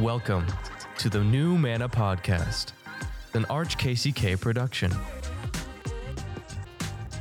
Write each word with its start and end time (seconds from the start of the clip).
Welcome 0.00 0.46
to 0.98 1.08
the 1.08 1.24
New 1.24 1.56
Manna 1.56 1.88
Podcast, 1.88 2.72
an 3.32 3.46
Arch 3.46 3.78
KCK 3.78 4.38
production. 4.38 4.94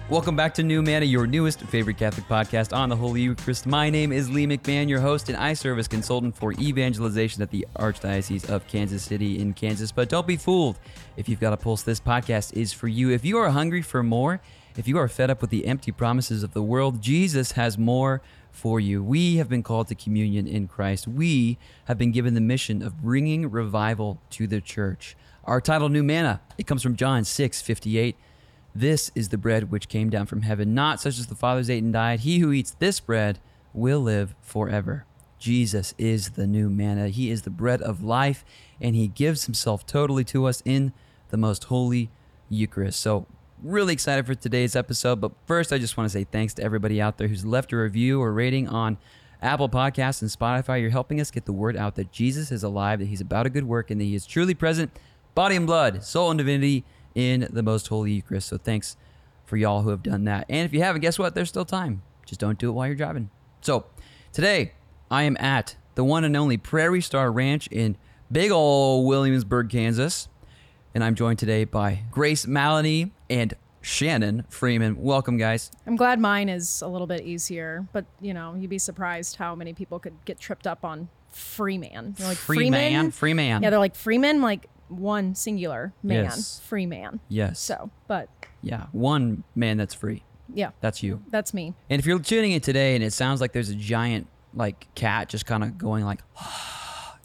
Welcome 0.10 0.36
back 0.36 0.54
to 0.56 0.64
New 0.64 0.82
Manna, 0.82 1.06
your 1.06 1.26
newest 1.26 1.62
favorite 1.62 1.98
Catholic 1.98 2.28
podcast 2.28 2.76
on 2.76 2.90
the 2.90 2.96
Holy 2.98 3.22
Eucharist. 3.22 3.66
My 3.66 3.90
name 3.90 4.12
is 4.12 4.30
Lee 4.30 4.46
McMahon, 4.46 4.90
your 4.90 5.00
host, 5.00 5.30
and 5.30 5.38
I 5.38 5.54
serve 5.54 5.80
as 5.80 5.88
consultant 5.88 6.36
for 6.36 6.52
evangelization 6.52 7.42
at 7.42 7.50
the 7.50 7.66
Archdiocese 7.78 8.50
of 8.50 8.68
Kansas 8.68 9.04
City 9.04 9.40
in 9.40 9.54
Kansas. 9.54 9.94
But 9.94 10.10
don't 10.10 10.28
be 10.28 10.36
fooled. 10.36 10.78
If 11.16 11.30
you've 11.30 11.40
got 11.40 11.54
a 11.54 11.58
pulse, 11.58 11.84
this 11.84 12.02
podcast 12.02 12.52
is 12.58 12.74
for 12.74 12.90
you. 12.90 13.10
If 13.10 13.24
you 13.24 13.38
are 13.38 13.52
hungry 13.52 13.84
for 13.84 14.04
more, 14.04 14.42
if 14.76 14.86
you 14.86 14.98
are 14.98 15.08
fed 15.08 15.30
up 15.30 15.40
with 15.40 15.50
the 15.50 15.66
empty 15.66 15.94
promises 15.94 16.44
of 16.44 16.54
the 16.54 16.62
world, 16.62 17.02
Jesus 17.02 17.54
has 17.54 17.78
more 17.78 18.22
for 18.56 18.80
you. 18.80 19.04
We 19.04 19.36
have 19.38 19.50
been 19.50 19.64
called 19.64 19.88
to 19.90 19.96
communion 19.96 20.48
in 20.48 20.68
Christ. 20.68 21.08
We 21.08 21.58
have 21.86 21.98
been 21.98 22.12
given 22.12 22.34
the 22.34 22.42
mission 22.42 22.82
of 22.82 23.02
bringing 23.02 23.50
revival 23.50 24.22
to 24.32 24.48
the 24.48 24.62
church. 24.62 25.16
Our 25.44 25.62
title, 25.62 25.90
New 25.90 26.04
Manna, 26.04 26.42
it 26.58 26.66
comes 26.66 26.82
from 26.82 26.96
John 26.96 27.24
6 27.26 27.62
58. 27.62 28.16
This 28.74 29.12
is 29.16 29.30
the 29.30 29.38
bread 29.38 29.72
which 29.72 29.88
came 29.88 30.10
down 30.10 30.26
from 30.26 30.42
heaven, 30.42 30.74
not 30.74 31.00
such 31.00 31.20
as 31.20 31.28
the 31.28 31.36
fathers 31.36 31.70
ate 31.70 31.84
and 31.84 31.94
died. 31.94 32.22
He 32.22 32.40
who 32.40 32.52
eats 32.52 32.72
this 32.72 33.00
bread 33.00 33.40
will 33.74 34.00
live 34.00 34.36
forever. 34.42 35.06
Jesus 35.38 35.94
is 35.98 36.32
the 36.32 36.48
new 36.48 36.70
manna. 36.70 37.10
He 37.10 37.30
is 37.30 37.44
the 37.44 37.50
bread 37.50 37.82
of 37.82 38.04
life, 38.04 38.44
and 38.82 38.96
he 38.96 39.08
gives 39.08 39.46
himself 39.46 39.86
totally 39.86 40.24
to 40.26 40.46
us 40.46 40.62
in 40.66 40.92
the 41.30 41.38
most 41.38 41.66
holy 41.66 42.10
Eucharist. 42.50 43.00
So, 43.00 43.28
really 43.66 43.94
excited 43.94 44.26
for 44.26 44.36
today's 44.36 44.76
episode. 44.76 45.20
But 45.20 45.32
first, 45.48 45.74
I 45.74 45.78
just 45.78 45.98
want 45.98 46.10
to 46.10 46.14
say 46.14 46.24
thanks 46.24 46.54
to 46.56 46.64
everybody 46.64 47.02
out 47.02 47.18
there 47.18 47.28
who's 47.28 47.46
left 47.46 47.74
a 47.74 47.78
review 47.78 48.22
or 48.22 48.32
rating 48.32 48.68
on 48.68 48.98
Apple 49.42 49.70
Podcasts 49.70 50.22
and 50.22 50.32
Spotify. 50.32 50.80
You're 50.80 50.92
helping 50.92 51.20
us 51.20 51.32
get 51.32 51.46
the 51.46 51.54
word 51.54 51.76
out 51.76 51.96
that 51.96 52.12
Jesus 52.12 52.52
is 52.52 52.64
alive, 52.64 53.00
that 53.00 53.08
he's 53.08 53.22
about 53.22 53.46
a 53.46 53.50
good 53.50 53.68
work, 53.68 53.90
and 53.90 54.00
that 54.00 54.06
he 54.06 54.16
is 54.16 54.26
truly 54.26 54.54
present, 54.54 54.92
body 55.34 55.56
and 55.56 55.66
blood, 55.66 56.04
soul 56.04 56.30
and 56.32 56.38
divinity 56.38 56.84
in 57.16 57.48
the 57.50 57.64
most 57.64 57.88
holy 57.88 58.14
Eucharist. 58.14 58.48
So 58.50 58.58
thanks 58.58 58.98
for 59.46 59.58
y'all 59.58 59.82
who 59.82 59.90
have 59.90 60.04
done 60.04 60.26
that. 60.26 60.46
And 60.50 60.66
if 60.66 60.74
you 60.74 60.82
haven't, 60.82 61.02
guess 61.02 61.18
what? 61.18 61.36
There's 61.36 61.50
still 61.50 61.66
time. 61.66 62.04
Just 62.26 62.40
don't 62.40 62.60
do 62.60 62.70
it 62.70 62.74
while 62.74 62.88
you're 62.88 62.96
driving. 62.96 63.30
So 63.62 63.86
today, 64.32 64.74
I 65.10 65.24
am 65.24 65.38
at 65.38 65.76
the 65.96 66.04
one 66.04 66.24
and 66.24 66.36
only 66.36 66.58
Prairie 66.58 67.02
Star 67.02 67.32
Ranch 67.32 67.68
in 67.68 67.98
big 68.32 68.52
ol' 68.52 69.06
Williamsburg, 69.06 69.70
Kansas. 69.70 70.28
And 70.96 71.04
I'm 71.04 71.14
joined 71.14 71.40
today 71.40 71.66
by 71.66 72.00
Grace 72.10 72.46
Malinee 72.46 73.12
and 73.30 73.54
Shannen 73.84 74.50
Freeman. 74.50 74.96
Welcome, 75.02 75.36
guys. 75.36 75.70
I'm 75.86 75.98
glad 75.98 76.22
mine 76.22 76.48
is 76.48 76.82
a 76.82 76.88
little 76.88 77.06
bit 77.06 77.22
easier, 77.26 77.86
but 77.92 78.06
you 78.22 78.34
know, 78.34 78.56
you'd 78.56 78.70
be 78.70 78.78
surprised 78.80 79.36
how 79.36 79.56
many 79.56 79.74
people 79.74 80.00
could 80.00 80.14
get 80.24 80.40
tripped 80.40 80.66
up 80.66 80.86
on 80.86 81.10
Freeman. 81.32 82.16
They're 82.18 82.30
like 82.30 82.38
Freeman? 82.38 83.12
Freeman. 83.12 83.62
Yeah, 83.62 83.70
they're 83.72 83.78
like 83.80 83.94
Freeman, 83.96 84.42
like 84.42 84.68
one 84.88 85.36
singular 85.36 85.92
man, 86.02 86.24
Yes. 86.24 86.62
free 86.64 86.86
man. 86.86 87.20
Yes. 87.28 87.60
So, 87.60 87.92
but 88.08 88.30
Yeah, 88.62 88.86
one 88.94 89.44
man 89.54 89.76
that's 89.76 89.94
free. 89.94 90.24
yeah, 90.54 90.70
That's 90.80 91.04
you. 91.04 91.22
that's 91.30 91.54
me. 91.54 91.74
And 91.90 92.00
if 92.00 92.06
you're 92.06 92.20
tuning 92.20 92.54
in 92.54 92.62
today 92.62 92.96
and 92.96 93.04
it 93.04 93.12
sounds 93.12 93.42
like 93.42 93.52
there's 93.52 93.70
a 93.70 93.76
giant 93.76 94.28
like 94.54 94.88
cat 94.96 95.28
just 95.28 95.46
kind 95.46 95.62
of 95.62 95.78
going 95.78 96.06
like, 96.06 96.22
ah. 96.38 96.72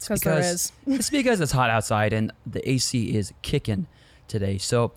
It's 0.01 0.09
'Cause 0.09 0.21
there 0.21 0.39
is. 0.41 0.73
it's 0.87 1.11
because 1.11 1.41
it's 1.41 1.53
hot 1.53 1.71
outside 1.71 2.13
and 2.13 2.33
the 2.47 2.69
AC 2.69 3.15
is 3.17 3.33
kicking 3.43 3.87
today. 4.29 4.57
So, 4.59 4.93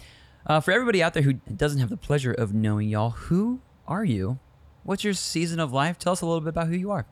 uh, 0.48 0.60
for 0.60 0.72
everybody 0.72 1.04
out 1.04 1.14
there 1.14 1.24
who 1.24 1.34
doesn't 1.34 1.80
have 1.80 1.90
the 1.90 1.98
pleasure 1.98 2.32
of 2.34 2.54
knowing 2.54 2.90
y'all, 2.90 3.12
who 3.12 3.60
are 3.88 4.06
you? 4.06 4.40
What's 4.84 5.04
your 5.04 5.14
season 5.14 5.60
of 5.60 5.72
life? 5.72 5.98
Tell 6.00 6.14
us 6.14 6.22
a 6.22 6.26
little 6.26 6.42
bit 6.42 6.50
about 6.50 6.68
who 6.68 6.76
you 6.76 6.92
are. 6.92 7.06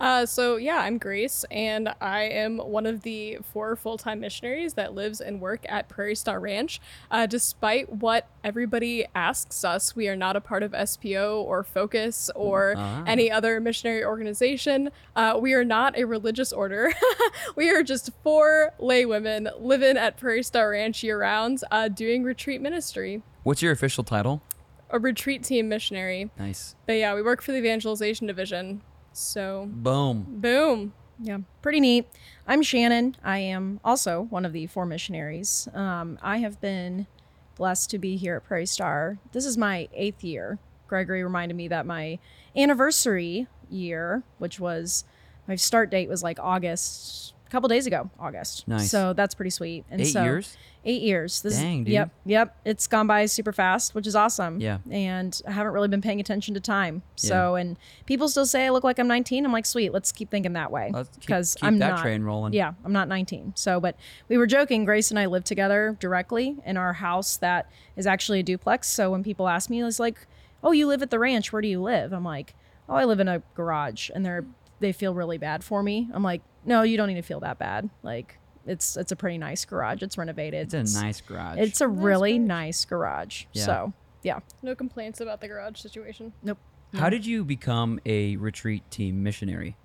Uh, 0.00 0.24
so 0.24 0.56
yeah, 0.56 0.76
I'm 0.78 0.96
Grace, 0.98 1.44
and 1.50 1.92
I 2.00 2.22
am 2.22 2.58
one 2.58 2.86
of 2.86 3.02
the 3.02 3.38
four 3.52 3.74
full-time 3.74 4.20
missionaries 4.20 4.74
that 4.74 4.94
lives 4.94 5.20
and 5.20 5.40
work 5.40 5.66
at 5.68 5.88
Prairie 5.88 6.14
Star 6.14 6.38
Ranch. 6.38 6.80
Uh, 7.10 7.26
despite 7.26 7.92
what 7.92 8.28
everybody 8.44 9.06
asks 9.14 9.64
us, 9.64 9.96
we 9.96 10.08
are 10.08 10.14
not 10.14 10.36
a 10.36 10.40
part 10.40 10.62
of 10.62 10.72
SPO 10.72 11.42
or 11.42 11.64
Focus 11.64 12.30
or 12.36 12.74
Ah. 12.76 13.02
any 13.06 13.28
other 13.30 13.58
missionary 13.60 14.04
organization. 14.04 14.90
Uh, 15.16 15.36
we 15.40 15.52
are 15.52 15.64
not 15.64 15.98
a 15.98 16.04
religious 16.04 16.52
order. 16.52 16.92
we 17.56 17.68
are 17.70 17.82
just 17.82 18.10
four 18.22 18.72
lay 18.78 19.04
women 19.04 19.48
living 19.58 19.96
at 19.96 20.16
Prairie 20.16 20.42
Star 20.44 20.70
Ranch 20.70 21.02
year-round, 21.02 21.62
uh, 21.72 21.88
doing 21.88 22.22
retreat 22.22 22.60
ministry. 22.60 23.22
What's 23.42 23.62
your 23.62 23.72
official 23.72 24.04
title? 24.04 24.42
A 24.90 24.98
retreat 24.98 25.42
team 25.42 25.68
missionary. 25.68 26.30
Nice. 26.38 26.76
But 26.86 26.94
yeah, 26.94 27.14
we 27.14 27.22
work 27.22 27.42
for 27.42 27.52
the 27.52 27.58
evangelization 27.58 28.26
division. 28.26 28.82
So 29.18 29.68
Boom. 29.70 30.26
boom. 30.28 30.92
Yeah, 31.20 31.38
pretty 31.62 31.80
neat. 31.80 32.06
I'm 32.46 32.62
Shannen. 32.62 33.16
I 33.24 33.38
am 33.38 33.80
also 33.84 34.22
one 34.22 34.44
of 34.44 34.52
the 34.52 34.68
four 34.68 34.86
missionaries. 34.86 35.68
Um, 35.74 36.18
I 36.22 36.38
have 36.38 36.60
been 36.60 37.08
blessed 37.56 37.90
to 37.90 37.98
be 37.98 38.16
here 38.16 38.36
at 38.36 38.44
Prairie 38.44 38.66
Star. 38.66 39.18
This 39.32 39.44
is 39.44 39.58
my 39.58 39.88
eighth 39.92 40.22
year. 40.22 40.58
Gregory 40.86 41.24
reminded 41.24 41.56
me 41.56 41.66
that 41.68 41.84
my 41.86 42.20
anniversary 42.56 43.48
year, 43.68 44.22
which 44.38 44.60
was 44.60 45.04
my 45.48 45.56
start 45.56 45.90
date, 45.90 46.08
was 46.08 46.22
like 46.22 46.38
August, 46.38 47.34
a 47.46 47.50
couple 47.50 47.68
days 47.68 47.88
ago, 47.88 48.10
August. 48.20 48.68
Nice. 48.68 48.88
So 48.88 49.12
that's 49.12 49.34
pretty 49.34 49.50
sweet. 49.50 49.84
And 49.90 50.00
Eight 50.00 50.12
so, 50.12 50.22
years? 50.22 50.56
Eight 50.84 51.02
years. 51.02 51.42
This 51.42 51.56
Dang, 51.58 51.84
dude. 51.84 51.92
Yep, 51.92 52.10
yep. 52.24 52.56
It's 52.64 52.86
gone 52.86 53.06
by 53.06 53.26
super 53.26 53.52
fast, 53.52 53.94
which 53.94 54.06
is 54.06 54.14
awesome. 54.14 54.60
Yeah. 54.60 54.78
And 54.90 55.38
I 55.46 55.50
haven't 55.50 55.72
really 55.72 55.88
been 55.88 56.00
paying 56.00 56.20
attention 56.20 56.54
to 56.54 56.60
time. 56.60 57.02
So, 57.16 57.56
and 57.56 57.76
people 58.06 58.28
still 58.28 58.46
say 58.46 58.66
I 58.66 58.70
look 58.70 58.84
like 58.84 58.98
I'm 58.98 59.08
19. 59.08 59.44
I'm 59.44 59.52
like, 59.52 59.66
sweet, 59.66 59.92
let's 59.92 60.12
keep 60.12 60.30
thinking 60.30 60.52
that 60.54 60.70
way. 60.70 60.90
Let's 60.94 61.08
keep- 61.10 61.20
Because 61.26 61.56
I'm 61.62 61.78
that 61.80 61.90
not. 61.96 62.02
train 62.02 62.22
rolling. 62.22 62.52
Yeah, 62.54 62.72
I'm 62.84 62.92
not 62.92 63.08
19. 63.08 63.52
So, 63.56 63.80
but 63.80 63.96
we 64.28 64.38
were 64.38 64.46
joking. 64.46 64.84
Grace 64.84 65.10
and 65.10 65.18
I 65.18 65.26
live 65.26 65.44
together 65.44 65.96
directly 66.00 66.56
in 66.64 66.76
our 66.76 66.94
house 66.94 67.36
that 67.38 67.70
is 67.96 68.06
actually 68.06 68.40
a 68.40 68.44
duplex. 68.44 68.88
So 68.88 69.10
when 69.10 69.22
people 69.22 69.48
ask 69.48 69.68
me, 69.68 69.82
it's 69.82 69.98
like, 70.00 70.26
oh, 70.62 70.72
you 70.72 70.86
live 70.86 71.02
at 71.02 71.10
the 71.10 71.18
ranch. 71.18 71.52
Where 71.52 71.60
do 71.60 71.68
you 71.68 71.82
live? 71.82 72.12
I'm 72.12 72.24
like, 72.24 72.54
oh, 72.88 72.94
I 72.94 73.04
live 73.04 73.20
in 73.20 73.28
a 73.28 73.42
garage. 73.54 74.10
And 74.14 74.24
they're, 74.24 74.46
they 74.80 74.92
feel 74.92 75.12
really 75.12 75.38
bad 75.38 75.62
for 75.64 75.82
me. 75.82 76.08
I'm 76.14 76.22
like, 76.22 76.40
no, 76.64 76.82
you 76.82 76.96
don't 76.96 77.08
need 77.08 77.14
to 77.16 77.22
feel 77.22 77.40
that 77.40 77.58
bad. 77.58 77.90
Like, 78.02 78.38
it's 78.68 78.96
it's 78.96 79.12
a 79.12 79.16
pretty 79.16 79.38
nice 79.38 79.64
garage. 79.64 80.02
It's 80.02 80.18
renovated. 80.18 80.72
It's 80.72 80.94
a 80.94 81.00
nice 81.00 81.20
garage. 81.20 81.58
It's 81.58 81.80
a 81.80 81.88
really 81.88 82.38
garage. 82.38 82.48
nice 82.48 82.84
garage. 82.84 83.44
Yeah. 83.52 83.64
So 83.64 83.92
yeah, 84.22 84.40
No 84.62 84.74
complaints 84.74 85.20
about 85.20 85.40
the 85.40 85.48
garage 85.48 85.78
situation. 85.80 86.32
nope. 86.42 86.58
How 86.94 87.10
did 87.10 87.26
you 87.26 87.44
become 87.44 88.00
a 88.06 88.36
retreat 88.36 88.82
team 88.90 89.22
missionary? 89.22 89.76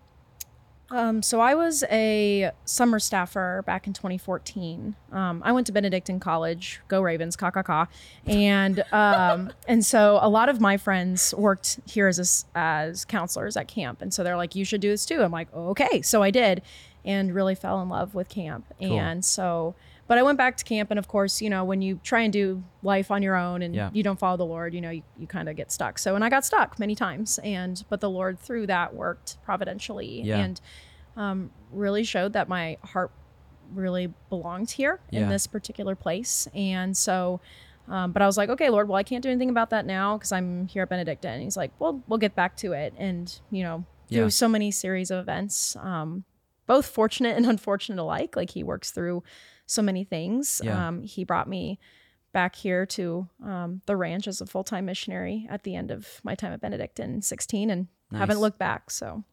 Um, 0.90 1.24
so 1.24 1.40
I 1.40 1.56
was 1.56 1.84
a 1.90 2.52
summer 2.66 3.00
staffer 3.00 3.64
back 3.66 3.88
in 3.88 3.94
2014. 3.94 4.96
Um, 5.12 5.42
I 5.44 5.52
went 5.52 5.66
to 5.68 5.74
Benedictine 5.74 6.20
College, 6.20 6.82
go 6.88 7.02
Ravens, 7.02 7.36
ka 7.36 7.50
ka 7.50 7.64
ka, 7.64 7.88
and 8.28 8.84
um, 8.92 9.52
and 9.68 9.84
so 9.84 10.20
a 10.22 10.30
lot 10.30 10.50
of 10.50 10.62
my 10.62 10.78
friends 10.78 11.34
worked 11.36 11.80
here 11.86 12.08
as 12.08 12.20
a 12.20 12.22
s 12.22 12.46
as 12.54 13.06
counselors 13.06 13.58
at 13.58 13.68
camp, 13.68 14.02
and 14.02 14.14
so 14.14 14.24
they're 14.24 14.38
like, 14.38 14.56
you 14.56 14.64
should 14.64 14.82
do 14.82 14.90
this 14.90 15.06
too. 15.06 15.24
I'm 15.24 15.32
like, 15.32 15.52
okay, 15.54 16.02
so 16.04 16.22
I 16.22 16.30
did, 16.30 16.62
and 17.06 17.34
really 17.34 17.56
fell 17.56 17.82
in 17.82 17.90
love 17.90 18.14
with 18.16 18.30
camp, 18.30 18.66
and 18.80 19.24
so. 19.24 19.76
But 20.06 20.18
I 20.18 20.24
went 20.24 20.38
back 20.38 20.58
to 20.58 20.66
camp, 20.66 20.92
and 20.92 21.00
of 21.00 21.08
course, 21.08 21.42
you 21.42 21.50
know, 21.50 21.64
when 21.64 21.82
you 21.82 21.98
try 22.04 22.22
and 22.22 22.34
do 22.34 22.62
life 22.84 23.10
on 23.10 23.24
your 23.24 23.38
own 23.38 23.62
and 23.62 23.74
Yeah. 23.74 23.90
you 23.94 24.04
don't 24.04 24.20
follow 24.20 24.36
the 24.36 24.46
Lord, 24.46 24.74
you 24.74 24.82
know, 24.82 24.90
you, 24.90 25.02
you 25.18 25.28
kind 25.28 25.48
of 25.48 25.56
get 25.56 25.72
stuck. 25.72 25.98
So, 25.98 26.14
and 26.16 26.26
I 26.26 26.30
got 26.30 26.44
stuck 26.44 26.78
many 26.78 26.94
times, 26.94 27.40
and 27.42 27.82
but 27.90 28.02
the 28.02 28.10
Lord 28.10 28.38
through 28.38 28.68
that 28.68 28.94
worked 28.94 29.38
providentially, 29.46 30.22
Yeah. 30.24 30.40
and 30.40 30.62
um, 31.16 31.52
really 31.72 32.04
showed 32.04 32.34
that 32.34 32.50
my 32.50 32.78
heart 32.84 33.12
really 33.74 34.14
belonged 34.30 34.72
here 34.72 35.00
Yeah. 35.10 35.22
in 35.22 35.30
this 35.30 35.48
particular 35.48 35.96
place. 35.96 36.50
And 36.54 36.96
so, 36.98 37.40
um, 37.88 38.12
but 38.12 38.22
I 38.22 38.26
was 38.26 38.38
like, 38.38 38.50
okay, 38.50 38.70
Lord, 38.70 38.90
well, 38.90 38.98
I 38.98 39.04
can't 39.04 39.24
do 39.24 39.30
anything 39.30 39.50
about 39.50 39.70
that 39.70 39.86
now 39.86 40.18
because 40.18 40.34
I'm 40.34 40.68
here 40.68 40.84
at 40.84 40.90
Benedictine. 40.90 41.32
And 41.36 41.44
he's 41.44 41.58
like, 41.58 41.72
well, 41.80 42.04
we'll 42.10 42.20
get 42.20 42.36
back 42.36 42.58
to 42.58 42.74
it. 42.74 42.94
And, 42.98 43.34
you 43.52 43.64
know, 43.64 43.86
through 44.12 44.30
so 44.32 44.48
many 44.50 44.70
series 44.70 45.10
of 45.12 45.20
events, 45.20 45.76
um, 45.78 46.24
both 46.66 46.86
fortunate 46.86 47.36
and 47.38 47.46
unfortunate 47.54 48.02
alike, 48.02 48.36
like 48.36 48.52
he 48.52 48.64
works 48.64 48.92
through 48.92 49.24
so 49.66 49.82
many 49.82 50.04
things. 50.04 50.62
Yeah. 50.64 50.88
Um, 50.88 51.04
he 51.04 51.24
brought 51.24 51.48
me 51.48 51.80
back 52.34 52.56
here 52.56 52.86
to 52.86 53.28
um, 53.46 53.82
the 53.86 53.96
ranch 53.96 54.28
as 54.28 54.42
a 54.42 54.46
full 54.46 54.64
time 54.64 54.86
missionary 54.86 55.48
at 55.50 55.64
the 55.64 55.76
end 55.76 55.92
of 55.92 56.20
my 56.24 56.36
time 56.36 56.52
at 56.52 56.62
Benedictine 56.62 57.14
in 57.14 57.22
16 57.22 57.70
and 57.70 57.88
haven't 58.12 58.40
looked 58.40 58.60
back. 58.60 58.92
So, 58.92 59.24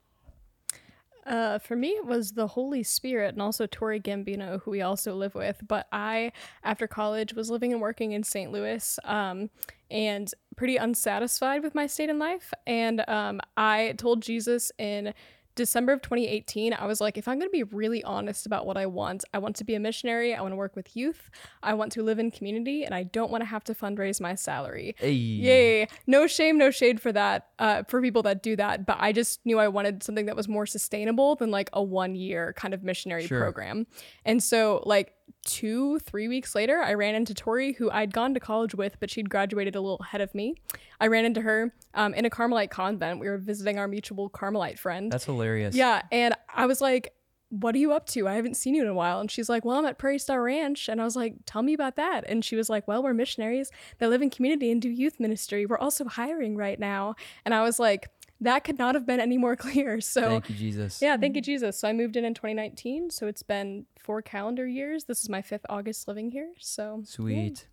Uh, 1.27 1.59
for 1.59 1.77
me, 1.77 1.89
it 1.91 2.07
was 2.07 2.33
the 2.33 2.47
Holy 2.47 2.83
Spirit 2.83 3.35
and 3.35 3.43
also 3.43 3.67
Tori 3.67 4.01
Gambino, 4.01 4.61
who 4.63 4.71
we 4.71 4.81
also 4.81 5.15
live 5.15 5.35
with. 5.35 5.61
But 5.67 5.87
I, 5.93 6.33
after 6.65 6.87
college, 6.87 7.35
was 7.35 7.51
living 7.51 7.73
and 7.73 7.81
working 7.81 8.13
in 8.13 8.23
St. 8.23 8.51
Louis 8.51 8.99
um, 9.05 9.51
and 9.91 10.33
pretty 10.57 10.77
unsatisfied 10.77 11.63
with 11.63 11.75
my 11.75 11.87
state 11.87 12.09
in 12.09 12.19
life. 12.19 12.53
And 12.67 13.07
um, 13.09 13.41
I 13.57 13.95
told 13.99 14.23
Jesus 14.23 14.73
in 14.79 15.13
December 15.55 15.93
of 15.93 16.03
2018, 16.03 16.73
I 16.73 16.87
was 16.87 17.01
like, 17.01 17.19
if 17.19 17.27
I'm 17.29 17.39
going 17.39 17.49
to 17.49 17.53
be 17.53 17.63
really 17.65 18.03
honest 18.05 18.47
about 18.47 18.67
what 18.67 18.77
I 18.77 18.87
want, 18.87 19.25
I 19.35 19.39
want 19.39 19.57
to 19.57 19.65
be 19.65 19.75
a 19.75 19.81
missionary. 19.81 20.35
I 20.35 20.41
want 20.41 20.53
to 20.53 20.57
work 20.57 20.77
with 20.77 20.97
youth. 20.97 21.29
I 21.63 21.75
want 21.75 21.93
to 21.93 22.03
live 22.03 22.19
in 22.19 22.31
community, 22.31 22.85
and 22.85 22.95
I 22.95 23.03
don't 23.03 23.31
want 23.31 23.43
to 23.43 23.47
have 23.47 23.65
to 23.65 23.75
fundraise 23.75 24.21
my 24.21 24.35
salary. 24.35 24.95
Hey. 24.99 25.11
Yay. 25.13 25.89
No 26.07 26.27
shame, 26.27 26.57
no 26.57 26.71
shade 26.71 27.01
for 27.01 27.13
that, 27.13 27.49
uh, 27.59 27.83
for 27.89 28.01
people 28.01 28.23
that 28.23 28.43
do 28.43 28.57
that. 28.57 28.87
But 28.87 28.99
I 29.01 29.13
just 29.13 29.45
knew 29.45 29.59
I 29.59 29.69
wanted 29.69 30.03
something 30.03 30.27
that 30.27 30.37
was 30.37 30.49
more 30.49 30.67
sustainable 30.67 31.35
than 31.37 31.51
like 31.51 31.69
a 31.73 31.83
one 31.83 32.15
year 32.15 32.53
kind 32.57 32.73
of 32.73 32.83
missionary 32.83 33.27
Sure. 33.27 33.41
program. 33.41 33.87
And 34.25 34.43
so, 34.43 34.83
like, 34.87 35.13
two, 35.45 35.99
three 36.01 36.29
weeks 36.29 36.55
later, 36.55 36.81
I 36.81 36.95
ran 36.95 37.15
into 37.15 37.35
Tori, 37.35 37.73
who 37.73 37.91
I'd 37.91 38.13
gone 38.13 38.35
to 38.35 38.41
college 38.41 38.75
with, 38.75 38.99
but 39.01 39.11
she'd 39.11 39.31
graduated 39.31 39.77
a 39.77 39.81
little 39.81 39.99
ahead 40.01 40.21
of 40.21 40.35
me. 40.35 40.55
I 41.01 41.07
ran 41.07 41.25
into 41.25 41.41
her 41.43 41.75
um, 41.95 42.15
in 42.15 42.25
a 42.25 42.31
Carmelite 42.31 42.71
convent. 42.71 43.21
We 43.21 43.29
were 43.29 43.39
visiting 43.39 43.79
our 43.79 43.89
mutual 43.89 44.29
Carmelite 44.29 44.79
friend. 44.79 45.11
That's 45.11 45.25
hilarious. 45.25 45.75
Yeah, 45.75 46.03
and 46.13 46.35
I 46.55 46.67
was 46.67 46.81
like, 46.81 47.15
"What 47.49 47.75
are 47.75 47.79
you 47.79 47.93
up 47.93 48.07
to? 48.11 48.29
I 48.29 48.35
haven't 48.35 48.57
seen 48.57 48.75
you 48.75 48.83
in 48.83 48.89
a 48.89 48.95
while." 48.95 49.21
And 49.21 49.31
she's 49.31 49.49
like, 49.49 49.65
"Well, 49.65 49.79
I'm 49.79 49.87
at 49.87 49.99
Prairie 49.99 50.19
Star 50.19 50.43
Ranch." 50.43 50.89
And 50.89 51.01
I 51.01 51.05
was 51.05 51.17
like, 51.17 51.35
"Tell 51.47 51.63
me 51.63 51.75
about 51.75 51.97
that." 51.97 52.25
And 52.29 52.45
she 52.45 52.57
was 52.57 52.69
like, 52.69 52.87
"Well, 52.87 53.03
we're 53.03 53.15
missionaries 53.15 53.71
that 53.99 54.09
live 54.09 54.23
in 54.23 54.31
community 54.31 54.71
and 54.71 54.81
do 54.81 54.89
youth 54.89 55.19
ministry. 55.19 55.67
We're 55.67 55.79
also 55.79 56.05
hiring 56.05 56.57
right 56.57 56.79
now." 56.79 57.15
And 57.45 57.55
I 57.55 57.63
was 57.63 57.79
like, 57.79 58.09
"That 58.41 58.65
could 58.65 58.79
not 58.79 58.95
have 58.95 59.07
been 59.07 59.21
any 59.21 59.39
more 59.39 59.57
clear." 59.65 60.01
So, 60.01 60.23
Thank 60.23 60.51
you, 60.51 60.57
Jesus. 60.57 61.01
yeah, 61.03 61.17
thank 61.17 61.37
you, 61.37 61.43
Jesus. 61.43 61.79
So 61.79 61.89
I 61.89 61.93
moved 61.93 62.17
in 62.17 62.25
in 62.25 62.35
2019. 62.35 63.11
So 63.11 63.27
it's 63.27 63.43
been 63.43 63.87
four 63.99 64.23
calendar 64.23 64.67
years. 64.67 65.05
This 65.05 65.23
is 65.23 65.29
my 65.29 65.43
fifth 65.43 65.67
August 65.69 66.09
living 66.09 66.31
here. 66.31 66.53
So 66.59 66.99
yeah. 67.01 67.07
Sweet. 67.07 67.67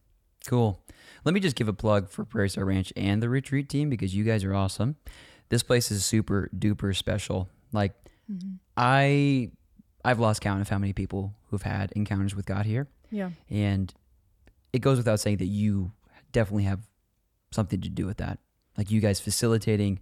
Cool. 0.47 0.81
Let 1.25 1.33
me 1.33 1.41
just 1.41 1.55
give 1.55 1.67
a 1.67 1.73
plug 1.73 2.09
for 2.09 2.23
Prairie 2.23 2.49
Star 2.49 2.63
Ranch 2.63 2.93
and 2.95 3.21
the 3.21 3.29
retreat 3.29 3.67
team 3.67 3.89
because 3.89 4.15
you 4.15 4.23
guys 4.23 4.43
are 4.43 4.53
awesome. 4.53 4.95
This 5.49 5.61
place 5.63 5.91
is 5.91 6.05
super 6.05 6.49
duper 6.57 6.95
special. 6.95 7.49
Like 7.73 7.93
mm-hmm. 8.31 8.55
I 8.75 9.51
I've 10.05 10.19
lost 10.19 10.41
count 10.41 10.61
of 10.61 10.69
how 10.69 10.77
many 10.77 10.93
people 10.93 11.33
who've 11.49 11.61
had 11.61 11.91
encounters 11.93 12.33
with 12.33 12.45
God 12.45 12.65
here. 12.65 12.87
Yeah. 13.11 13.31
And 13.49 13.93
it 14.71 14.79
goes 14.79 14.97
without 14.97 15.19
saying 15.19 15.37
that 15.37 15.47
you 15.47 15.91
definitely 16.31 16.63
have 16.63 16.87
something 17.51 17.81
to 17.81 17.89
do 17.89 18.05
with 18.05 18.17
that. 18.17 18.39
Like 18.77 18.91
you 18.91 19.01
guys 19.01 19.19
facilitating 19.19 19.99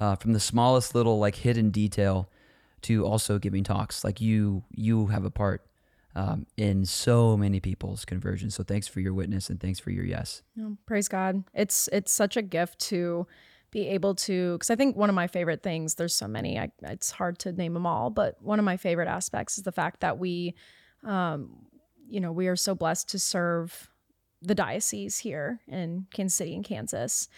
uh, 0.00 0.16
from 0.16 0.32
the 0.32 0.40
smallest 0.40 0.94
little 0.94 1.18
like 1.18 1.36
hidden 1.36 1.70
detail 1.70 2.28
to 2.82 3.04
also 3.04 3.38
giving 3.38 3.64
talks. 3.64 4.04
Like 4.04 4.20
you 4.20 4.64
you 4.70 5.06
have 5.06 5.24
a 5.24 5.30
part 5.30 5.66
um, 6.14 6.46
in 6.56 6.84
so 6.84 7.36
many 7.36 7.60
people's 7.60 8.04
conversions. 8.04 8.54
So 8.54 8.62
thanks 8.62 8.88
for 8.88 9.00
your 9.00 9.14
witness 9.14 9.50
and 9.50 9.60
thanks 9.60 9.78
for 9.78 9.90
your 9.90 10.04
yes. 10.04 10.42
No, 10.56 10.76
praise 10.86 11.08
God. 11.08 11.44
It's 11.54 11.88
it's 11.92 12.12
such 12.12 12.36
a 12.36 12.42
gift 12.42 12.78
to 12.80 13.26
be 13.70 13.88
able 13.88 14.14
to 14.14 14.54
because 14.54 14.70
I 14.70 14.76
think 14.76 14.96
one 14.96 15.08
of 15.08 15.14
my 15.14 15.26
favorite 15.26 15.62
things. 15.62 15.94
There's 15.94 16.14
so 16.14 16.28
many. 16.28 16.58
I, 16.58 16.70
it's 16.82 17.10
hard 17.10 17.38
to 17.40 17.52
name 17.52 17.74
them 17.74 17.86
all, 17.86 18.10
but 18.10 18.40
one 18.42 18.58
of 18.58 18.64
my 18.64 18.76
favorite 18.76 19.08
aspects 19.08 19.58
is 19.58 19.64
the 19.64 19.72
fact 19.72 20.00
that 20.00 20.18
we, 20.18 20.54
um, 21.04 21.66
you 22.08 22.20
know, 22.20 22.32
we 22.32 22.48
are 22.48 22.56
so 22.56 22.74
blessed 22.74 23.08
to 23.10 23.18
serve 23.18 23.90
the 24.40 24.54
diocese 24.54 25.18
here 25.18 25.60
in 25.66 26.06
Kansas 26.12 26.36
City 26.36 26.54
and 26.54 26.64
Kansas, 26.64 27.28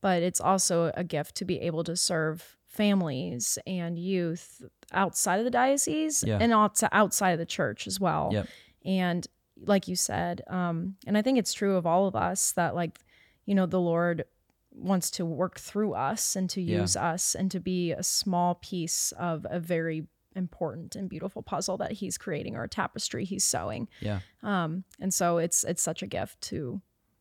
but 0.00 0.22
it's 0.22 0.40
also 0.40 0.90
a 0.94 1.04
gift 1.04 1.34
to 1.36 1.44
be 1.44 1.60
able 1.60 1.84
to 1.84 1.96
serve 1.96 2.56
families 2.66 3.58
and 3.66 3.98
youth 3.98 4.62
outside 4.92 5.38
of 5.38 5.44
the 5.44 5.50
diocese 5.50 6.22
Yeah. 6.26 6.38
and 6.40 6.52
outs- 6.52 6.84
outside 6.92 7.30
of 7.32 7.38
the 7.38 7.46
church 7.46 7.86
as 7.86 7.98
well. 7.98 8.30
Yep. 8.32 8.46
And 8.84 9.26
like 9.60 9.88
you 9.88 9.96
said, 9.96 10.42
um, 10.48 10.96
and 11.06 11.18
I 11.18 11.22
think 11.22 11.38
it's 11.38 11.52
true 11.52 11.76
of 11.76 11.86
all 11.86 12.06
of 12.06 12.14
us 12.14 12.52
that 12.52 12.74
like, 12.74 12.98
you 13.44 13.54
know, 13.54 13.66
the 13.66 13.80
Lord 13.80 14.24
wants 14.70 15.10
to 15.12 15.24
work 15.26 15.58
through 15.58 15.94
us 15.94 16.36
and 16.36 16.48
to 16.50 16.62
Yeah. 16.62 16.80
use 16.82 16.94
us 16.96 17.34
and 17.34 17.50
to 17.50 17.58
be 17.58 17.90
a 17.92 18.02
small 18.02 18.54
piece 18.56 19.12
of 19.12 19.44
a 19.50 19.58
very 19.58 20.06
important 20.36 20.94
and 20.94 21.08
beautiful 21.08 21.42
puzzle 21.42 21.76
that 21.78 21.92
he's 21.92 22.16
creating 22.16 22.54
or 22.54 22.62
a 22.62 22.68
tapestry 22.68 23.24
he's 23.24 23.44
sewing. 23.44 23.88
Yeah. 24.00 24.20
Um, 24.42 24.84
and 25.00 25.12
so 25.12 25.38
it's 25.38 25.64
it's 25.64 25.82
such 25.82 26.02
a 26.02 26.06
gift 26.06 26.40
to 26.42 26.80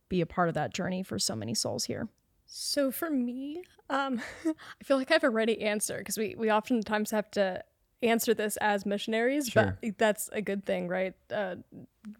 be 0.09 0.21
a 0.21 0.25
part 0.27 0.49
of 0.49 0.53
that 0.55 0.73
journey 0.73 1.01
for 1.01 1.17
so 1.17 1.35
many 1.35 1.55
souls 1.55 1.85
here. 1.85 2.07
So 2.47 2.91
for 2.91 3.09
me, 3.09 3.61
um, 3.89 4.21
I 4.45 4.83
feel 4.83 4.97
like 4.97 5.11
I 5.11 5.15
have 5.15 5.23
a 5.23 5.29
ready 5.29 5.61
answer 5.61 5.97
because 5.99 6.17
we 6.17 6.35
we 6.37 6.51
oftentimes 6.51 7.11
have 7.11 7.29
to 7.31 7.63
answer 8.03 8.33
this 8.33 8.57
as 8.57 8.85
missionaries, 8.85 9.47
Sure. 9.47 9.77
but 9.81 9.97
that's 9.97 10.29
a 10.31 10.41
good 10.41 10.65
thing, 10.65 10.87
right? 10.87 11.13
Uh, 11.33 11.55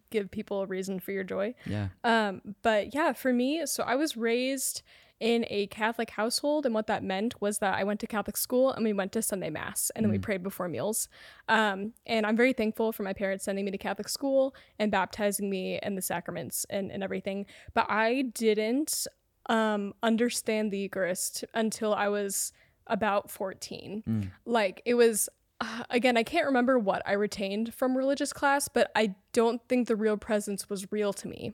give 0.09 0.29
people 0.31 0.61
a 0.61 0.65
reason 0.65 0.99
for 0.99 1.11
your 1.11 1.23
joy. 1.23 1.53
Yeah. 1.65 1.89
Um, 2.03 2.41
but 2.63 2.93
yeah, 2.95 3.13
for 3.13 3.31
me, 3.31 3.65
so 3.65 3.83
I 3.83 3.95
was 3.95 4.17
raised 4.17 4.81
in 5.19 5.45
a 5.49 5.65
Catholic 5.67 6.11
household, 6.11 6.65
and 6.65 6.75
what 6.75 6.85
that 6.87 7.03
meant 7.03 7.39
was 7.41 7.57
that 7.59 7.75
I 7.75 7.83
went 7.83 7.99
to 8.01 8.07
Catholic 8.07 8.37
school 8.37 8.71
and 8.71 8.83
we 8.83 8.93
went 8.93 9.11
to 9.13 9.21
Sunday 9.23 9.49
Mass 9.49 9.91
and 9.95 10.03
then 10.03 10.11
we 10.11 10.19
prayed 10.19 10.43
before 10.43 10.67
meals. 10.67 11.09
Um, 11.47 11.93
and 12.05 12.23
I'm 12.25 12.37
very 12.37 12.53
thankful 12.53 12.91
for 12.91 13.01
my 13.03 13.13
parents 13.13 13.45
sending 13.45 13.65
me 13.65 13.71
to 13.71 13.79
Catholic 13.79 14.09
school 14.09 14.53
and 14.77 14.91
baptizing 14.91 15.49
me 15.49 15.79
and 15.79 15.97
the 15.97 16.03
sacraments 16.03 16.65
and, 16.69 16.91
and 16.91 17.03
everything. 17.03 17.47
But 17.73 17.87
I 17.89 18.23
didn't 18.33 19.07
um, 19.47 19.93
understand 20.03 20.71
the 20.71 20.79
Eucharist 20.79 21.45
until 21.53 21.93
I 21.93 22.07
was 22.09 22.51
about 22.87 23.29
14. 23.29 24.03
Like 24.45 24.81
it 24.85 24.93
was 24.93 25.29
uh, 25.59 25.83
again, 25.89 26.17
I 26.17 26.23
can't 26.23 26.45
remember 26.45 26.77
what 26.77 27.01
I 27.03 27.13
retained 27.13 27.73
from 27.73 27.97
religious 27.97 28.31
class, 28.31 28.67
but 28.67 28.91
I 28.95 29.15
don't 29.33 29.59
think 29.67 29.87
the 29.87 29.95
real 29.95 30.15
presence 30.15 30.69
was 30.69 30.91
real 30.91 31.13
to 31.13 31.27
me 31.27 31.53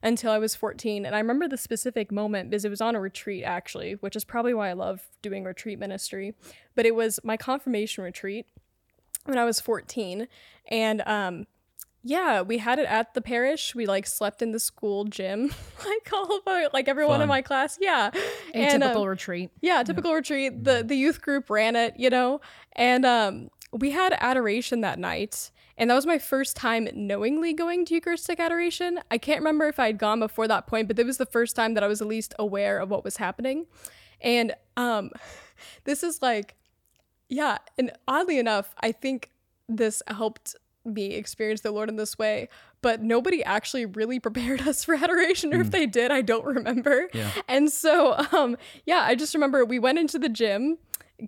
until 0.00 0.30
I 0.30 0.38
was 0.38 0.54
14. 0.54 1.04
And 1.04 1.14
I 1.16 1.18
remember 1.18 1.48
the 1.48 1.56
specific 1.56 2.12
moment 2.12 2.50
because 2.50 2.64
it 2.64 2.68
was 2.68 2.80
on 2.80 2.94
a 2.94 3.00
retreat, 3.00 3.42
actually, 3.42 3.94
which 3.94 4.14
is 4.14 4.24
probably 4.24 4.54
why 4.54 4.70
I 4.70 4.74
love 4.74 5.08
doing 5.22 5.42
retreat 5.42 5.80
ministry. 5.80 6.34
But 6.76 6.86
it 6.86 6.94
was 6.94 7.18
my 7.24 7.36
confirmation 7.36 8.04
retreat 8.04 8.46
when 9.24 9.38
I 9.38 9.44
was 9.44 9.58
14. 9.60 10.28
And 10.68 11.02
um, 11.04 11.46
yeah, 12.04 12.42
we 12.42 12.58
had 12.58 12.78
it 12.78 12.86
at 12.86 13.14
the 13.14 13.20
parish. 13.20 13.74
We 13.74 13.86
like 13.86 14.06
slept 14.06 14.42
in 14.42 14.52
the 14.52 14.58
school 14.60 15.04
gym, 15.04 15.54
like 15.86 16.12
all 16.12 16.36
of 16.36 16.42
our, 16.46 16.68
like 16.72 16.88
everyone 16.88 17.14
Fun. 17.16 17.22
in 17.22 17.28
my 17.28 17.42
class. 17.42 17.78
Yeah. 17.80 18.10
A 18.54 18.56
And, 18.56 18.82
um, 18.82 18.88
typical 18.88 19.08
retreat. 19.08 19.50
yeah, 19.60 19.82
typical 19.82 20.12
retreat. 20.14 20.64
The 20.64 20.82
the 20.82 20.96
youth 20.96 21.22
group 21.22 21.48
ran 21.50 21.76
it, 21.76 21.94
you 21.96 22.10
know, 22.10 22.40
and 22.72 23.04
um, 23.06 23.50
we 23.72 23.90
had 23.92 24.14
adoration 24.20 24.80
that 24.82 24.98
night, 24.98 25.50
and 25.78 25.90
that 25.90 25.94
was 25.94 26.04
my 26.06 26.18
first 26.18 26.56
time 26.56 26.88
knowingly 26.94 27.52
going 27.54 27.84
to 27.86 27.94
Eucharistic 27.94 28.40
adoration. 28.40 28.98
I 29.10 29.18
can't 29.18 29.38
remember 29.40 29.68
if 29.68 29.78
I 29.78 29.86
had 29.86 29.98
gone 29.98 30.18
before 30.20 30.48
that 30.48 30.66
point, 30.66 30.88
but 30.88 30.98
it 30.98 31.06
was 31.06 31.18
the 31.18 31.26
first 31.26 31.54
time 31.56 31.74
that 31.74 31.82
I 31.84 31.86
was 31.86 32.00
at 32.00 32.08
least 32.08 32.34
aware 32.38 32.78
of 32.78 32.90
what 32.90 33.04
was 33.04 33.16
happening, 33.18 33.66
and 34.20 34.54
um, 34.76 35.10
this 35.84 36.02
is 36.02 36.20
like, 36.20 36.56
yeah, 37.28 37.58
and 37.78 37.92
oddly 38.08 38.38
enough, 38.38 38.74
I 38.80 38.90
think 38.92 39.30
this 39.68 40.02
helped 40.08 40.56
me 40.84 41.14
experience 41.14 41.60
the 41.60 41.70
Lord 41.70 41.88
in 41.88 41.96
this 41.96 42.18
way, 42.18 42.48
but 42.80 43.02
nobody 43.02 43.42
actually 43.44 43.86
really 43.86 44.18
prepared 44.28 44.62
us 44.62 44.84
for 44.84 44.94
adoration, 44.94 45.54
or 45.54 45.60
if 45.60 45.70
they 45.70 45.86
did, 45.86 46.10
I 46.10 46.22
don't 46.22 46.44
remember. 46.44 47.08
Yeah. 47.12 47.30
And 47.48 47.70
so, 47.70 48.16
um, 48.32 48.56
yeah, 48.86 49.02
I 49.06 49.14
just 49.14 49.34
remember 49.34 49.64
we 49.64 49.78
went 49.78 49.98
into 49.98 50.18
the 50.18 50.28
gym. 50.28 50.78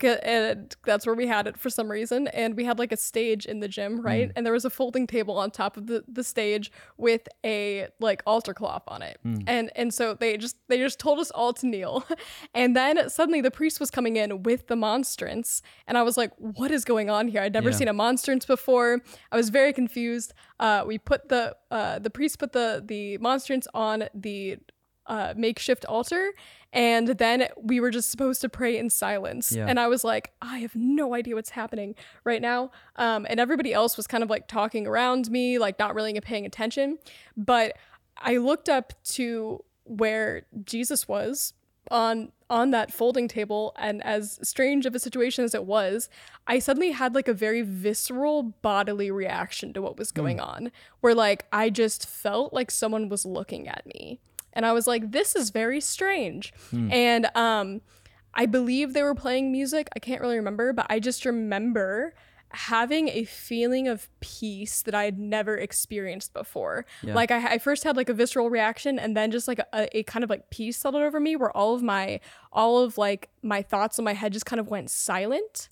And 0.02 0.74
that's 0.84 1.06
where 1.06 1.14
we 1.14 1.26
had 1.26 1.46
it 1.46 1.56
for 1.58 1.70
some 1.70 1.90
reason, 1.90 2.26
and 2.28 2.56
we 2.56 2.64
had 2.64 2.78
like 2.78 2.92
a 2.92 2.96
stage 2.96 3.46
in 3.46 3.60
the 3.60 3.68
gym, 3.68 4.00
right? 4.00 4.30
And 4.34 4.44
there 4.44 4.52
was 4.52 4.64
a 4.64 4.70
folding 4.70 5.06
table 5.06 5.38
on 5.38 5.50
top 5.50 5.76
of 5.76 5.86
the, 5.86 6.04
the 6.08 6.24
stage 6.24 6.72
with 6.96 7.28
a 7.44 7.88
like 8.00 8.22
altar 8.26 8.54
cloth 8.54 8.82
on 8.88 9.02
it, 9.02 9.18
and 9.46 9.70
and 9.76 9.92
so 9.94 10.14
they 10.14 10.36
just 10.36 10.56
they 10.68 10.78
just 10.78 10.98
told 10.98 11.18
us 11.20 11.30
all 11.30 11.52
to 11.54 11.66
kneel, 11.66 12.04
and 12.54 12.74
then 12.76 13.08
suddenly 13.08 13.40
the 13.40 13.50
priest 13.50 13.80
was 13.80 13.90
coming 13.90 14.16
in 14.16 14.42
with 14.42 14.66
the 14.66 14.76
monstrance, 14.76 15.62
and 15.86 15.96
I 15.96 16.02
was 16.02 16.16
like, 16.16 16.32
what 16.38 16.70
is 16.70 16.84
going 16.84 17.10
on 17.10 17.28
here? 17.28 17.42
I'd 17.42 17.52
never 17.52 17.70
Yeah. 17.70 17.76
seen 17.76 17.88
a 17.88 17.92
monstrance 17.92 18.44
before. 18.46 19.00
I 19.32 19.36
was 19.36 19.50
very 19.50 19.72
confused. 19.72 20.34
Uh, 20.60 20.84
we 20.86 20.98
put 20.98 21.28
the 21.28 21.56
uh, 21.70 21.98
the 21.98 22.10
priest 22.10 22.38
put 22.38 22.52
the 22.52 22.82
the 22.84 23.18
monstrance 23.18 23.66
on 23.74 24.04
the 24.14 24.58
uh, 25.06 25.34
makeshift 25.36 25.84
altar, 25.86 26.32
and 26.72 27.08
then 27.08 27.46
we 27.56 27.78
were 27.78 27.90
just 27.90 28.10
supposed 28.10 28.40
to 28.40 28.48
pray 28.48 28.76
in 28.76 28.90
silence. 28.90 29.52
Yeah. 29.52 29.66
And 29.68 29.78
I 29.78 29.86
was 29.86 30.02
like, 30.02 30.32
I 30.42 30.58
have 30.58 30.74
no 30.74 31.14
idea 31.14 31.36
what's 31.36 31.50
happening 31.50 31.94
right 32.24 32.42
now. 32.42 32.72
Um, 32.96 33.26
and 33.30 33.38
everybody 33.38 33.72
else 33.72 33.96
was 33.96 34.06
kind 34.06 34.24
of 34.24 34.30
like 34.30 34.48
talking 34.48 34.86
around 34.86 35.30
me, 35.30 35.58
like 35.58 35.78
not 35.78 35.94
really 35.94 36.18
paying 36.20 36.46
attention. 36.46 36.98
But 37.36 37.76
I 38.18 38.38
looked 38.38 38.68
up 38.68 38.92
to 39.04 39.64
where 39.84 40.46
Jesus 40.64 41.06
was 41.06 41.52
on 41.90 42.32
on 42.50 42.70
that 42.70 42.92
folding 42.92 43.28
table 43.28 43.74
and 43.78 44.02
as 44.04 44.38
strange 44.42 44.86
of 44.86 44.94
a 44.94 44.98
situation 44.98 45.44
as 45.44 45.54
it 45.54 45.64
was 45.64 46.08
i 46.46 46.58
suddenly 46.58 46.92
had 46.92 47.14
like 47.14 47.28
a 47.28 47.34
very 47.34 47.62
visceral 47.62 48.42
bodily 48.42 49.10
reaction 49.10 49.72
to 49.72 49.82
what 49.82 49.98
was 49.98 50.10
going 50.10 50.40
on 50.40 50.70
where 51.00 51.14
like 51.14 51.44
i 51.52 51.68
just 51.68 52.06
felt 52.06 52.54
like 52.54 52.70
someone 52.70 53.08
was 53.08 53.26
looking 53.26 53.68
at 53.68 53.84
me 53.86 54.18
and 54.54 54.64
i 54.64 54.72
was 54.72 54.86
like 54.86 55.10
this 55.12 55.36
is 55.36 55.50
very 55.50 55.80
strange 55.80 56.52
and 56.72 57.28
um 57.36 57.80
i 58.32 58.46
believe 58.46 58.92
they 58.92 59.02
were 59.02 59.14
playing 59.14 59.52
music 59.52 59.88
i 59.94 59.98
can't 59.98 60.20
really 60.20 60.36
remember 60.36 60.72
but 60.72 60.86
i 60.88 60.98
just 60.98 61.24
remember 61.24 62.14
having 62.50 63.08
a 63.08 63.24
feeling 63.24 63.88
of 63.88 64.08
peace 64.20 64.82
that 64.82 64.94
I 64.94 65.04
had 65.04 65.18
never 65.18 65.56
experienced 65.56 66.32
before. 66.32 66.86
Yeah. 67.02 67.14
Like 67.14 67.32
I, 67.32 67.54
I 67.54 67.58
first 67.58 67.82
had 67.82 67.96
like 67.96 68.08
a 68.08 68.14
visceral 68.14 68.48
reaction 68.48 68.96
and 68.96 69.16
then 69.16 69.32
just 69.32 69.48
like 69.48 69.58
a, 69.58 69.98
a 69.98 70.04
kind 70.04 70.22
of 70.22 70.30
like 70.30 70.50
peace 70.50 70.76
settled 70.76 71.02
over 71.02 71.18
me 71.18 71.34
where 71.34 71.50
all 71.50 71.74
of 71.74 71.82
my 71.82 72.20
all 72.52 72.78
of 72.78 72.96
like 72.96 73.28
my 73.42 73.60
thoughts 73.60 73.98
in 73.98 74.04
my 74.04 74.14
head 74.14 74.32
just 74.32 74.46
kind 74.46 74.60
of 74.60 74.68
went 74.68 74.88
silent. 74.90 75.68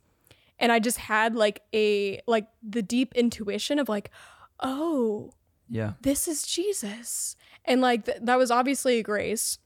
and 0.58 0.72
I 0.72 0.80
just 0.80 0.98
had 0.98 1.36
like 1.36 1.62
a 1.72 2.20
like 2.26 2.48
the 2.62 2.82
deep 2.82 3.14
intuition 3.14 3.78
of 3.78 3.88
like, 3.88 4.10
oh, 4.58 5.30
Yeah. 5.72 5.94
this 6.02 6.28
is 6.28 6.46
Jesus. 6.46 7.34
And 7.64 7.80
like 7.80 8.04
th- 8.04 8.18
that 8.22 8.36
was 8.36 8.50
obviously 8.50 8.98
a 8.98 9.02
grace. 9.02 9.58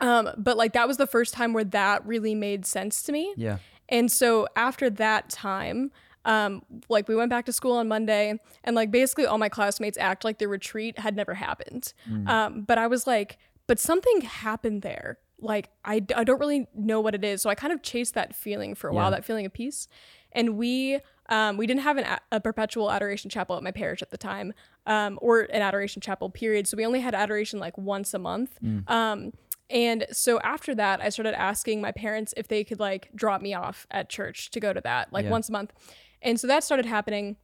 Um, 0.00 0.30
but 0.36 0.56
like 0.56 0.72
that 0.72 0.88
was 0.88 0.96
the 0.96 1.06
first 1.06 1.34
time 1.34 1.52
where 1.52 1.64
that 1.64 2.04
really 2.06 2.34
made 2.34 2.66
sense 2.66 3.02
to 3.04 3.12
me. 3.12 3.34
Yeah. 3.36 3.58
And 3.88 4.10
so 4.10 4.48
after 4.56 4.88
that 4.90 5.28
time, 5.28 5.92
um, 6.24 6.62
like 6.88 7.08
we 7.08 7.14
went 7.16 7.30
back 7.30 7.44
to 7.46 7.52
school 7.52 7.72
on 7.76 7.88
Monday, 7.88 8.38
and 8.64 8.76
like 8.76 8.90
basically 8.90 9.26
all 9.26 9.38
my 9.38 9.48
classmates 9.48 9.98
act 9.98 10.24
like 10.24 10.38
the 10.38 10.46
retreat 10.48 10.98
had 10.98 11.14
never 11.16 11.34
happened. 11.34 11.92
Um, 12.26 12.62
but 12.62 12.78
I 12.78 12.86
was 12.86 13.06
like, 13.06 13.38
but 13.66 13.78
something 13.78 14.22
happened 14.22 14.82
there. 14.82 15.18
Like 15.40 15.70
I, 15.84 16.02
I 16.14 16.24
don't 16.24 16.38
really 16.38 16.68
know 16.74 17.00
what 17.00 17.14
it 17.14 17.24
is. 17.24 17.42
So 17.42 17.50
I 17.50 17.54
kind 17.56 17.72
of 17.72 17.82
chased 17.82 18.14
that 18.14 18.34
feeling 18.34 18.74
for 18.76 18.88
a 18.88 18.94
while, 18.94 19.10
that 19.10 19.24
feeling 19.24 19.46
of 19.46 19.52
peace. 19.52 19.88
And 20.30 20.56
we, 20.56 21.00
um, 21.28 21.56
we 21.56 21.66
didn't 21.66 21.82
have 21.82 21.96
an, 21.98 22.06
a 22.30 22.40
perpetual 22.40 22.90
adoration 22.90 23.28
chapel 23.28 23.56
at 23.56 23.62
my 23.64 23.72
parish 23.72 24.00
at 24.02 24.10
the 24.10 24.16
time, 24.18 24.52
um, 24.86 25.18
or 25.22 25.40
an 25.42 25.62
adoration 25.62 26.00
chapel 26.00 26.28
period. 26.30 26.66
So 26.66 26.76
we 26.76 26.84
only 26.86 27.00
had 27.00 27.14
adoration 27.14 27.58
like 27.58 27.76
once 27.78 28.14
a 28.14 28.18
month. 28.18 28.58
Um, 28.88 29.32
and 29.70 30.06
so 30.12 30.38
after 30.40 30.74
that, 30.74 31.00
I 31.00 31.08
started 31.08 31.34
asking 31.40 31.80
my 31.80 31.92
parents 31.92 32.34
if 32.36 32.48
they 32.48 32.62
could 32.64 32.78
like 32.80 33.08
drop 33.14 33.40
me 33.40 33.54
off 33.54 33.86
at 33.90 34.08
church 34.10 34.50
to 34.50 34.60
go 34.60 34.72
to 34.72 34.80
that 34.82 35.12
like 35.12 35.24
Yeah. 35.24 35.30
once 35.30 35.48
a 35.48 35.52
month. 35.52 35.72
And 36.20 36.38
so 36.38 36.46
that 36.46 36.62
started 36.64 36.86
happening. 36.86 37.36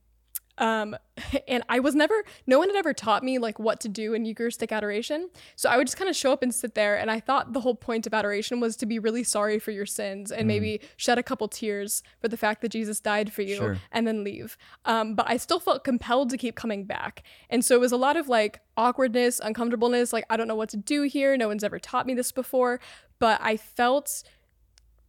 Um, 0.58 0.96
and 1.48 1.62
I 1.68 1.80
was 1.80 1.94
never, 1.94 2.14
no 2.46 2.58
one 2.58 2.68
had 2.68 2.76
ever 2.76 2.92
taught 2.92 3.22
me 3.24 3.38
like 3.38 3.58
what 3.58 3.80
to 3.80 3.88
do 3.88 4.14
in 4.14 4.24
Eucharistic 4.24 4.70
adoration. 4.72 5.30
So 5.56 5.68
I 5.70 5.76
would 5.76 5.86
just 5.86 5.96
kind 5.96 6.08
of 6.10 6.16
show 6.16 6.32
up 6.32 6.42
and 6.42 6.54
sit 6.54 6.74
there. 6.74 6.96
And 6.96 7.10
I 7.10 7.20
thought 7.20 7.52
the 7.52 7.60
whole 7.60 7.74
point 7.74 8.06
of 8.06 8.14
adoration 8.14 8.60
was 8.60 8.76
to 8.76 8.86
be 8.86 8.98
really 8.98 9.24
sorry 9.24 9.58
for 9.58 9.70
your 9.70 9.86
sins 9.86 10.30
and 10.30 10.46
maybe 10.46 10.80
shed 10.96 11.18
a 11.18 11.22
couple 11.22 11.48
tears 11.48 12.02
for 12.20 12.28
the 12.28 12.36
fact 12.36 12.60
that 12.62 12.68
Jesus 12.70 13.00
died 13.00 13.32
for 13.32 13.42
you 13.42 13.56
Sure. 13.56 13.78
and 13.92 14.06
then 14.06 14.22
leave. 14.24 14.56
Um, 14.84 15.14
but 15.14 15.26
I 15.28 15.36
still 15.36 15.60
felt 15.60 15.84
compelled 15.84 16.30
to 16.30 16.36
keep 16.36 16.54
coming 16.54 16.84
back. 16.84 17.22
And 17.50 17.64
so 17.64 17.74
it 17.74 17.80
was 17.80 17.92
a 17.92 17.96
lot 17.96 18.16
of 18.16 18.28
like 18.28 18.60
awkwardness, 18.76 19.40
uncomfortableness. 19.40 20.12
Like, 20.12 20.24
I 20.30 20.36
don't 20.36 20.48
know 20.48 20.54
what 20.56 20.68
to 20.70 20.76
do 20.76 21.02
here. 21.02 21.36
No 21.36 21.48
one's 21.48 21.64
ever 21.64 21.78
taught 21.78 22.06
me 22.06 22.14
this 22.14 22.32
before. 22.32 22.80
But 23.18 23.40
I 23.42 23.56
felt 23.56 24.22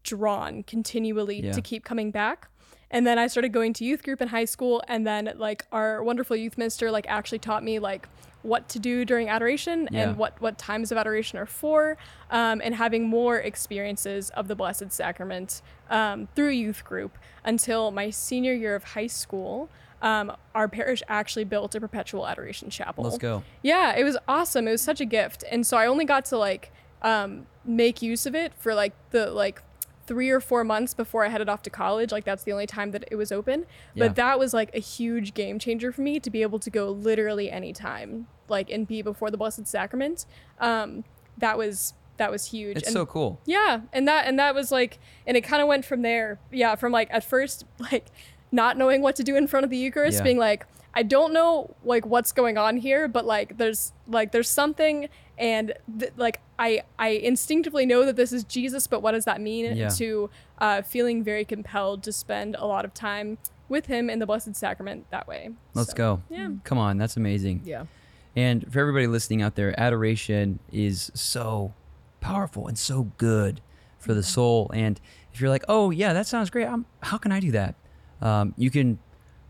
drawn 0.03 0.63
continually 0.63 1.43
Yeah. 1.43 1.51
to 1.51 1.61
keep 1.61 1.83
coming 1.83 2.11
back. 2.11 2.49
And 2.91 3.05
then 3.05 3.19
I 3.19 3.27
started 3.27 3.50
going 3.53 3.74
to 3.74 3.86
youth 3.86 4.03
group 4.03 4.22
in 4.22 4.29
high 4.29 4.46
school 4.46 4.81
and 4.88 5.05
then 5.05 5.34
like 5.38 5.65
our 5.72 6.03
wonderful 6.03 6.36
youth 6.36 6.58
minister 6.58 6.89
like 6.91 7.05
actually 7.08 7.39
taught 7.39 7.63
me 7.63 7.77
like 7.79 8.08
what 8.41 8.69
to 8.69 8.79
do 8.79 9.03
during 9.03 9.27
adoration 9.29 9.88
Yeah. 9.91 10.10
and 10.10 10.17
what 10.17 10.39
what 10.41 10.58
times 10.58 10.91
of 10.91 10.98
adoration 10.98 11.38
are 11.38 11.46
for 11.46 11.98
um, 12.31 12.62
and 12.63 12.74
having 12.75 13.08
more 13.08 13.38
experiences 13.38 14.29
of 14.31 14.48
the 14.48 14.55
blessed 14.55 14.91
sacrament 14.91 15.62
um, 15.89 16.27
through 16.36 16.50
youth 16.51 16.84
group 16.86 17.17
until 17.43 17.91
my 17.91 18.10
senior 18.10 18.53
year 18.53 18.75
of 18.75 18.84
high 18.84 19.08
school 19.08 19.69
um, 20.01 20.31
our 20.55 20.69
parish 20.69 21.03
actually 21.10 21.43
built 21.43 21.75
a 21.75 21.79
perpetual 21.81 22.25
adoration 22.25 22.69
chapel 22.69 23.03
Let's 23.03 23.17
go. 23.17 23.43
yeah, 23.62 23.93
it 23.98 24.05
was 24.05 24.17
awesome. 24.29 24.65
It 24.67 24.72
was 24.72 24.81
such 24.81 25.01
a 25.01 25.05
gift. 25.05 25.43
And 25.51 25.67
so 25.67 25.75
I 25.75 25.86
only 25.88 26.05
got 26.05 26.24
to 26.25 26.38
like 26.38 26.72
um 27.01 27.46
make 27.65 28.01
use 28.01 28.25
of 28.25 28.34
it 28.34 28.53
for 28.58 28.74
like 28.74 28.93
the 29.12 29.29
like 29.31 29.62
three 30.09 30.29
or 30.31 30.39
four 30.41 30.63
months 30.63 30.93
before 30.95 31.23
I 31.23 31.29
headed 31.29 31.47
off 31.47 31.61
to 31.61 31.69
college. 31.69 32.11
Like 32.11 32.25
that's 32.25 32.43
the 32.43 32.51
only 32.51 32.65
time 32.65 32.89
that 32.91 33.05
it 33.11 33.15
was 33.15 33.31
open. 33.31 33.65
Yeah. 33.93 34.07
But 34.07 34.15
that 34.15 34.39
was 34.39 34.53
like 34.53 34.71
a 34.75 34.79
huge 34.79 35.33
game 35.35 35.59
changer 35.59 35.91
for 35.91 36.01
me 36.01 36.19
to 36.19 36.29
be 36.31 36.41
able 36.41 36.57
to 36.59 36.69
go 36.71 36.89
literally 36.89 37.49
anytime, 37.51 38.25
like 38.49 38.69
and 38.71 38.87
be 38.87 39.01
before 39.03 39.29
the 39.29 39.37
Blessed 39.37 39.67
Sacrament. 39.67 40.25
Um, 40.59 41.03
that 41.37 41.57
was 41.57 41.93
that 42.17 42.31
was 42.31 42.45
huge. 42.47 42.77
It's 42.77 42.87
and 42.87 42.93
so 42.93 43.05
cool. 43.05 43.39
yeah, 43.45 43.81
and 43.93 44.07
that 44.07 44.25
and 44.27 44.37
that 44.39 44.53
was 44.55 44.71
like, 44.71 44.97
and 45.27 45.37
it 45.37 45.41
kind 45.41 45.61
of 45.61 45.67
went 45.67 45.85
from 45.85 46.01
there. 46.01 46.39
Yeah, 46.51 46.75
from 46.75 46.91
like 46.91 47.07
at 47.11 47.23
first 47.23 47.63
like 47.79 48.07
not 48.51 48.75
knowing 48.77 49.01
what 49.03 49.15
to 49.17 49.23
do 49.23 49.35
in 49.35 49.47
front 49.47 49.63
of 49.63 49.69
the 49.69 49.77
Eucharist, 49.77 50.17
Yeah. 50.17 50.23
being 50.23 50.37
like, 50.39 50.65
I 50.95 51.03
don't 51.03 51.31
know 51.33 51.75
like 51.83 52.05
what's 52.07 52.31
going 52.31 52.57
on 52.57 52.77
here, 52.77 53.07
but 53.07 53.23
like 53.25 53.57
there's 53.57 53.93
like 54.07 54.31
there's 54.31 54.49
something, 54.49 55.07
and 55.39 55.74
th- 56.00 56.12
like 56.17 56.41
I 56.60 56.84
I 57.00 57.10
instinctively 57.10 57.86
know 57.86 58.05
that 58.05 58.15
this 58.15 58.31
is 58.31 58.43
Jesus, 58.43 58.86
but 58.86 59.01
what 59.01 59.13
does 59.13 59.25
that 59.25 59.41
mean? 59.41 59.75
Yeah. 59.75 59.89
To 59.89 60.29
uh, 60.60 60.81
feeling 60.84 61.24
very 61.24 61.46
compelled 61.46 62.03
to 62.03 62.12
spend 62.12 62.55
a 62.60 62.65
lot 62.67 62.86
of 62.86 62.93
time 62.93 63.38
with 63.69 63.86
Him 63.88 64.10
in 64.10 64.19
the 64.19 64.25
Blessed 64.25 64.55
Sacrament 64.55 65.05
that 65.12 65.27
way. 65.27 65.50
Let's 65.74 65.91
So, 65.91 65.96
go. 65.98 66.22
Yeah. 66.29 66.50
Come 66.63 66.77
on, 66.77 66.98
that's 66.98 67.15
amazing. 67.17 67.62
Yeah. 67.63 67.86
And 68.36 68.72
for 68.72 68.79
everybody 68.79 69.08
listening 69.08 69.41
out 69.41 69.55
there, 69.55 69.77
adoration 69.79 70.60
is 70.72 71.12
so 71.15 71.74
powerful 72.22 72.67
and 72.67 72.77
so 72.77 73.12
good 73.17 73.62
for 73.98 74.13
the 74.13 74.24
soul. 74.24 74.69
And 74.74 75.00
if 75.34 75.39
you're 75.41 75.50
like, 75.50 75.63
oh 75.67 75.89
yeah, 75.91 76.13
that 76.13 76.27
sounds 76.27 76.50
great, 76.50 76.65
um, 76.65 76.86
how 77.01 77.17
can 77.17 77.31
I 77.31 77.39
do 77.39 77.51
that? 77.51 77.75
Um, 78.22 78.53
you 78.58 78.69
can, 78.72 79.00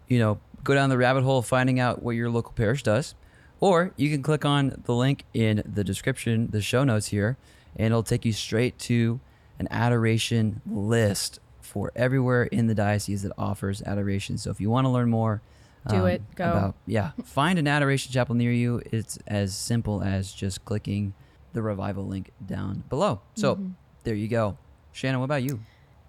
you 0.08 0.19
know, 0.19 0.39
go 0.63 0.74
down 0.75 0.89
the 0.89 0.98
rabbit 0.98 1.24
hole 1.24 1.39
of 1.39 1.46
finding 1.46 1.79
out 1.79 2.03
what 2.03 2.12
your 2.12 2.29
local 2.29 2.51
parish 2.53 2.84
does, 2.84 3.15
or 3.59 3.91
you 3.97 4.09
can 4.09 4.21
click 4.23 4.45
on 4.45 4.81
the 4.85 4.93
link 4.93 5.23
in 5.33 5.61
the 5.65 5.83
description, 5.83 6.49
the 6.51 6.61
show 6.61 6.83
notes 6.83 7.07
here, 7.07 7.37
and 7.75 7.87
it'll 7.87 8.03
take 8.03 8.25
you 8.25 8.33
straight 8.33 8.77
to 8.79 9.19
an 9.59 9.67
adoration 9.71 10.61
list 10.69 11.39
for 11.61 11.91
everywhere 11.95 12.43
in 12.43 12.67
the 12.67 12.75
diocese 12.75 13.21
that 13.23 13.31
offers 13.37 13.81
adoration. 13.83 14.37
So 14.37 14.49
if 14.51 14.59
you 14.61 14.69
want 14.69 14.85
to 14.85 14.89
learn 14.89 15.09
more, 15.09 15.41
Do 15.87 16.05
it. 16.05 16.21
Go. 16.35 16.45
about 16.45 16.75
yeah, 16.85 17.11
find 17.23 17.57
an 17.59 17.67
adoration 17.67 18.11
chapel 18.11 18.35
near 18.35 18.51
you. 18.51 18.81
It's 18.91 19.17
as 19.27 19.55
simple 19.55 20.01
as 20.03 20.31
just 20.33 20.63
clicking 20.65 21.13
the 21.53 21.61
revival 21.61 22.05
link 22.05 22.31
down 22.45 22.83
below. 22.89 23.21
So 23.35 23.55
Mm-hmm. 23.55 23.69
there 24.03 24.15
you 24.15 24.27
go. 24.27 24.57
Shannen, 24.93 25.17
what 25.19 25.25
about 25.25 25.43
you? 25.43 25.59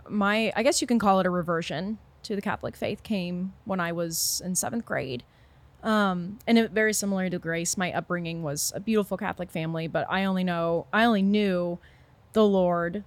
my 0.08 0.52
I 0.56 0.62
guess 0.62 0.80
you 0.80 0.86
can 0.86 0.98
call 0.98 1.20
it 1.20 1.26
a 1.26 1.30
reversion 1.30 1.98
to 2.24 2.34
the 2.34 2.42
Catholic 2.42 2.74
faith 2.76 3.02
came 3.02 3.52
when 3.64 3.80
I 3.80 3.92
was 3.92 4.42
in 4.44 4.54
seventh 4.54 4.84
grade. 4.84 5.22
Um, 5.82 6.38
and 6.46 6.58
it, 6.58 6.70
very 6.72 6.92
similar 6.92 7.28
to 7.30 7.38
Grace, 7.38 7.76
my 7.76 7.92
upbringing 7.92 8.42
was 8.42 8.72
a 8.74 8.80
beautiful 8.80 9.16
Catholic 9.16 9.50
family, 9.50 9.88
but 9.88 10.06
I 10.10 10.24
only 10.24 10.44
know 10.44 10.86
I 10.92 11.04
only 11.04 11.22
knew 11.22 11.78
the 12.34 12.44
Lord, 12.44 13.02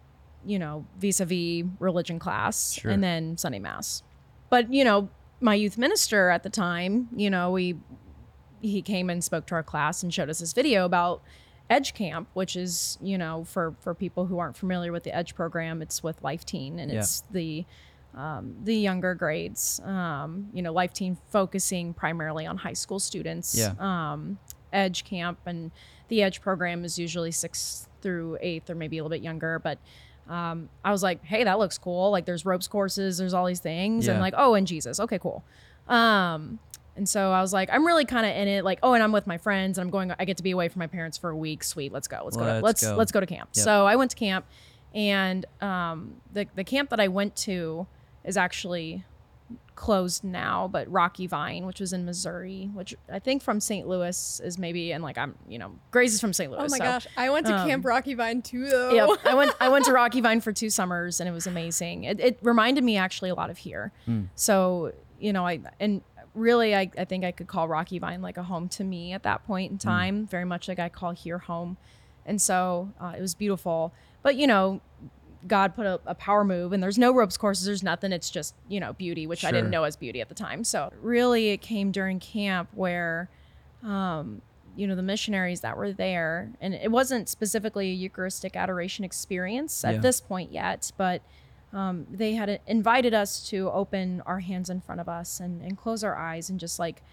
you 0.46 0.58
know, 0.60 0.86
vis-a-vis 1.00 1.65
religion 1.80 2.20
class 2.20 2.74
Sure. 2.74 2.92
and 2.92 3.03
then 3.03 3.38
Sunday 3.38 3.60
mass. 3.60 4.03
But 4.50 4.74
you 4.74 4.84
know, 4.84 5.10
my 5.39 5.56
youth 5.56 5.77
minister 5.77 6.30
at 6.30 6.44
the 6.44 6.50
time, 6.50 7.10
you 7.15 7.30
know, 7.30 7.51
we 7.51 7.75
he 8.62 8.82
came 8.82 9.10
and 9.10 9.24
spoke 9.24 9.46
to 9.48 9.56
our 9.56 9.63
class 9.63 10.03
and 10.03 10.13
showed 10.13 10.30
us 10.30 10.39
this 10.39 10.53
video 10.53 10.86
about 10.86 11.22
Edge 11.70 11.94
Camp, 11.94 12.27
which 12.34 12.56
is 12.56 12.98
you 13.01 13.18
know 13.18 13.44
for 13.44 13.75
for 13.82 13.94
people 13.94 14.25
who 14.25 14.39
aren't 14.39 14.58
familiar 14.58 14.92
with 14.92 15.03
the 15.03 15.15
Edge 15.15 15.36
program, 15.36 15.82
it's 15.82 16.01
with 16.01 16.22
Life 16.24 16.46
Teen 16.46 16.80
and 16.80 16.92
Yeah. 16.92 17.00
it's 17.00 17.22
the 17.32 17.65
um, 18.15 18.55
the 18.63 18.75
younger 18.75 19.15
grades. 19.15 19.79
Um, 19.84 20.50
you 20.53 20.62
know, 20.62 20.72
Life 20.72 20.93
Teen 20.93 21.17
focusing 21.32 21.93
primarily 21.93 22.46
on 22.46 22.58
high 22.58 22.74
school 22.74 23.00
students. 23.00 23.55
Yeah. 23.58 23.74
Um, 23.79 24.38
Edge 24.72 25.03
Camp 25.03 25.39
and 25.46 25.72
the 26.08 26.24
Edge 26.24 26.41
program 26.41 26.84
is 26.84 26.98
usually 26.98 27.32
sixth 27.32 27.88
through 28.01 28.38
eighth 28.41 28.70
or 28.70 28.75
maybe 28.75 28.98
a 28.98 29.03
little 29.03 29.15
bit 29.15 29.24
younger, 29.24 29.60
but. 29.60 29.79
Um, 30.29 30.70
I 30.86 30.91
was 30.93 31.03
like, 31.03 31.22
hey, 31.25 31.43
that 31.43 31.60
looks 31.60 31.77
cool. 31.77 32.10
Like, 32.10 32.24
there's 32.24 32.46
ropes 32.46 32.70
courses, 32.70 33.17
there's 33.17 33.34
all 33.34 33.46
these 33.46 33.60
things, 33.60 34.05
yeah. 34.05 34.13
and 34.13 34.22
like, 34.22 34.34
oh, 34.38 34.53
and 34.53 34.65
Jesus, 34.65 34.98
okay, 35.01 35.20
cool. 35.20 35.43
Um, 35.89 36.60
and 36.96 37.10
so 37.10 37.32
I 37.32 37.41
was 37.41 37.53
like, 37.53 37.70
I'm 37.72 37.86
really 37.86 38.05
kind 38.05 38.25
of 38.25 38.36
in 38.36 38.48
it, 38.48 38.63
like, 38.63 38.79
oh, 38.84 38.93
and 38.93 39.03
I'm 39.03 39.12
with 39.12 39.25
my 39.27 39.38
friends, 39.38 39.77
and 39.77 39.86
I'm 39.86 39.91
going. 39.91 40.13
I 40.17 40.25
get 40.25 40.38
to 40.38 40.43
be 40.43 40.51
away 40.51 40.70
from 40.70 40.79
my 40.79 40.88
parents 40.88 41.17
for 41.17 41.29
a 41.29 41.36
week. 41.36 41.63
Sweet, 41.63 41.91
let's 41.91 42.08
go. 42.08 42.22
Let's 42.24 42.38
go. 42.38 42.43
Let's 42.43 42.60
To, 42.60 42.63
let's 42.63 42.84
go. 42.84 42.96
let's 42.96 43.12
go 43.12 43.20
to 43.20 43.25
camp. 43.25 43.50
Yep. 43.53 43.63
So 43.63 43.86
I 43.86 43.96
went 43.96 44.12
to 44.12 44.17
camp, 44.17 44.46
and 44.93 45.46
um, 45.60 46.15
the 46.32 46.48
the 46.55 46.63
camp 46.63 46.89
that 46.91 47.00
I 47.00 47.08
went 47.08 47.36
to 47.38 47.88
is 48.24 48.38
actually 48.38 49.06
closed 49.75 50.24
now, 50.24 50.68
but 50.68 50.89
Rocky 50.92 51.27
Vine, 51.27 51.65
which 51.65 51.80
was 51.80 51.94
in 51.94 52.06
Missouri, 52.06 52.70
which 52.74 52.96
I 53.12 53.20
think 53.20 53.42
from 53.42 53.60
St. 53.60 53.88
Louis 53.88 54.42
is 54.44 54.58
maybe, 54.58 54.92
and 54.92 55.03
like 55.03 55.18
I'm, 55.18 55.36
you 55.48 55.58
know, 55.58 55.74
Grace 55.92 56.13
is 56.13 56.22
from 56.22 56.34
St. 56.34 56.51
Louis. 56.51 56.62
Oh 56.62 56.68
my 56.70 56.77
so- 56.77 56.84
gosh, 56.84 57.08
I 57.18 57.30
went 57.30 57.48
to 57.48 57.56
um, 57.56 57.68
Camp 57.68 57.86
Rocky 57.86 58.13
Vine 58.13 58.42
too, 58.42 58.68
though. 58.70 58.92
Yep. 58.92 59.20
I 59.25 59.34
went 59.34 59.56
I 59.60 59.70
went 59.70 59.86
to 59.86 59.94
Rocky 60.01 60.22
Vine 60.22 60.42
for 60.42 60.53
two 60.53 60.70
summers 60.70 61.20
and 61.20 61.27
it 61.27 61.32
was 61.32 61.48
amazing. 61.48 62.03
It, 62.06 62.20
it 62.20 62.39
reminded 62.42 62.84
me 62.84 62.98
actually 62.98 63.30
a 63.30 63.36
lot 63.36 63.50
of 63.50 63.58
here. 63.58 63.92
So, 64.36 64.94
you 65.20 65.34
know, 65.34 65.46
I 65.46 65.60
and 65.80 66.01
really 66.36 66.75
I, 66.75 66.89
I 66.98 67.06
think 67.06 67.24
I 67.24 67.32
could 67.32 67.48
call 67.48 67.68
Rocky 67.68 68.00
Vine 68.00 68.22
like 68.22 68.38
a 68.38 68.44
home 68.44 68.68
to 68.70 68.84
me 68.84 69.13
at 69.13 69.24
that 69.24 69.46
point 69.46 69.72
in 69.72 69.77
time, 69.77 70.25
very 70.25 70.46
much 70.46 70.68
like 70.68 70.80
I 70.80 70.89
call 70.89 71.12
here 71.12 71.39
home. 71.39 71.77
And 72.25 72.42
so 72.42 72.92
uh, 73.00 73.13
it 73.18 73.22
was 73.22 73.36
beautiful. 73.36 73.94
But, 74.22 74.36
you 74.38 74.48
know, 74.48 74.82
God 75.47 75.75
put 75.75 75.85
a, 75.85 76.00
a 76.05 76.15
power 76.15 76.43
move 76.43 76.73
and 76.73 76.81
there's 76.81 76.97
no 76.97 77.13
ropes 77.13 77.38
courses, 77.38 77.65
there's 77.65 77.83
nothing. 77.83 78.12
It's 78.12 78.29
just, 78.29 78.55
you 78.69 78.79
know, 78.79 78.93
beauty, 78.93 79.27
which 79.27 79.43
I 79.43 79.51
didn't 79.51 79.71
know 79.71 79.83
as 79.83 79.95
beauty 79.95 80.21
at 80.21 80.29
the 80.29 80.35
time. 80.35 80.63
So 80.63 80.91
really 81.01 81.50
it 81.50 81.62
came 81.62 81.91
during 81.91 82.19
camp 82.19 82.69
where 82.73 83.29
um, 83.83 84.41
you 84.75 84.88
know, 84.88 84.95
the 84.95 85.03
missionaries 85.03 85.62
that 85.62 85.77
were 85.77 85.91
there, 85.91 86.51
and 86.59 86.73
it 86.73 86.89
wasn't 86.89 87.29
specifically 87.29 87.91
a 87.91 87.93
Eucharistic 87.93 88.55
adoration 88.55 89.05
experience 89.05 89.83
at 89.85 89.95
Yeah. 89.95 90.00
this 90.00 90.19
point 90.19 90.51
yet, 90.51 90.91
but 90.97 91.21
um, 91.73 92.07
they 92.09 92.33
had 92.33 92.59
invited 92.65 93.13
us 93.13 93.47
to 93.50 93.69
open 93.71 94.21
our 94.25 94.39
hands 94.39 94.69
in 94.69 94.79
front 94.81 95.01
of 95.01 95.09
us 95.09 95.39
and, 95.39 95.62
and 95.62 95.77
close 95.77 96.03
our 96.03 96.15
eyes 96.15 96.50
and 96.50 96.59
just 96.59 96.79
like, 96.79 97.03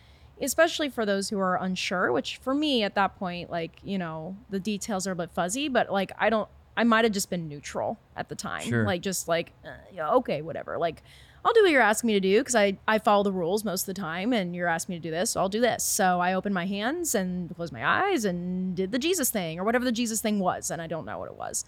especially 0.40 0.88
for 0.88 1.04
those 1.04 1.28
who 1.28 1.38
are 1.38 1.56
unsure, 1.56 2.12
which 2.12 2.38
for 2.38 2.54
me 2.54 2.82
at 2.82 2.94
that 2.94 3.18
point, 3.18 3.50
like, 3.50 3.72
you 3.82 3.98
know, 3.98 4.36
the 4.48 4.60
details 4.60 5.06
are 5.06 5.12
a 5.12 5.16
bit 5.16 5.30
fuzzy, 5.30 5.68
but 5.68 5.90
like, 5.92 6.12
I 6.18 6.30
don't, 6.30 6.48
I 6.80 6.84
might 6.84 7.04
have 7.04 7.12
just 7.12 7.28
been 7.28 7.46
neutral 7.46 7.98
at 8.16 8.30
the 8.30 8.34
time. 8.34 8.62
Sure. 8.62 8.86
Like, 8.86 9.02
just 9.02 9.28
like, 9.28 9.52
uh, 9.66 9.72
yeah, 9.92 10.12
okay, 10.12 10.40
whatever. 10.40 10.78
Like, 10.78 11.02
I'll 11.44 11.52
do 11.52 11.60
what 11.62 11.70
you're 11.70 11.82
asking 11.82 12.08
me 12.08 12.14
to 12.14 12.20
do 12.20 12.38
because 12.38 12.54
I, 12.54 12.78
I 12.88 12.98
follow 12.98 13.22
the 13.22 13.32
rules 13.32 13.66
most 13.66 13.82
of 13.82 13.86
the 13.94 14.00
time 14.00 14.32
and 14.32 14.56
you're 14.56 14.66
asking 14.66 14.94
me 14.94 14.98
to 14.98 15.02
do 15.02 15.10
this, 15.10 15.32
so 15.32 15.40
I'll 15.40 15.50
do 15.50 15.60
this. 15.60 15.84
So 15.84 16.20
I 16.20 16.32
opened 16.32 16.54
my 16.54 16.64
hands 16.64 17.14
and 17.14 17.54
closed 17.54 17.70
my 17.70 17.86
eyes 17.86 18.24
and 18.24 18.74
did 18.74 18.92
the 18.92 18.98
Jesus 18.98 19.28
thing 19.28 19.60
or 19.60 19.64
whatever 19.64 19.84
the 19.84 19.92
Jesus 19.92 20.22
thing 20.22 20.38
was. 20.38 20.70
And 20.70 20.80
I 20.80 20.86
don't 20.86 21.04
know 21.04 21.18
what 21.18 21.28
it 21.28 21.36
was. 21.36 21.66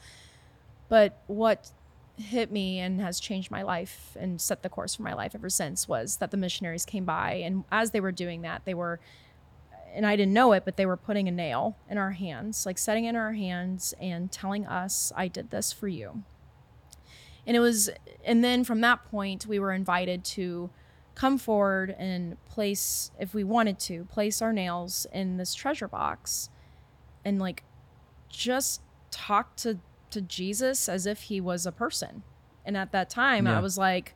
But 0.89 1.19
what 1.27 1.73
hit 2.17 2.51
me 2.51 2.79
and 2.79 2.99
has 3.03 3.21
changed 3.21 3.51
my 3.51 3.61
life 3.61 4.17
and 4.19 4.41
set 4.41 4.63
the 4.63 4.71
course 4.71 4.95
for 4.95 5.03
my 5.03 5.13
life 5.13 5.35
ever 5.35 5.51
since 5.51 5.87
was 5.87 6.17
that 6.17 6.31
the 6.31 6.39
missionaries 6.39 6.87
came 6.87 7.05
by. 7.05 7.35
And 7.35 7.65
as 7.71 7.91
they 7.91 8.01
were 8.01 8.13
doing 8.13 8.41
that, 8.43 8.63
they 8.65 8.73
were, 8.73 8.99
and 9.95 10.07
I 10.07 10.17
didn't 10.17 10.33
know 10.33 10.53
it, 10.53 10.65
but 10.65 10.77
they 10.77 10.87
were 10.87 10.97
putting 10.97 11.29
a 11.29 11.33
nail 11.33 11.77
in 11.89 11.99
our 11.99 12.13
hands, 12.13 12.65
like 12.67 12.79
setting 12.79 13.05
it 13.05 13.11
in 13.11 13.17
our 13.17 13.33
hands 13.35 13.95
and 14.01 14.31
telling 14.33 14.67
us, 14.67 15.13
I 15.17 15.29
did 15.29 15.51
this 15.51 15.73
for 15.73 15.89
you 15.89 16.25
and 17.47 17.57
it 17.57 17.61
was 17.61 17.91
and 18.25 18.43
then 18.45 18.65
from 18.65 18.81
that 18.81 19.05
point 19.05 19.47
we 19.47 19.59
were 19.59 19.73
invited 19.73 20.25
to 20.25 20.71
come 21.15 21.37
forward 21.37 21.95
and 21.99 22.43
place 22.47 23.11
if 23.19 23.35
we 23.35 23.45
wanted 23.45 23.79
to 23.79 24.05
place 24.07 24.41
our 24.41 24.53
nails 24.53 25.07
in 25.13 25.37
this 25.37 25.55
treasure 25.55 25.89
box 25.89 26.49
and 27.25 27.39
like 27.39 27.65
just 28.29 28.81
talk 29.11 29.57
to 29.57 29.79
to 30.11 30.21
Jesus 30.21 30.89
as 30.89 31.07
if 31.07 31.23
he 31.23 31.41
was 31.41 31.67
a 31.67 31.73
person 31.73 32.23
and 32.65 32.77
at 32.77 32.93
that 32.93 33.11
time 33.11 33.47
Yeah. 33.47 33.59
I 33.59 33.61
was 33.61 33.77
like 33.77 34.15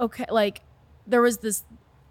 okay 0.00 0.26
like 0.30 0.62
there 1.06 1.22
was 1.22 1.38
this 1.38 1.64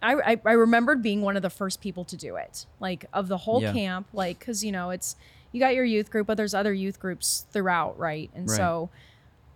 I, 0.03 0.33
I, 0.33 0.41
I 0.45 0.51
remembered 0.53 1.01
being 1.01 1.21
one 1.21 1.35
of 1.35 1.41
the 1.41 1.49
first 1.49 1.79
people 1.81 2.03
to 2.05 2.17
do 2.17 2.35
it 2.35 2.65
like 2.79 3.05
of 3.13 3.27
the 3.29 3.37
whole 3.37 3.61
Yeah. 3.61 3.71
camp 3.73 4.07
like 4.13 4.37
because 4.39 4.63
you 4.63 4.71
know 4.71 4.89
it's 4.91 5.15
you 5.51 5.59
got 5.59 5.73
your 5.75 5.85
youth 5.85 6.11
group 6.11 6.27
but 6.27 6.35
there's 6.35 6.53
other 6.53 6.73
youth 6.73 6.99
groups 6.99 7.45
throughout 7.51 7.97
right 7.97 8.29
and 8.35 8.47
Right. 8.49 8.57
so 8.57 8.89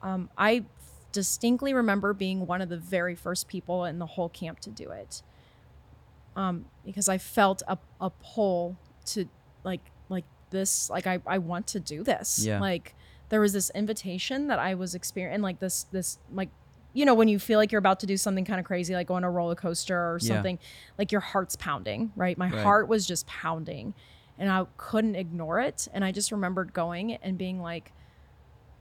um, 0.01 0.30
i 0.38 0.63
distinctly 1.12 1.74
remember 1.74 2.13
being 2.13 2.46
one 2.48 2.62
of 2.62 2.70
the 2.70 2.77
very 2.77 3.16
first 3.16 3.48
people 3.48 3.86
in 3.86 4.00
the 4.00 4.06
whole 4.06 4.30
camp 4.30 4.60
to 4.62 4.70
do 4.72 4.89
it 4.92 5.22
um, 6.36 6.66
because 6.86 7.10
i 7.10 7.18
felt 7.18 7.62
a, 7.68 7.77
a 8.00 8.10
pull 8.10 8.77
to 9.06 9.27
like 9.63 9.92
like 10.10 10.25
this 10.50 10.89
like 10.89 11.08
I, 11.08 11.20
I 11.27 11.39
want 11.39 11.68
to 11.68 11.80
do 11.80 12.04
this 12.04 12.39
Yeah. 12.46 12.60
like 12.60 12.96
there 13.30 13.42
was 13.42 13.54
this 13.54 13.70
invitation 13.75 14.48
that 14.48 14.60
i 14.60 14.74
was 14.75 14.96
experiencing 14.96 15.42
like 15.42 15.60
this 15.60 15.84
this 15.92 16.20
like 16.32 16.50
you 16.98 17.06
know 17.06 17.13
when 17.13 17.27
you 17.27 17.38
feel 17.38 17.60
like 17.60 17.72
you're 17.72 17.80
about 17.80 18.00
to 18.00 18.08
do 18.08 18.18
something 18.18 18.44
kind 18.44 18.60
of 18.60 18.66
crazy 18.66 18.96
like 18.96 19.08
go 19.08 19.13
on 19.13 19.24
a 19.24 19.30
roller 19.30 19.54
coaster 19.56 19.96
or 19.98 20.18
Yeah. 20.22 20.27
something 20.36 20.58
like 20.98 21.12
your 21.12 21.22
heart's 21.22 21.56
pounding 21.56 22.12
right 22.16 22.38
my 22.38 22.50
Right. 22.50 22.63
heart 22.63 22.88
was 22.88 23.06
just 23.06 23.27
pounding 23.27 23.94
and 24.39 24.50
i 24.50 24.66
couldn't 24.77 25.16
ignore 25.16 25.60
it 25.60 25.88
and 25.94 26.04
i 26.04 26.12
just 26.12 26.32
remembered 26.32 26.74
going 26.74 27.13
and 27.13 27.38
being 27.38 27.62
like 27.62 27.92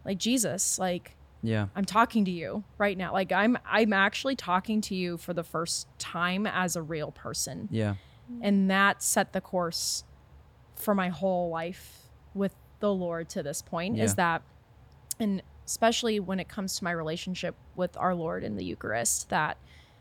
like 0.04 0.16
jesus 0.18 0.78
like 0.78 1.14
Yeah. 1.42 1.66
i'm 1.76 1.84
talking 1.84 2.24
to 2.24 2.30
you 2.30 2.64
right 2.78 2.96
now 2.96 3.12
like 3.12 3.32
i'm 3.32 3.58
i'm 3.66 3.92
actually 3.92 4.34
talking 4.36 4.80
to 4.82 4.94
you 4.94 5.18
for 5.18 5.34
the 5.34 5.44
first 5.44 5.86
time 5.98 6.46
as 6.46 6.74
a 6.76 6.82
real 6.82 7.10
person 7.12 7.68
Yeah. 7.70 7.94
and 8.40 8.70
that 8.70 9.02
set 9.02 9.34
the 9.34 9.40
course 9.42 10.04
for 10.74 10.94
my 10.94 11.10
whole 11.10 11.50
life 11.50 11.98
with 12.34 12.54
the 12.80 12.92
lord 12.92 13.28
to 13.30 13.42
this 13.42 13.60
point 13.60 13.96
Yeah. 13.96 14.04
is 14.04 14.14
that 14.14 14.40
and 15.20 15.42
especially 15.66 16.18
when 16.20 16.38
it 16.40 16.48
comes 16.48 16.76
to 16.78 16.84
my 16.84 16.90
relationship 16.92 17.54
with 17.74 17.96
our 17.96 18.14
lord 18.14 18.42
in 18.44 18.56
the 18.56 18.64
eucharist 18.64 19.28
that 19.28 19.56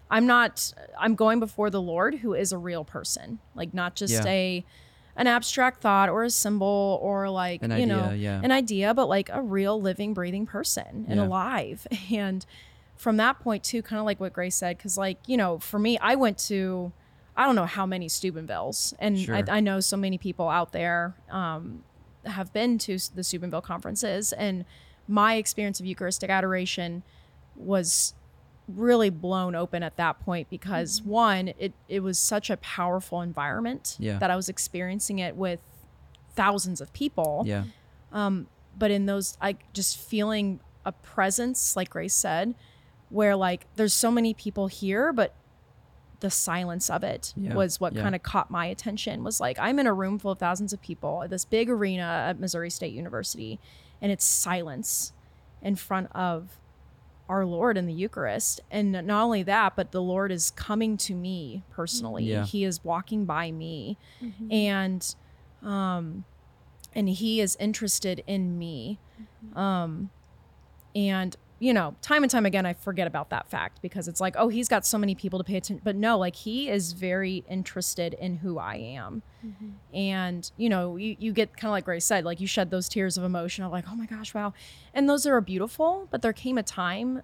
i'm 0.10 0.26
not 0.28 0.74
i'm 1.00 1.16
going 1.16 1.40
before 1.40 1.70
the 1.70 1.82
lord 1.82 2.16
who 2.16 2.34
is 2.34 2.52
a 2.52 2.58
real 2.58 2.84
person 2.86 3.40
like 3.56 3.74
not 3.74 3.96
just 3.96 4.14
Yeah. 4.14 4.26
a 4.28 4.66
an 5.18 5.28
abstract 5.28 5.82
thought 5.82 6.10
or 6.10 6.24
a 6.26 6.30
symbol 6.30 7.00
or 7.02 7.30
like 7.30 7.64
An 7.64 7.72
you 7.80 7.86
know 7.86 8.12
yeah. 8.12 8.40
an 8.44 8.52
idea 8.52 8.94
but 8.94 9.08
like 9.08 9.30
a 9.32 9.42
real 9.42 9.82
living 9.82 10.14
breathing 10.14 10.46
person 10.46 11.06
and 11.08 11.18
Yeah. 11.20 11.26
alive 11.26 11.88
and 12.12 12.46
from 12.98 13.18
that 13.18 13.40
point 13.40 13.64
too 13.64 13.82
kind 13.82 14.00
of 14.00 14.06
like 14.06 14.20
what 14.20 14.34
grace 14.34 14.56
said 14.56 14.78
because 14.78 14.98
like 14.98 15.18
you 15.28 15.38
know 15.38 15.58
for 15.60 15.80
me 15.80 15.98
i 16.00 16.16
went 16.16 16.38
to 16.38 16.92
i 17.36 17.46
don't 17.46 17.56
know 17.56 17.66
how 17.66 17.86
many 17.86 18.08
steubenvilles 18.08 18.94
and 19.00 19.20
Sure. 19.20 19.36
I, 19.36 19.44
I 19.50 19.60
know 19.62 19.80
so 19.80 19.98
many 19.98 20.18
people 20.18 20.48
out 20.50 20.72
there 20.74 21.16
um, 21.30 21.84
have 22.26 22.52
been 22.54 22.78
to 22.80 22.98
the 23.14 23.24
steubenville 23.24 23.62
conferences 23.62 24.32
and 24.34 24.64
my 25.08 25.36
experience 25.36 25.80
of 25.80 25.86
eucharistic 25.86 26.30
adoration 26.30 27.04
was 27.56 28.14
really 28.68 29.10
blown 29.12 29.54
open 29.54 29.84
at 29.84 29.96
that 29.98 30.20
point 30.22 30.50
because 30.50 31.02
one 31.04 31.50
it, 31.60 31.72
it 31.88 32.00
was 32.02 32.18
such 32.18 32.50
a 32.50 32.58
powerful 32.58 33.22
environment 33.22 33.96
Yeah. 34.00 34.18
that 34.18 34.32
i 34.32 34.36
was 34.36 34.50
experiencing 34.50 35.20
it 35.20 35.36
with 35.36 35.62
thousands 36.36 36.82
of 36.82 36.92
people 36.92 37.44
Yeah. 37.46 37.66
Um, 38.12 38.48
but 38.78 38.90
in 38.90 39.06
those 39.06 39.38
i 39.40 39.56
just 39.74 39.98
feeling 40.00 40.60
a 40.84 40.92
presence 40.92 41.76
like 41.76 41.92
grace 41.92 42.16
said 42.16 42.56
where 43.10 43.36
like 43.36 43.68
there's 43.76 43.94
so 43.94 44.10
many 44.10 44.34
people 44.34 44.66
here 44.68 45.14
but 45.14 45.36
the 46.22 46.32
silence 46.32 46.90
of 46.90 47.04
it 47.04 47.34
Yeah, 47.38 47.54
was 47.54 47.80
what 47.80 47.94
yeah. 47.94 48.02
kind 48.02 48.16
of 48.16 48.24
caught 48.24 48.50
my 48.50 48.66
attention 48.66 49.24
was 49.24 49.40
like 49.40 49.60
i'm 49.60 49.78
in 49.78 49.86
a 49.86 49.94
room 49.94 50.18
full 50.18 50.32
of 50.32 50.40
thousands 50.40 50.74
of 50.74 50.82
people 50.82 51.22
at 51.22 51.30
this 51.30 51.46
big 51.46 51.70
arena 51.70 52.26
at 52.30 52.40
missouri 52.40 52.72
state 52.72 52.94
university 52.94 53.60
and 54.06 54.12
it's 54.12 54.24
silence 54.24 55.14
in 55.64 55.76
front 55.76 56.08
of 56.14 56.60
our 57.28 57.44
lord 57.44 57.76
in 57.76 57.88
the 57.88 57.94
eucharist. 57.94 58.62
And 58.70 58.92
not 58.92 59.24
only 59.24 59.42
that 59.42 59.76
but 59.76 59.92
the 59.92 60.02
lord 60.02 60.32
is 60.32 60.52
coming 60.52 60.96
to 60.98 61.16
me 61.16 61.64
personally. 61.72 62.26
Yeah. 62.26 62.46
he 62.46 62.64
is 62.64 62.84
walking 62.84 63.26
by 63.26 63.50
me. 63.52 63.98
And 64.52 65.16
um 65.64 66.24
and 66.94 67.10
he 67.10 67.42
is 67.42 67.58
interested 67.60 68.24
in 68.28 68.60
me. 68.60 69.00
Um 69.56 70.12
and 70.96 71.36
you 71.66 71.74
know 71.74 71.96
time 72.02 72.22
and 72.24 72.30
time 72.30 72.46
again 72.46 72.66
i 72.66 72.74
forget 72.74 73.08
about 73.08 73.28
that 73.32 73.50
fact 73.50 73.82
because 73.82 74.08
it's 74.08 74.22
like 74.26 74.36
oh 74.38 74.50
he's 74.50 74.68
got 74.68 74.86
so 74.86 74.98
many 74.98 75.16
people 75.16 75.40
to 75.40 75.44
pay 75.44 75.58
attention 75.58 75.82
but 75.84 75.96
no 75.96 76.12
like 76.26 76.36
he 76.36 76.70
is 76.70 76.92
very 76.94 77.44
interested 77.50 78.14
in 78.26 78.36
who 78.38 78.60
i 78.60 78.76
am 78.76 79.24
and 79.94 80.52
you 80.58 80.70
know 80.70 80.96
you, 80.96 81.16
you 81.20 81.32
get 81.34 81.56
kind 81.58 81.70
of 81.70 81.72
like 81.72 81.86
grace 81.86 82.06
said 82.06 82.24
like 82.24 82.40
you 82.40 82.48
shed 82.48 82.70
those 82.70 82.88
tears 82.88 83.18
of 83.18 83.24
emotion 83.24 83.64
of 83.64 83.72
like 83.72 83.86
oh 83.90 83.96
my 83.96 84.06
gosh 84.06 84.34
wow 84.34 84.54
and 84.94 85.10
those 85.10 85.26
are 85.26 85.40
beautiful 85.42 86.08
but 86.12 86.22
there 86.22 86.34
came 86.34 86.58
a 86.58 86.64
time 86.64 87.22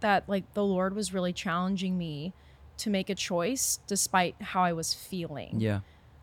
that 0.00 0.28
like 0.28 0.52
the 0.54 0.64
lord 0.64 0.94
was 0.94 1.14
really 1.14 1.32
challenging 1.32 1.96
me 1.96 2.32
to 2.78 2.90
make 2.90 3.08
a 3.08 3.14
choice 3.14 3.78
despite 3.86 4.34
how 4.40 4.62
i 4.62 4.72
was 4.72 4.92
feeling 4.94 5.60
Yeah. 5.60 5.80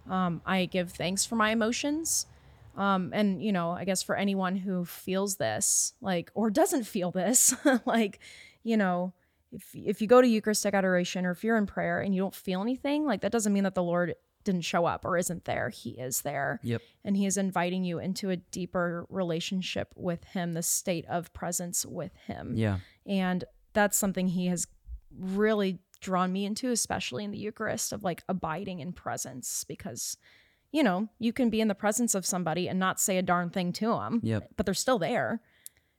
um, 0.09 0.41
I 0.45 0.65
give 0.65 0.91
thanks 0.91 1.25
for 1.25 1.35
my 1.35 1.51
emotions. 1.51 2.25
Um, 2.75 3.11
and 3.13 3.41
you 3.41 3.51
know, 3.51 3.71
I 3.71 3.85
guess 3.85 4.01
for 4.01 4.15
anyone 4.15 4.55
who 4.55 4.85
feels 4.85 5.35
this, 5.35 5.93
like, 6.01 6.31
or 6.33 6.49
doesn't 6.49 6.85
feel 6.85 7.11
this, 7.11 7.53
like, 7.85 8.19
you 8.63 8.77
know, 8.77 9.13
if 9.51 9.75
if 9.75 10.01
you 10.01 10.07
go 10.07 10.21
to 10.21 10.27
Eucharistic 10.27 10.73
adoration 10.73 11.25
or 11.25 11.31
if 11.31 11.43
you're 11.43 11.57
in 11.57 11.67
prayer 11.67 11.99
and 11.99 12.15
you 12.15 12.21
don't 12.21 12.35
feel 12.35 12.61
anything, 12.61 13.05
like 13.05 13.21
that 13.21 13.31
doesn't 13.31 13.53
mean 13.53 13.63
that 13.63 13.75
the 13.75 13.83
Lord 13.83 14.15
didn't 14.43 14.61
show 14.61 14.85
up 14.85 15.05
or 15.05 15.17
isn't 15.17 15.45
there. 15.45 15.69
He 15.69 15.91
is 15.91 16.21
there. 16.21 16.59
Yep. 16.63 16.81
And 17.03 17.17
he 17.17 17.25
is 17.25 17.37
inviting 17.37 17.83
you 17.83 17.99
into 17.99 18.29
a 18.29 18.35
deeper 18.37 19.05
relationship 19.09 19.93
with 19.95 20.23
him, 20.25 20.53
the 20.53 20.63
state 20.63 21.05
of 21.07 21.33
presence 21.33 21.85
with 21.85 22.15
him. 22.27 22.53
Yeah. 22.55 22.79
And 23.05 23.43
that's 23.73 23.97
something 23.97 24.27
he 24.27 24.47
has 24.47 24.67
really 25.17 25.79
drawn 26.01 26.31
me 26.31 26.45
into, 26.45 26.71
especially 26.71 27.23
in 27.23 27.31
the 27.31 27.37
Eucharist, 27.37 27.93
of 27.93 28.03
like 28.03 28.23
abiding 28.27 28.79
in 28.79 28.93
presence 28.93 29.63
because, 29.63 30.17
you 30.73 30.83
know, 30.83 31.07
you 31.19 31.31
can 31.31 31.49
be 31.49 31.61
in 31.61 31.69
the 31.69 31.75
presence 31.75 32.15
of 32.15 32.25
somebody 32.25 32.67
and 32.67 32.79
not 32.79 32.99
say 32.99 33.17
a 33.17 33.21
darn 33.21 33.51
thing 33.51 33.71
to 33.73 33.87
them, 33.87 34.19
Yep. 34.23 34.49
but 34.57 34.65
they're 34.65 34.73
still 34.73 34.99
there. 34.99 35.39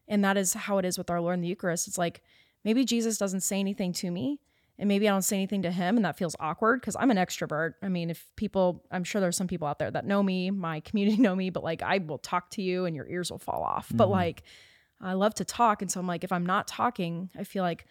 And 0.08 0.22
that 0.24 0.37
is 0.37 0.52
how 0.52 0.78
it 0.78 0.84
is 0.84 0.98
with 0.98 1.08
our 1.08 1.20
Lord 1.20 1.34
in 1.34 1.40
the 1.40 1.48
Eucharist. 1.48 1.88
It's 1.88 1.96
like 1.96 2.22
maybe 2.64 2.84
Jesus 2.84 3.16
doesn't 3.16 3.40
say 3.40 3.60
anything 3.60 3.92
to 3.94 4.10
me. 4.10 4.40
And 4.76 4.88
maybe 4.88 5.08
I 5.08 5.12
don't 5.12 5.22
say 5.22 5.37
anything 5.37 5.62
to 5.62 5.70
him, 5.70 5.94
and 5.94 6.04
that 6.04 6.18
feels 6.18 6.34
awkward 6.40 6.80
because 6.80 6.96
I'm 6.98 7.12
an 7.12 7.16
extrovert. 7.16 7.74
I 7.80 7.88
mean, 7.88 8.10
if 8.10 8.26
people, 8.34 8.84
I'm 8.90 9.04
sure 9.04 9.20
there's 9.20 9.37
some 9.37 9.46
people 9.46 9.68
out 9.68 9.78
there 9.78 9.92
that 9.92 10.04
know 10.04 10.20
me, 10.20 10.50
my 10.50 10.80
community 10.80 11.16
know 11.22 11.37
me, 11.37 11.50
but 11.50 11.62
like 11.62 11.80
I 11.80 11.98
will 11.98 12.18
talk 12.18 12.50
to 12.50 12.62
you 12.62 12.84
and 12.84 12.96
your 12.96 13.06
ears 13.06 13.30
will 13.30 13.38
fall 13.38 13.62
off. 13.62 13.87
But 13.94 14.06
mm-hmm. 14.06 14.14
like, 14.14 14.42
I 15.00 15.12
love 15.12 15.34
to 15.34 15.44
talk. 15.44 15.80
And 15.80 15.90
so 15.90 16.00
I'm 16.00 16.08
like, 16.08 16.24
if 16.24 16.32
I'm 16.32 16.44
not 16.44 16.66
talking, 16.66 17.30
I 17.38 17.44
feel 17.44 17.62
like, 17.62 17.87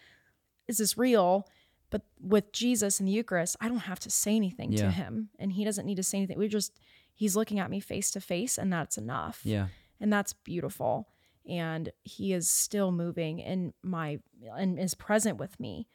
is 0.68 0.76
this 0.76 0.98
real? 0.98 1.48
But 1.94 2.02
with 2.20 2.50
Jesus 2.50 2.98
in 2.98 3.06
the 3.06 3.12
Eucharist, 3.12 3.54
I 3.60 3.68
don't 3.68 3.78
have 3.78 4.00
to 4.00 4.10
say 4.10 4.34
anything 4.34 4.72
Yeah. 4.72 4.86
to 4.86 4.90
him. 4.90 5.28
And 5.38 5.52
he 5.52 5.64
doesn't 5.64 5.86
need 5.86 5.94
to 5.94 6.02
say 6.02 6.18
anything. 6.18 6.36
We 6.36 6.48
just, 6.48 6.80
he's 7.14 7.36
looking 7.36 7.60
at 7.60 7.70
me 7.70 7.78
face 7.78 8.10
to 8.10 8.20
face, 8.20 8.58
and 8.58 8.72
that's 8.72 8.98
enough. 8.98 9.42
Yeah. 9.44 9.68
And 10.00 10.12
that's 10.12 10.32
beautiful. 10.32 11.06
And 11.48 11.92
he 12.02 12.32
is 12.32 12.50
still 12.50 12.90
moving 12.90 13.38
in 13.38 13.74
my, 13.84 14.18
and 14.56 14.76
is 14.76 14.94
present 14.94 15.38
with 15.38 15.60
me. 15.60 15.86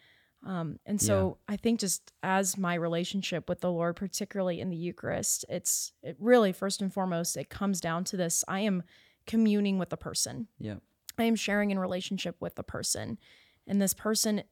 Um, 0.46 0.80
and 0.86 1.02
so 1.02 1.38
I 1.50 1.58
think 1.58 1.82
just 1.82 2.14
as 2.24 2.58
my 2.58 2.76
relationship 2.76 3.50
with 3.50 3.60
the 3.60 3.70
Lord, 3.70 3.98
particularly 3.98 4.62
in 4.62 4.70
the 4.70 4.78
Eucharist, 4.78 5.44
it's 5.50 5.92
it 6.02 6.16
really 6.18 6.54
first 6.54 6.82
and 6.82 6.94
foremost, 6.94 7.36
it 7.36 7.50
comes 7.50 7.82
down 7.82 8.06
to 8.06 8.16
this 8.16 8.46
I 8.48 8.62
am 8.62 8.84
communing 9.28 9.80
with 9.80 9.90
the 9.90 9.98
person. 9.98 10.48
Yeah. 10.60 10.76
I 11.18 11.26
am 11.26 11.36
sharing 11.36 11.72
in 11.72 11.78
relationship 11.78 12.38
with 12.40 12.56
the 12.56 12.64
person. 12.64 13.20
And 13.68 13.82
this 13.82 13.94
person 13.94 14.44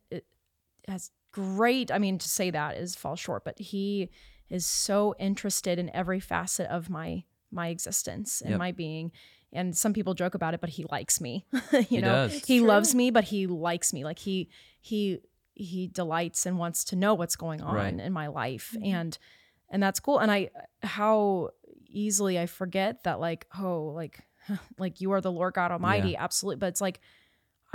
has 0.90 1.12
great, 1.32 1.92
I 1.92 1.98
mean, 2.00 2.18
to 2.18 2.28
say 2.30 2.50
that 2.52 2.78
is 2.78 2.96
fall 2.96 3.16
short, 3.16 3.44
but 3.46 3.60
he 3.60 4.10
is 4.50 4.66
so 4.66 5.14
interested 5.20 5.78
in 5.80 5.94
every 5.96 6.20
facet 6.20 6.68
of 6.70 6.90
my 6.90 7.24
my 7.52 7.68
existence 7.70 8.42
and 8.42 8.52
Yep. 8.52 8.60
my 8.60 8.72
being 8.74 9.12
and 9.54 9.76
some 9.78 9.94
people 9.94 10.14
joke 10.14 10.36
about 10.36 10.54
it, 10.54 10.60
but 10.60 10.70
he 10.72 10.84
likes 10.92 11.22
me. 11.22 11.46
you 11.72 11.82
He 11.84 11.98
know, 12.02 12.28
does. 12.28 12.44
He 12.46 12.58
true. 12.60 12.68
loves 12.68 12.94
me, 12.94 13.12
but 13.12 13.24
he 13.26 13.48
likes 13.48 13.94
me. 13.94 14.04
Like 14.04 14.20
he 14.20 14.50
he 14.82 15.20
he 15.54 15.88
delights 15.88 16.46
and 16.46 16.58
wants 16.60 16.84
to 16.86 16.96
know 16.98 17.14
what's 17.14 17.36
going 17.38 17.62
on 17.62 17.74
Right. 17.74 17.98
in 18.00 18.12
my 18.14 18.28
life, 18.28 18.76
Mhm. 18.78 18.86
and 18.94 19.18
and 19.70 19.82
that's 19.82 20.00
cool. 20.02 20.20
And 20.20 20.30
I 20.30 20.50
how 20.84 21.52
easily 21.88 22.38
I 22.38 22.46
forget 22.46 23.04
that 23.04 23.20
like 23.22 23.48
oh 23.58 23.86
like 23.96 24.20
like 24.78 25.00
you 25.02 25.12
are 25.14 25.22
the 25.22 25.32
Lord 25.32 25.54
God 25.54 25.72
Almighty, 25.72 26.16
absolutely. 26.18 26.60
But 26.60 26.68
it's 26.68 26.82
like 26.82 27.00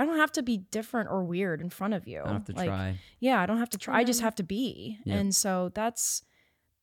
I 0.03 0.07
don't 0.07 0.19
have 0.19 0.33
to 0.33 0.43
be 0.43 0.59
different 0.59 1.11
or 1.11 1.25
weird 1.25 1.61
in 1.61 1.71
front 1.71 1.95
of 1.95 2.07
you. 2.09 2.21
I 2.21 2.25
don't 2.25 2.33
have 2.35 2.45
to 2.47 2.53
like, 2.53 2.69
try. 2.69 2.99
yeah 3.21 3.41
i 3.41 3.47
don't 3.47 3.59
have 3.59 3.71
to 3.71 3.79
try 3.79 3.99
i 3.99 4.05
just 4.05 4.21
have 4.21 4.35
to 4.37 4.43
be 4.43 4.99
Yep. 5.05 5.19
and 5.21 5.35
so 5.35 5.71
that's 5.75 6.23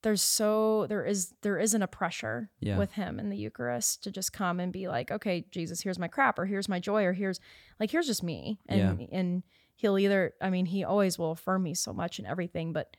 there's 0.01 0.21
so 0.21 0.85
there 0.87 1.03
is 1.05 1.33
there 1.41 1.57
isn't 1.59 1.81
a 1.81 1.87
pressure 1.87 2.49
Yeah. 2.61 2.77
with 2.77 2.93
him 2.93 3.19
in 3.19 3.29
the 3.29 3.37
eucharist 3.37 4.03
to 4.03 4.11
just 4.11 4.31
come 4.31 4.59
and 4.61 4.71
be 4.71 4.87
like 4.87 5.11
okay 5.11 5.45
jesus 5.51 5.81
here's 5.81 5.99
my 5.99 6.07
crap 6.07 6.39
or 6.39 6.45
here's 6.45 6.69
my 6.69 6.79
joy 6.79 7.03
or 7.03 7.13
here's 7.13 7.39
like 7.79 7.91
here's 7.91 8.07
just 8.07 8.23
me 8.23 8.59
and 8.67 9.07
and 9.11 9.43
he'll 9.75 9.97
either 9.99 10.33
i 10.41 10.49
mean 10.49 10.65
he 10.67 10.83
always 10.85 11.19
will 11.19 11.31
affirm 11.31 11.63
me 11.63 11.73
so 11.73 11.91
much 11.93 12.17
and 12.19 12.27
everything 12.27 12.71
but 12.73 12.95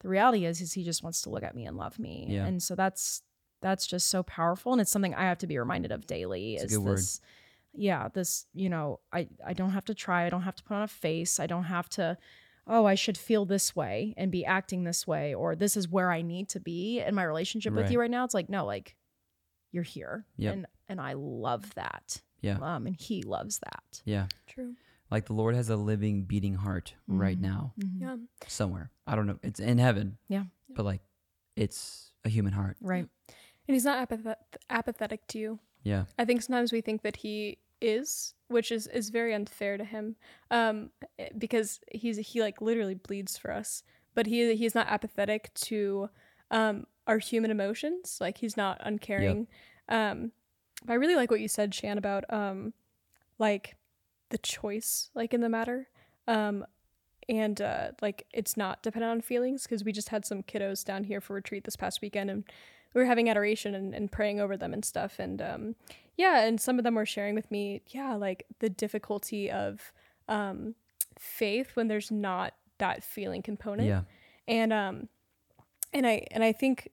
the 0.00 0.08
reality 0.08 0.44
is 0.44 0.60
is 0.60 0.72
he 0.74 0.84
just 0.84 1.02
wants 1.02 1.22
to 1.22 1.30
look 1.30 1.42
at 1.42 1.54
me 1.54 1.64
and 1.64 1.76
love 1.76 1.98
me 1.98 2.26
Yeah. 2.28 2.44
and 2.46 2.62
so 2.62 2.74
that's 2.74 3.22
that's 3.62 3.86
just 3.86 4.10
so 4.10 4.22
powerful 4.22 4.72
and 4.72 4.80
it's 4.82 4.90
something 4.90 5.14
i 5.14 5.22
have 5.24 5.38
to 5.38 5.46
be 5.46 5.56
reminded 5.58 5.90
of 5.92 6.06
daily 6.06 6.54
It's 6.54 6.64
a 6.64 6.66
is 6.66 6.76
good 6.76 6.84
word. 6.84 6.98
This 7.74 7.80
yeah 7.82 8.08
this 8.12 8.46
you 8.54 8.68
know 8.68 9.00
i 9.12 9.26
i 9.46 9.52
don't 9.52 9.70
have 9.70 9.84
to 9.84 9.94
try 9.94 10.24
i 10.26 10.30
don't 10.30 10.42
have 10.42 10.54
to 10.56 10.62
put 10.62 10.74
on 10.74 10.82
a 10.82 10.88
face 10.88 11.40
i 11.40 11.46
don't 11.46 11.64
have 11.64 11.88
to 11.88 12.16
oh 12.66 12.84
i 12.84 12.94
should 12.94 13.16
feel 13.18 13.44
this 13.44 13.74
way 13.74 14.14
and 14.16 14.30
be 14.30 14.44
acting 14.44 14.84
this 14.84 15.06
way 15.06 15.34
or 15.34 15.54
this 15.56 15.76
is 15.76 15.88
where 15.88 16.10
i 16.10 16.22
need 16.22 16.48
to 16.48 16.60
be 16.60 17.00
in 17.00 17.14
my 17.14 17.24
relationship 17.24 17.72
with 17.74 17.90
you 17.90 17.98
right 17.98 18.10
now 18.10 18.24
it's 18.24 18.34
like 18.34 18.48
no 18.48 18.64
like 18.64 18.96
you're 19.72 19.82
here 19.82 20.26
Yep. 20.36 20.52
and 20.54 20.66
and 20.88 21.00
i 21.00 21.14
love 21.14 21.74
that 21.74 22.20
Yeah. 22.40 22.58
um 22.60 22.86
and 22.86 22.96
he 23.00 23.22
loves 23.22 23.58
that 23.60 24.02
Yeah. 24.04 24.26
True. 24.46 24.74
Like 25.10 25.26
the 25.26 25.34
Lord 25.34 25.54
has 25.54 25.68
a 25.68 25.76
living, 25.76 26.22
beating 26.24 26.54
heart 26.54 26.94
right 27.06 27.36
Mhm. 27.38 27.42
now, 27.42 27.74
Yeah. 27.98 28.16
somewhere. 28.48 28.90
I 29.06 29.14
don't 29.14 29.26
know. 29.26 29.38
It's 29.42 29.60
in 29.60 29.76
heaven. 29.76 30.16
Yeah. 30.28 30.44
But 30.70 30.86
like, 30.86 31.02
it's 31.54 32.12
a 32.24 32.30
human 32.30 32.54
heart. 32.54 32.78
right 32.80 33.06
And 33.68 33.74
he's 33.74 33.84
not 33.84 34.08
apathet- 34.08 34.36
apathetic 34.70 35.26
to 35.28 35.38
you. 35.38 35.58
Yeah. 35.82 36.04
I 36.18 36.24
think 36.24 36.42
sometimes 36.42 36.72
we 36.72 36.80
think 36.80 37.02
that 37.02 37.16
he 37.16 37.58
is, 37.80 38.34
which 38.48 38.70
is 38.70 38.86
is 38.88 39.10
very 39.10 39.34
unfair 39.34 39.76
to 39.76 39.84
him, 39.84 40.16
um, 40.50 40.90
eh, 41.18 41.28
because 41.36 41.80
he's 41.90 42.18
he 42.18 42.40
like 42.40 42.60
literally 42.60 42.94
bleeds 42.94 43.36
for 43.36 43.52
us, 43.52 43.82
but 44.14 44.26
he 44.26 44.54
he's 44.54 44.74
not 44.74 44.86
apathetic 44.88 45.52
to 45.54 46.08
um, 46.50 46.86
our 47.06 47.18
human 47.18 47.50
emotions. 47.50 48.18
Like 48.20 48.38
he's 48.38 48.56
not 48.56 48.80
uncaring. 48.80 49.48
Um, 49.88 50.32
but 50.84 50.94
I 50.94 50.96
really 50.96 51.16
like 51.16 51.30
what 51.30 51.40
you 51.40 51.48
said, 51.48 51.74
Shan, 51.74 51.98
about 51.98 52.24
um, 52.30 52.72
like 53.38 53.76
the 54.30 54.38
choice, 54.38 55.10
like 55.14 55.34
in 55.34 55.40
the 55.40 55.48
matter. 55.48 55.88
Um, 56.26 56.64
and 57.28 57.60
uh, 57.60 57.88
like 58.00 58.26
it's 58.32 58.56
not 58.56 58.82
dependent 58.82 59.10
on 59.10 59.20
feelings 59.20 59.62
because 59.62 59.84
we 59.84 59.92
just 59.92 60.08
had 60.08 60.24
some 60.24 60.42
kiddos 60.42 60.84
down 60.84 61.04
here 61.04 61.20
for 61.20 61.34
retreat 61.34 61.64
this 61.64 61.76
past 61.76 62.00
weekend 62.00 62.30
and 62.30 62.44
we 62.94 63.00
were 63.00 63.06
having 63.06 63.28
adoration 63.28 63.74
and, 63.74 63.94
and 63.94 64.10
praying 64.12 64.40
over 64.40 64.56
them 64.56 64.72
and 64.72 64.84
stuff 64.84 65.18
and 65.18 65.40
um, 65.42 65.74
yeah 66.16 66.44
and 66.46 66.60
some 66.60 66.78
of 66.78 66.84
them 66.84 66.94
were 66.94 67.06
sharing 67.06 67.34
with 67.34 67.50
me 67.50 67.82
yeah 67.88 68.14
like 68.14 68.44
the 68.60 68.68
difficulty 68.70 69.50
of 69.50 69.92
um, 70.28 70.74
faith 71.18 71.70
when 71.74 71.88
there's 71.88 72.10
not 72.10 72.54
that 72.78 73.02
feeling 73.04 73.42
component 73.42 73.88
Yeah. 73.88 74.02
and 74.48 74.72
um 74.72 75.08
and 75.92 76.06
i 76.06 76.26
and 76.32 76.42
i 76.42 76.52
think 76.52 76.88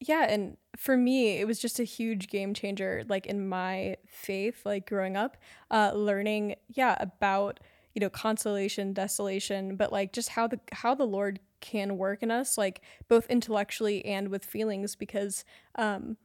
yeah 0.00 0.26
and 0.28 0.56
for 0.76 0.96
me 0.96 1.38
it 1.40 1.46
was 1.46 1.58
just 1.58 1.78
a 1.80 1.84
huge 1.84 2.28
game 2.28 2.52
changer 2.52 3.04
like 3.08 3.26
in 3.26 3.48
my 3.48 3.96
faith 4.06 4.66
like 4.66 4.86
growing 4.88 5.16
up 5.16 5.36
uh 5.70 5.92
learning 5.94 6.56
yeah 6.68 6.96
about 7.00 7.60
you 7.94 8.00
know 8.00 8.10
consolation 8.10 8.92
desolation 8.92 9.76
but 9.76 9.92
like 9.92 10.12
just 10.12 10.30
how 10.30 10.46
the 10.46 10.60
how 10.72 10.94
the 10.94 11.04
lord 11.04 11.40
can 11.60 11.98
work 11.98 12.22
in 12.22 12.30
us 12.30 12.56
like 12.56 12.80
both 13.08 13.26
intellectually 13.28 14.04
and 14.04 14.28
with 14.28 14.44
feelings 14.44 14.96
because 14.96 15.44
um 15.76 16.16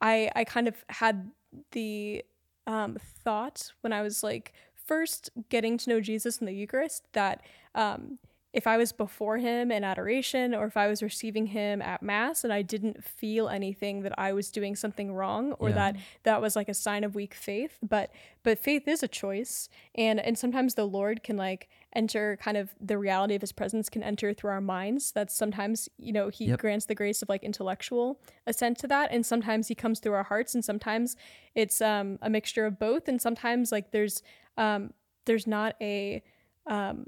i 0.00 0.30
i 0.34 0.44
kind 0.44 0.68
of 0.68 0.76
had 0.88 1.30
the 1.72 2.24
um 2.66 2.96
thought 3.24 3.72
when 3.82 3.92
i 3.92 4.02
was 4.02 4.22
like 4.22 4.52
first 4.74 5.30
getting 5.48 5.78
to 5.78 5.90
know 5.90 6.00
jesus 6.00 6.38
in 6.38 6.46
the 6.46 6.54
eucharist 6.54 7.04
that 7.12 7.42
um 7.74 8.18
if 8.52 8.66
I 8.66 8.76
was 8.76 8.92
before 8.92 9.38
him 9.38 9.72
in 9.72 9.82
adoration 9.82 10.54
or 10.54 10.66
if 10.66 10.76
I 10.76 10.86
was 10.86 11.02
receiving 11.02 11.46
him 11.46 11.80
at 11.80 12.02
mass 12.02 12.44
and 12.44 12.52
I 12.52 12.60
didn't 12.62 13.02
feel 13.02 13.48
anything 13.48 14.02
that 14.02 14.12
I 14.18 14.32
was 14.34 14.50
doing 14.50 14.76
something 14.76 15.14
wrong 15.14 15.52
or 15.52 15.70
Yeah. 15.70 15.74
that 15.76 15.96
that 16.24 16.42
was 16.42 16.54
like 16.54 16.68
a 16.68 16.74
sign 16.74 17.02
of 17.04 17.14
weak 17.14 17.32
faith 17.34 17.78
but 17.82 18.10
but 18.42 18.58
faith 18.58 18.86
is 18.86 19.02
a 19.02 19.08
choice 19.08 19.68
and 19.94 20.20
and 20.20 20.36
sometimes 20.36 20.74
the 20.74 20.84
lord 20.84 21.22
can 21.22 21.36
like 21.36 21.68
enter 21.94 22.36
kind 22.42 22.56
of 22.56 22.74
the 22.80 22.98
reality 22.98 23.34
of 23.34 23.40
his 23.40 23.52
presence 23.52 23.88
can 23.88 24.02
enter 24.02 24.34
through 24.34 24.50
our 24.50 24.60
minds 24.60 25.12
that's 25.12 25.34
sometimes 25.34 25.88
you 25.98 26.12
know 26.12 26.28
he 26.28 26.46
Yep. 26.46 26.58
grants 26.60 26.86
the 26.86 26.94
grace 26.94 27.22
of 27.22 27.28
like 27.30 27.42
intellectual 27.42 28.20
assent 28.46 28.76
to 28.78 28.86
that 28.88 29.10
and 29.12 29.24
sometimes 29.24 29.68
he 29.68 29.74
comes 29.74 29.98
through 30.00 30.12
our 30.14 30.24
hearts 30.24 30.54
and 30.54 30.62
sometimes 30.64 31.16
it's 31.54 31.80
um 31.80 32.18
a 32.20 32.28
mixture 32.28 32.66
of 32.66 32.78
both 32.78 33.08
and 33.08 33.20
sometimes 33.22 33.72
like 33.72 33.92
there's 33.92 34.22
um 34.58 34.92
there's 35.24 35.46
not 35.46 35.74
a 35.80 36.22
um 36.66 37.06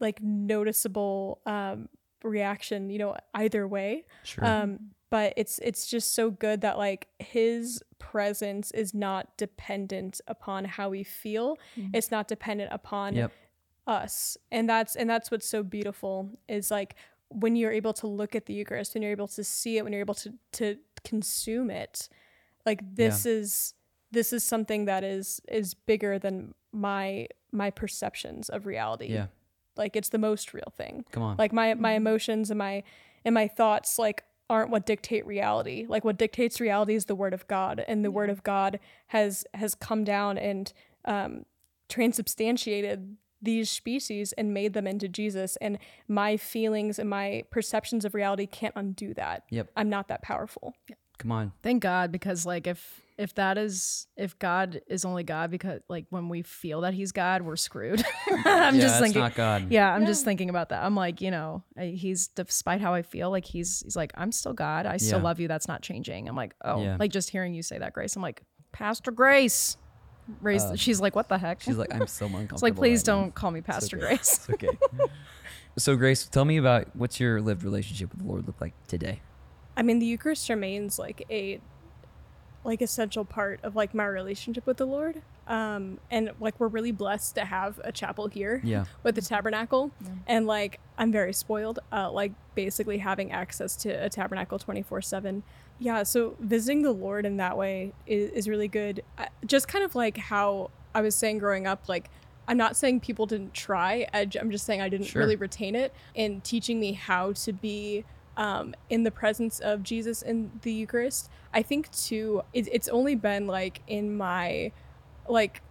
like 0.00 0.20
noticeable 0.22 1.40
um 1.46 1.88
reaction 2.22 2.90
you 2.90 2.98
know 2.98 3.16
either 3.34 3.66
way 3.68 4.04
Sure. 4.24 4.44
um 4.44 4.78
but 5.10 5.32
it's 5.36 5.58
it's 5.60 5.86
just 5.86 6.14
so 6.14 6.30
good 6.30 6.62
that 6.62 6.76
like 6.76 7.06
his 7.18 7.82
presence 7.98 8.70
is 8.72 8.92
not 8.94 9.36
dependent 9.36 10.20
upon 10.26 10.64
how 10.64 10.88
we 10.90 11.04
feel 11.04 11.56
Mhm. 11.76 11.90
it's 11.94 12.10
not 12.10 12.26
dependent 12.28 12.72
upon 12.72 13.14
yep. 13.14 13.32
us 13.86 14.36
and 14.50 14.68
that's 14.68 14.96
and 14.96 15.08
that's 15.08 15.30
what's 15.30 15.46
so 15.46 15.62
beautiful 15.62 16.30
is 16.48 16.70
like 16.70 16.96
when 17.28 17.54
you're 17.56 17.72
able 17.72 17.92
to 17.92 18.06
look 18.06 18.34
at 18.34 18.46
the 18.46 18.54
eucharist 18.54 18.94
when 18.94 19.02
you're 19.02 19.12
able 19.12 19.28
to 19.28 19.44
see 19.44 19.78
it 19.78 19.84
when 19.84 19.92
you're 19.92 20.00
able 20.00 20.14
to 20.14 20.32
to 20.52 20.76
consume 21.04 21.70
it 21.70 22.08
like 22.64 22.80
this 22.96 23.24
is 23.26 23.74
this 24.10 24.32
is 24.32 24.42
something 24.44 24.86
that 24.86 25.04
is 25.04 25.40
is 25.48 25.74
bigger 25.74 26.18
than 26.18 26.54
my 26.72 27.26
my 27.52 27.70
perceptions 27.70 28.48
of 28.48 28.66
reality 28.66 29.06
Yeah. 29.12 29.26
Like 29.76 29.96
it's 29.96 30.08
the 30.08 30.18
most 30.18 30.54
real 30.54 30.72
thing. 30.76 31.04
Come 31.12 31.22
on. 31.22 31.36
like 31.36 31.52
my 31.52 31.74
my 31.74 31.92
emotions 31.92 32.50
and 32.50 32.58
my 32.58 32.82
and 33.24 33.34
my 33.34 33.48
thoughts 33.48 33.98
like 33.98 34.24
aren't 34.48 34.70
what 34.70 34.86
dictate 34.86 35.26
reality. 35.26 35.86
Like 35.88 36.04
what 36.04 36.16
dictates 36.16 36.60
reality 36.60 36.94
is 36.94 37.06
the 37.06 37.14
word 37.14 37.34
of 37.34 37.46
god 37.48 37.84
and 37.86 38.04
the 38.04 38.10
word 38.10 38.30
of 38.30 38.42
god 38.42 38.78
has 39.08 39.44
has 39.54 39.74
come 39.74 40.04
down 40.04 40.38
and 40.38 40.72
um 41.04 41.44
transubstantiated 41.88 43.16
these 43.42 43.70
species 43.70 44.32
and 44.32 44.54
made 44.54 44.72
them 44.72 44.86
into 44.86 45.06
jesus 45.08 45.56
and 45.60 45.78
my 46.08 46.36
feelings 46.36 46.98
and 46.98 47.08
my 47.08 47.44
perceptions 47.50 48.04
of 48.04 48.14
reality 48.14 48.46
can't 48.46 48.74
undo 48.76 49.12
that. 49.14 49.44
Yep. 49.50 49.70
i'm 49.76 49.88
not 49.88 50.08
that 50.08 50.22
powerful 50.22 50.74
Come 51.18 51.32
on. 51.32 51.52
thank 51.62 51.82
god 51.82 52.12
because 52.12 52.44
like 52.46 52.66
if 52.66 53.00
if 53.18 53.34
that 53.36 53.56
is 53.56 54.06
if 54.16 54.38
god 54.38 54.80
is 54.88 55.04
only 55.06 55.22
god 55.22 55.50
because 55.50 55.80
like 55.88 56.04
when 56.10 56.28
we 56.28 56.42
feel 56.42 56.82
that 56.82 56.92
he's 56.92 57.12
god 57.12 57.40
we're 57.42 57.56
screwed 57.56 58.04
i'm 58.44 58.74
yeah, 58.74 58.80
just 58.80 58.82
that's 58.82 59.00
thinking 59.00 59.22
not 59.22 59.34
God. 59.34 59.66
yeah 59.70 59.92
i'm 59.94 60.04
just 60.04 60.24
thinking 60.24 60.50
about 60.50 60.68
that 60.68 60.84
i'm 60.84 60.94
like 60.94 61.22
you 61.22 61.30
know 61.30 61.62
I, 61.78 61.86
he's 61.86 62.28
despite 62.28 62.82
how 62.82 62.92
i 62.92 63.00
feel 63.00 63.30
like 63.30 63.46
he's 63.46 63.80
he's 63.80 63.96
like 63.96 64.12
i'm 64.16 64.30
still 64.32 64.52
god 64.52 64.84
i 64.84 64.98
still 64.98 65.18
Yeah. 65.18 65.24
love 65.24 65.40
you 65.40 65.48
that's 65.48 65.66
not 65.66 65.80
changing 65.80 66.28
i'm 66.28 66.36
like 66.36 66.54
oh 66.62 66.82
Yeah. 66.82 66.96
like 67.00 67.10
just 67.10 67.30
hearing 67.30 67.54
you 67.54 67.62
say 67.62 67.78
that 67.78 67.94
grace 67.94 68.14
i'm 68.16 68.22
like 68.22 68.42
pastor 68.72 69.10
grace 69.10 69.78
Raise, 70.42 70.64
Um, 70.64 70.74
she's 70.76 71.00
like 71.00 71.14
what 71.14 71.28
the 71.28 71.38
heck 71.38 71.62
She's 71.62 71.76
like, 71.76 71.94
I'm 71.94 72.06
so 72.08 72.26
uncomfortable. 72.26 72.56
it's 72.56 72.62
like 72.64 72.74
please 72.74 72.98
right 72.98 73.06
don't 73.06 73.34
call 73.34 73.52
me 73.52 73.60
pastor 73.60 73.96
okay. 73.96 74.06
grace 74.06 74.40
It's 74.48 74.50
okay. 74.50 74.76
so, 75.78 75.94
Grace, 75.94 76.26
tell 76.26 76.44
me 76.44 76.56
about 76.56 76.88
what's 76.96 77.20
your 77.20 77.40
lived 77.40 77.62
relationship 77.62 78.10
with 78.10 78.22
the 78.22 78.26
Lord 78.26 78.44
look 78.46 78.60
like 78.60 78.74
today? 78.88 79.20
I 79.76 79.82
mean, 79.82 79.98
the 79.98 80.06
Eucharist 80.06 80.48
remains 80.48 80.98
like 80.98 81.24
a 81.30 81.60
like 82.64 82.82
essential 82.82 83.24
part 83.24 83.60
of 83.62 83.76
like 83.76 83.94
my 83.94 84.04
relationship 84.06 84.66
with 84.66 84.76
the 84.78 84.86
Lord. 84.86 85.22
Um, 85.46 86.00
and 86.10 86.32
like 86.40 86.58
we're 86.58 86.66
really 86.66 86.90
blessed 86.90 87.36
to 87.36 87.44
have 87.44 87.80
a 87.84 87.92
chapel 87.92 88.26
here 88.26 88.60
Yeah. 88.64 88.86
with 89.04 89.14
the 89.14 89.20
tabernacle, 89.20 89.92
Yeah. 90.02 90.08
and 90.26 90.46
like 90.46 90.80
I'm 90.98 91.12
very 91.12 91.32
spoiled. 91.32 91.78
Uh, 91.92 92.10
like 92.10 92.32
basically 92.56 92.98
having 92.98 93.30
access 93.30 93.76
to 93.76 93.90
a 93.90 94.08
tabernacle 94.08 94.58
24 94.58 95.02
seven. 95.02 95.44
Yeah, 95.78 96.02
so 96.04 96.34
visiting 96.40 96.82
the 96.82 96.90
Lord 96.90 97.26
in 97.26 97.36
that 97.36 97.56
way 97.56 97.92
is, 98.06 98.30
is 98.32 98.48
really 98.48 98.66
good. 98.66 99.04
I, 99.18 99.28
just 99.44 99.68
kind 99.68 99.84
of 99.84 99.94
like 99.94 100.16
how 100.16 100.70
I 100.94 101.02
was 101.02 101.14
saying 101.14 101.38
growing 101.38 101.66
up, 101.66 101.88
like. 101.88 102.10
I'm 102.48 102.56
not 102.56 102.76
saying 102.76 103.00
people 103.00 103.26
didn't 103.26 103.54
try. 103.54 104.06
I, 104.14 104.20
am 104.38 104.52
just 104.52 104.64
saying 104.66 104.80
I 104.80 104.88
didn't 104.88 105.06
Sure. 105.08 105.18
really 105.20 105.34
retain 105.34 105.74
it 105.74 105.92
in 106.14 106.40
teaching 106.42 106.78
me 106.78 106.92
how 106.92 107.32
to 107.32 107.52
be 107.52 108.04
um, 108.36 108.74
in 108.90 109.02
the 109.04 109.10
presence 109.10 109.60
of 109.60 109.82
Jesus 109.82 110.22
in 110.22 110.50
the 110.62 110.72
Eucharist. 110.72 111.30
I 111.52 111.62
think 111.62 111.90
too, 111.92 112.42
it, 112.52 112.68
it's 112.72 112.88
only 112.88 113.14
been 113.14 113.46
like 113.46 113.80
in 113.86 114.16
my, 114.16 114.72
like, 115.28 115.62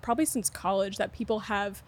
probably 0.00 0.24
since 0.24 0.50
college 0.50 0.96
that 0.96 1.12
people 1.12 1.40
have, 1.40 1.82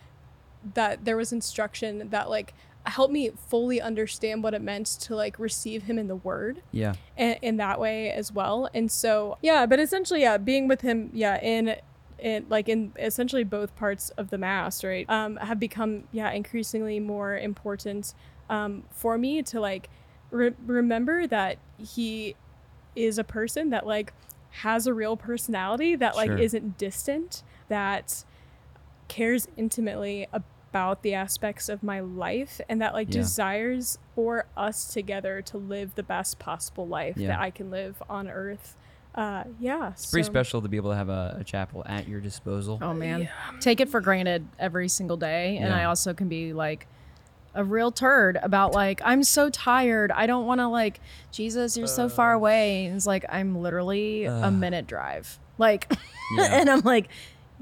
that 0.74 1.05
there 1.05 1.16
was 1.16 1.33
instruction 1.33 2.09
that 2.11 2.31
like 2.31 2.55
helped 2.87 3.12
me 3.12 3.31
fully 3.48 3.81
understand 3.81 4.42
what 4.42 4.53
it 4.55 4.61
meant 4.61 4.87
to 4.87 5.16
like 5.16 5.38
receive 5.38 5.85
him 5.85 5.98
in 5.98 6.07
the 6.07 6.16
word 6.16 6.62
Yeah. 6.70 6.94
in, 7.16 7.33
in 7.40 7.57
that 7.57 7.81
way 7.81 8.11
as 8.11 8.31
well. 8.31 8.68
And 8.74 8.90
so, 8.90 9.38
yeah, 9.42 9.66
but 9.66 9.81
essentially, 9.81 10.20
yeah, 10.20 10.37
being 10.37 10.68
with 10.68 10.83
him, 10.83 11.11
yeah, 11.12 11.40
in 11.42 11.77
in 12.18 12.46
like 12.48 12.68
in 12.68 12.92
essentially 12.98 13.42
both 13.42 13.74
parts 13.74 14.11
of 14.11 14.31
the 14.31 14.38
mass, 14.38 14.85
right, 14.85 15.09
um, 15.11 15.37
have 15.37 15.59
become 15.59 16.05
yeah 16.12 16.31
increasingly 16.31 17.00
more 17.00 17.37
important 17.37 18.14
um, 18.48 18.85
for 18.90 19.18
me 19.18 19.42
to 19.42 19.61
like 19.61 19.88
re- 20.35 20.55
remember 20.66 21.27
that 21.27 21.59
he 21.79 22.35
is 22.97 23.18
a 23.18 23.25
person 23.25 23.70
that 23.70 23.87
like 23.87 24.12
has 24.51 24.87
a 24.87 24.94
real 24.94 25.16
personality 25.16 25.97
that 25.97 26.14
like 26.16 26.29
Sure. 26.29 26.38
isn't 26.38 26.79
distant 26.79 27.42
that 27.68 28.25
cares 29.09 29.49
intimately 29.57 30.27
about 30.33 31.03
the 31.03 31.14
aspects 31.14 31.68
of 31.68 31.83
my 31.83 32.01
life 32.01 32.61
and 32.68 32.81
that 32.81 32.92
like 32.94 33.09
Yeah. 33.09 33.20
desires 33.20 33.99
for 34.14 34.47
us 34.57 34.92
together 34.92 35.40
to 35.42 35.57
live 35.59 35.94
the 35.94 36.03
best 36.03 36.38
possible 36.38 36.87
life 36.87 37.16
Yeah. 37.16 37.29
that 37.29 37.40
I 37.40 37.51
can 37.51 37.70
live 37.70 38.03
on 38.09 38.29
earth. 38.29 38.77
Uh, 39.14 39.44
yeah, 39.61 39.90
It's 39.90 40.11
pretty 40.11 40.25
special 40.27 40.61
to 40.62 40.68
be 40.68 40.77
able 40.77 40.90
to 40.90 40.97
have 40.97 41.09
a, 41.09 41.37
a 41.40 41.44
chapel 41.44 41.85
at 41.87 42.09
your 42.09 42.20
disposal. 42.20 42.81
Oh 42.83 42.92
man, 42.92 43.29
take 43.61 43.81
it 43.81 43.88
for 43.88 44.01
granted 44.01 44.47
every 44.59 44.88
single 44.88 45.16
day, 45.16 45.57
and 45.59 45.68
Yeah. 45.68 45.79
I 45.81 45.85
also 45.85 46.12
can 46.14 46.29
be 46.29 46.53
like 46.53 46.88
a 47.55 47.62
real 47.64 47.90
turd 47.93 48.38
about 48.43 48.73
like 48.73 49.01
I'm 49.05 49.23
so 49.23 49.49
tired. 49.51 50.11
I 50.12 50.27
don't 50.27 50.47
want 50.47 50.61
to 50.61 50.69
like 50.69 51.01
Jesus. 51.31 51.77
You're 51.77 51.87
so 51.87 52.09
far 52.09 52.33
uh. 52.33 52.37
away. 52.37 52.87
And 52.87 52.97
it's 52.97 53.07
like 53.07 53.25
I'm 53.29 53.57
literally 53.61 54.25
a 54.25 54.51
minute 54.51 54.87
drive. 54.87 55.38
Like, 55.59 55.90
Yeah. 56.37 56.45
and 56.61 56.71
I'm 56.71 56.81
like, 56.81 57.09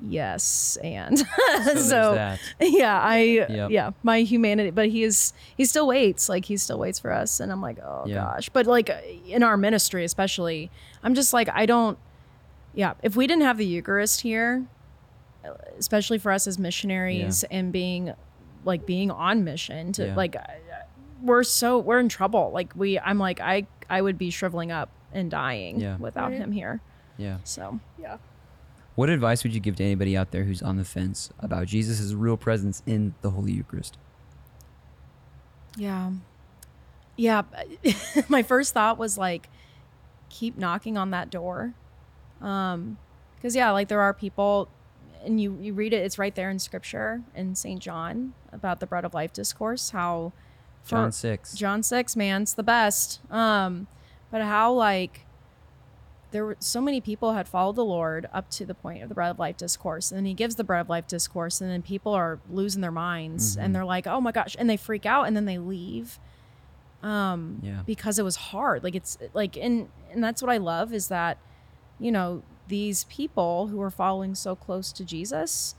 yes, 0.03 0.79
and 0.83 1.19
so, 1.77 2.15
that. 2.15 2.41
yeah, 2.61 3.01
I 3.01 3.19
Yep. 3.49 3.71
yeah, 3.71 3.91
my 4.03 4.23
humanity. 4.23 4.71
But 4.71 4.89
he 4.89 5.03
is 5.03 5.33
he 5.57 5.65
still 5.65 5.87
waits. 5.87 6.29
Like 6.29 6.45
he 6.47 6.57
still 6.57 6.79
waits 6.79 6.99
for 6.99 7.13
us, 7.13 7.41
and 7.41 7.53
I'm 7.53 7.61
like, 7.61 7.79
oh 7.81 8.05
Yeah. 8.07 8.15
gosh. 8.17 8.49
But 8.49 8.67
like 8.67 8.89
uh, 8.89 8.99
in 9.27 9.43
our 9.43 9.57
ministry, 9.57 10.05
especially, 10.05 10.71
I'm 11.03 11.15
just 11.15 11.33
like 11.33 11.49
I 11.53 11.67
don't. 11.67 11.99
Yeah, 12.75 12.95
if 13.03 13.17
we 13.17 13.27
didn't 13.27 13.43
have 13.43 13.59
the 13.59 13.67
Eucharist 13.67 14.23
here, 14.23 14.65
uh, 15.45 15.51
especially 15.79 16.19
for 16.19 16.33
us 16.33 16.47
as 16.47 16.59
missionaries 16.59 17.45
and 17.51 17.71
being 17.73 18.15
like 18.65 18.87
being 18.87 19.11
on 19.11 19.45
mission 19.45 19.93
to 19.93 20.07
Yeah. 20.07 20.15
like 20.17 20.37
we're 21.23 21.43
so 21.45 21.79
we're 21.79 22.01
in 22.01 22.09
trouble 22.09 22.51
like 22.53 22.73
we 22.75 22.99
i'm 22.99 23.19
like 23.19 23.41
i 23.41 23.67
i 23.91 24.01
would 24.03 24.19
be 24.19 24.31
shriveling 24.31 24.73
up 24.73 24.89
and 25.13 25.31
dying 25.31 25.81
Yeah. 25.81 25.97
without 25.99 26.31
Right. 26.31 26.39
him 26.41 26.53
here 26.53 26.81
Yeah. 27.17 27.39
so 27.45 27.81
yeah. 27.99 28.19
What 28.95 29.09
advice 29.09 29.43
would 29.43 29.55
you 29.55 29.61
give 29.61 29.77
to 29.77 29.85
anybody 29.85 30.15
out 30.19 30.33
there 30.33 30.45
who's 30.45 30.61
on 30.63 30.77
the 30.77 30.85
fence 30.85 31.31
about 31.41 31.67
Jesus' 31.67 32.13
real 32.13 32.37
presence 32.37 32.83
in 32.87 33.15
the 33.23 33.31
Holy 33.31 33.53
Eucharist? 33.53 33.97
yeah 35.77 36.11
yeah 37.17 37.43
my 38.29 38.43
first 38.43 38.75
thought 38.75 38.99
was 38.99 39.17
like 39.17 39.49
keep 40.29 40.57
knocking 40.59 40.97
on 40.99 41.11
that 41.11 41.31
door 41.31 41.73
um 42.41 42.99
because 43.37 43.55
yeah 43.57 43.71
like 43.71 43.89
there 43.89 44.01
are 44.01 44.13
people 44.13 44.69
and 45.25 45.41
you 45.41 45.57
you 45.61 45.73
read 45.73 45.93
it 45.93 46.05
it's 46.05 46.19
right 46.19 46.35
there 46.35 46.51
in 46.51 46.59
scripture 46.59 47.23
in 47.35 47.55
st 47.55 47.81
john 47.81 48.35
about 48.53 48.81
the 48.81 48.87
bread 48.87 49.05
of 49.05 49.15
life 49.15 49.33
discourse 49.33 49.91
how 49.91 50.33
John 50.87 51.13
6. 51.13 51.55
John 51.55 51.83
6, 51.85 52.17
man, 52.17 52.43
it's 52.43 52.55
the 52.55 52.63
best. 52.65 53.21
Um, 53.31 53.87
but 54.33 54.43
how 54.43 54.73
like 54.73 55.27
there 56.33 56.45
were 56.45 56.57
so 56.59 56.81
many 56.81 57.01
people 57.01 57.35
had 57.35 57.47
followed 57.47 57.77
the 57.77 57.85
Lord 57.85 58.27
up 58.33 58.51
to 58.51 58.65
the 58.67 58.75
point 58.75 59.03
of 59.03 59.09
the 59.09 59.15
bread 59.15 59.31
of 59.31 59.39
life 59.39 59.57
discourse, 59.57 60.11
and 60.11 60.19
then 60.19 60.25
he 60.25 60.35
gives 60.35 60.57
the 60.57 60.65
bread 60.65 60.81
of 60.81 60.89
life 60.89 61.07
discourse, 61.07 61.61
and 61.61 61.71
then 61.71 61.83
people 61.83 62.13
are 62.15 62.41
losing 62.51 62.81
their 62.81 62.91
minds 62.91 63.57
and 63.57 63.75
they're 63.77 63.85
like, 63.85 64.07
Oh 64.09 64.21
my 64.21 64.33
gosh, 64.33 64.57
and 64.59 64.69
they 64.69 64.77
freak 64.77 65.07
out 65.07 65.25
and 65.29 65.37
then 65.37 65.45
they 65.45 65.59
leave. 65.59 66.19
Um 67.03 67.61
Yeah. 67.63 67.83
because 67.87 68.19
it 68.19 68.25
was 68.25 68.37
hard. 68.37 68.83
Like 68.83 68.95
it's 68.97 69.19
like 69.35 69.57
and 69.57 69.89
and 70.11 70.23
that's 70.23 70.43
what 70.43 70.51
I 70.51 70.57
love 70.57 70.93
is 70.93 71.09
that, 71.09 71.39
you 72.01 72.11
know, 72.11 72.43
these 72.73 73.05
people 73.05 73.67
who 73.69 73.79
are 73.83 73.91
following 73.91 74.35
so 74.35 74.57
close 74.57 74.93
to 74.93 75.05
Jesus, 75.05 75.75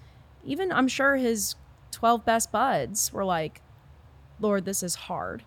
even 0.45 0.71
I'm 0.71 0.88
sure 0.88 1.15
his 1.15 1.56
12 1.89 2.23
best 2.23 2.51
buds 2.51 3.12
were 3.12 3.25
like, 3.25 3.62
Lord, 4.39 4.65
this 4.65 4.84
is 4.84 4.93
hard. 5.10 5.43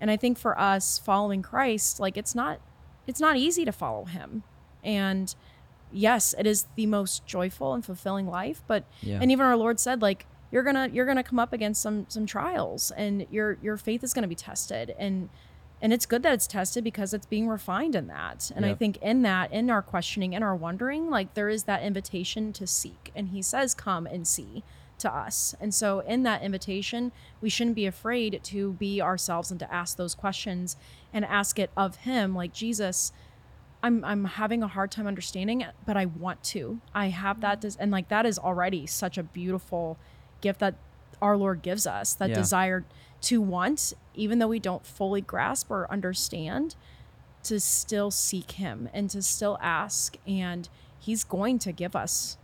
And 0.00 0.10
I 0.10 0.16
think 0.16 0.38
for 0.38 0.58
us 0.58 0.98
following 0.98 1.42
Christ, 1.42 2.00
like 2.00 2.16
it's 2.16 2.34
not 2.34 2.60
it's 3.06 3.20
not 3.20 3.36
easy 3.36 3.64
to 3.66 3.72
follow 3.72 4.04
him. 4.06 4.44
And 4.82 5.34
yes, 5.92 6.34
it 6.38 6.46
is 6.46 6.66
the 6.74 6.86
most 6.86 7.26
joyful 7.26 7.74
and 7.74 7.84
fulfilling 7.84 8.26
life, 8.26 8.62
but 8.66 8.84
Yeah. 9.02 9.18
and 9.20 9.30
even 9.30 9.44
our 9.44 9.56
Lord 9.56 9.78
said 9.78 10.00
like 10.00 10.24
you're 10.50 10.62
going 10.62 10.76
to 10.76 10.88
you're 10.94 11.04
going 11.04 11.16
to 11.18 11.22
come 11.22 11.38
up 11.38 11.52
against 11.52 11.82
some 11.82 12.06
some 12.08 12.24
trials 12.24 12.90
and 12.96 13.26
your 13.30 13.58
your 13.60 13.76
faith 13.76 14.02
is 14.02 14.14
going 14.14 14.22
to 14.22 14.28
be 14.28 14.34
tested 14.34 14.94
and 14.98 15.28
and 15.80 15.92
it's 15.92 16.06
good 16.06 16.22
that 16.24 16.34
it's 16.34 16.46
tested 16.46 16.84
because 16.84 17.14
it's 17.14 17.26
being 17.26 17.48
refined 17.48 17.94
in 17.94 18.08
that. 18.08 18.50
And 18.54 18.66
I 18.66 18.74
think 18.74 18.96
in 18.98 19.22
that 19.22 19.52
in 19.52 19.70
our 19.70 19.82
questioning 19.82 20.32
in 20.32 20.42
our 20.42 20.56
wondering, 20.56 21.10
like 21.10 21.34
there 21.34 21.48
is 21.48 21.64
that 21.64 21.82
invitation 21.82 22.52
to 22.54 22.66
seek 22.66 23.12
and 23.14 23.28
he 23.28 23.42
says 23.42 23.74
come 23.74 24.06
and 24.06 24.26
see 24.26 24.64
to 24.98 25.14
us. 25.14 25.54
And 25.60 25.74
so, 25.74 26.00
in 26.00 26.22
that 26.24 26.42
invitation, 26.42 27.12
we 27.40 27.48
shouldn't 27.48 27.76
be 27.76 27.86
afraid 27.86 28.40
to 28.44 28.72
be 28.74 29.00
ourselves 29.00 29.50
and 29.50 29.58
to 29.60 29.72
ask 29.72 29.96
those 29.96 30.14
questions 30.14 30.76
and 31.12 31.24
ask 31.24 31.58
it 31.58 31.70
of 31.76 31.96
Him, 31.96 32.34
like 32.34 32.52
Jesus. 32.52 33.12
I'm 33.82 34.04
I'm 34.04 34.24
having 34.24 34.62
a 34.62 34.68
hard 34.68 34.90
time 34.90 35.06
understanding 35.06 35.60
it, 35.60 35.74
but 35.86 35.96
I 35.96 36.06
want 36.06 36.42
to. 36.44 36.80
I 36.94 37.08
have 37.08 37.40
that, 37.42 37.60
mm-hmm. 37.60 37.68
des- 37.68 37.82
and 37.82 37.92
like 37.92 38.08
that 38.08 38.26
is 38.26 38.38
already 38.38 38.86
such 38.86 39.16
a 39.18 39.22
beautiful 39.22 39.98
gift 40.40 40.60
that 40.60 40.74
our 41.22 41.36
Lord 41.36 41.62
gives 41.62 41.86
us. 41.86 42.14
That 42.14 42.30
Yeah. 42.30 42.34
desire 42.36 42.84
to 43.22 43.40
want, 43.40 43.92
even 44.14 44.38
though 44.38 44.48
we 44.48 44.58
don't 44.60 44.86
fully 44.86 45.20
grasp 45.20 45.70
or 45.70 45.90
understand, 45.90 46.76
to 47.44 47.58
still 47.60 48.10
seek 48.10 48.52
Him 48.52 48.88
and 48.92 49.08
to 49.10 49.22
still 49.22 49.58
ask, 49.60 50.16
and 50.26 50.68
He's 50.98 51.24
going 51.24 51.58
to 51.60 51.72
give 51.72 51.96
us 51.96 52.36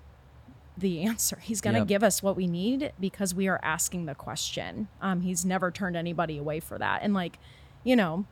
the 0.77 1.03
answer. 1.03 1.37
He's 1.37 1.61
going 1.61 1.75
to 1.75 1.81
Yep. 1.81 1.89
give 1.89 2.03
us 2.03 2.23
what 2.23 2.35
we 2.37 2.47
need 2.49 2.93
because 2.99 3.35
we 3.35 3.47
are 3.47 3.61
asking 3.63 4.07
the 4.07 4.15
question. 4.15 4.89
Um, 5.01 5.21
he's 5.21 5.45
never 5.45 5.71
turned 5.71 5.95
anybody 5.97 6.37
away 6.39 6.59
for 6.61 6.79
that. 6.79 7.03
And 7.03 7.15
like, 7.15 7.39
you 7.85 7.95
know, 7.95 8.25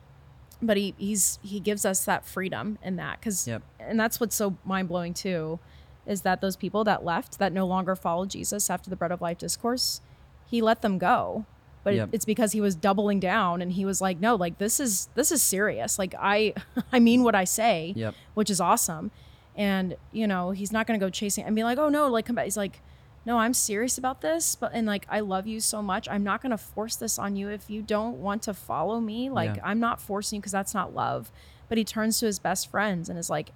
but 0.61 0.75
he 0.75 0.93
he's 0.97 1.39
he 1.41 1.59
gives 1.61 1.85
us 1.85 2.03
that 2.05 2.25
freedom 2.25 2.77
in 2.83 2.97
that 2.97 3.19
because 3.19 3.47
Yep. 3.47 3.61
and 3.79 3.97
that's 3.99 4.19
what's 4.19 4.35
so 4.35 4.57
mind 4.65 4.89
blowing 4.89 5.13
too, 5.13 5.59
is 6.05 6.23
that 6.23 6.41
those 6.41 6.57
people 6.57 6.83
that 6.83 7.05
left 7.05 7.39
that 7.39 7.53
no 7.53 7.65
longer 7.65 7.95
followed 7.95 8.29
Jesus 8.31 8.69
after 8.69 8.89
the 8.89 8.95
bread 8.97 9.11
of 9.13 9.21
life 9.21 9.37
discourse, 9.37 10.01
he 10.45 10.61
let 10.61 10.81
them 10.81 10.97
go. 10.97 11.45
But 11.83 11.95
Yep. 11.95 12.09
it's 12.13 12.25
because 12.25 12.53
he 12.53 12.61
was 12.61 12.75
doubling 12.75 13.19
down 13.19 13.61
and 13.61 13.71
he 13.73 13.83
was 13.85 13.99
like, 14.01 14.19
no, 14.19 14.35
like 14.35 14.57
this 14.57 14.79
is 14.79 15.09
this 15.15 15.31
is 15.31 15.41
serious. 15.43 15.99
Like 15.99 16.15
I 16.19 16.53
I 16.91 16.99
mean 16.99 17.23
what 17.23 17.35
I 17.35 17.43
say 17.43 17.93
Yep. 17.95 18.15
which 18.35 18.49
is 18.49 18.61
awesome. 18.61 19.11
And 19.55 19.95
you 20.11 20.25
know, 20.27 20.51
he's 20.51 20.71
not 20.71 20.87
gonna 20.87 20.99
go 20.99 21.09
chasing 21.09 21.43
and 21.45 21.55
be 21.55 21.63
like, 21.63 21.77
"Oh 21.77 21.89
no, 21.89 22.07
like 22.07 22.25
come 22.25 22.35
back." 22.35 22.45
He's 22.45 22.57
like, 22.57 22.79
"No, 23.25 23.37
I'm 23.37 23.53
serious 23.53 23.97
about 23.97 24.21
this, 24.21 24.55
but 24.55 24.71
and 24.73 24.87
like 24.87 25.05
I 25.09 25.19
love 25.19 25.45
you 25.45 25.59
so 25.59 25.81
much. 25.81 26.07
I'm 26.09 26.23
not 26.23 26.41
gonna 26.41 26.57
force 26.57 26.95
this 26.95 27.19
on 27.19 27.35
you 27.35 27.49
if 27.49 27.69
you 27.69 27.81
don't 27.83 28.17
want 28.21 28.41
to 28.43 28.53
follow 28.53 28.99
me. 28.99 29.29
Like 29.29 29.57
Yeah. 29.57 29.61
I'm 29.69 29.79
not 29.79 30.01
forcing 30.01 30.37
you 30.37 30.41
because 30.41 30.53
that's 30.53 30.73
not 30.73 30.95
love." 30.95 31.31
But 31.69 31.77
he 31.77 31.83
turns 31.83 32.19
to 32.19 32.25
his 32.27 32.39
best 32.39 32.69
friends 32.69 33.09
and 33.09 33.17
is 33.17 33.29
like, 33.29 33.51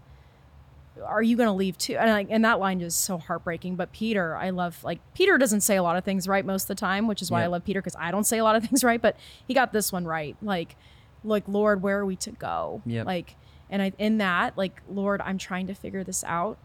"Are 1.06 1.22
you 1.24 1.36
gonna 1.38 1.54
leave 1.56 1.78
too?" 1.78 1.96
And 1.98 2.10
like, 2.12 2.28
and 2.30 2.44
that 2.46 2.60
line 2.60 2.82
is 2.82 2.96
so 2.96 3.18
heartbreaking. 3.18 3.76
But 3.76 3.92
Peter, 3.92 4.36
I 4.36 4.50
love 4.52 4.84
like 4.84 5.00
Peter 5.14 5.38
doesn't 5.38 5.62
say 5.62 5.76
a 5.76 5.84
lot 5.84 5.96
of 5.98 6.04
things 6.04 6.28
right 6.28 6.46
most 6.46 6.64
of 6.64 6.68
the 6.70 6.76
time, 6.76 7.08
which 7.08 7.22
is 7.22 7.30
why 7.32 7.44
I 7.44 7.48
love 7.48 7.64
Peter 7.64 7.82
because 7.82 7.96
I 8.00 8.12
don't 8.12 8.26
say 8.26 8.38
a 8.38 8.44
lot 8.44 8.56
of 8.56 8.64
things 8.68 8.84
right. 8.84 9.02
But 9.02 9.16
he 9.48 9.54
got 9.54 9.74
this 9.74 9.92
one 9.92 10.06
right. 10.06 10.36
Like, 10.42 10.76
like 11.24 11.44
Lord, 11.48 11.82
where 11.82 12.00
are 12.00 12.06
we 12.06 12.16
to 12.18 12.32
go? 12.32 12.82
Yep. 12.86 13.06
Like 13.06 13.36
and 13.70 13.82
I 13.82 13.92
in 13.98 14.18
that, 14.20 14.58
like, 14.58 14.82
Lord, 14.90 15.20
I'm 15.22 15.38
trying 15.38 15.68
to 15.68 15.74
figure 15.74 16.04
this 16.04 16.24
out. 16.24 16.58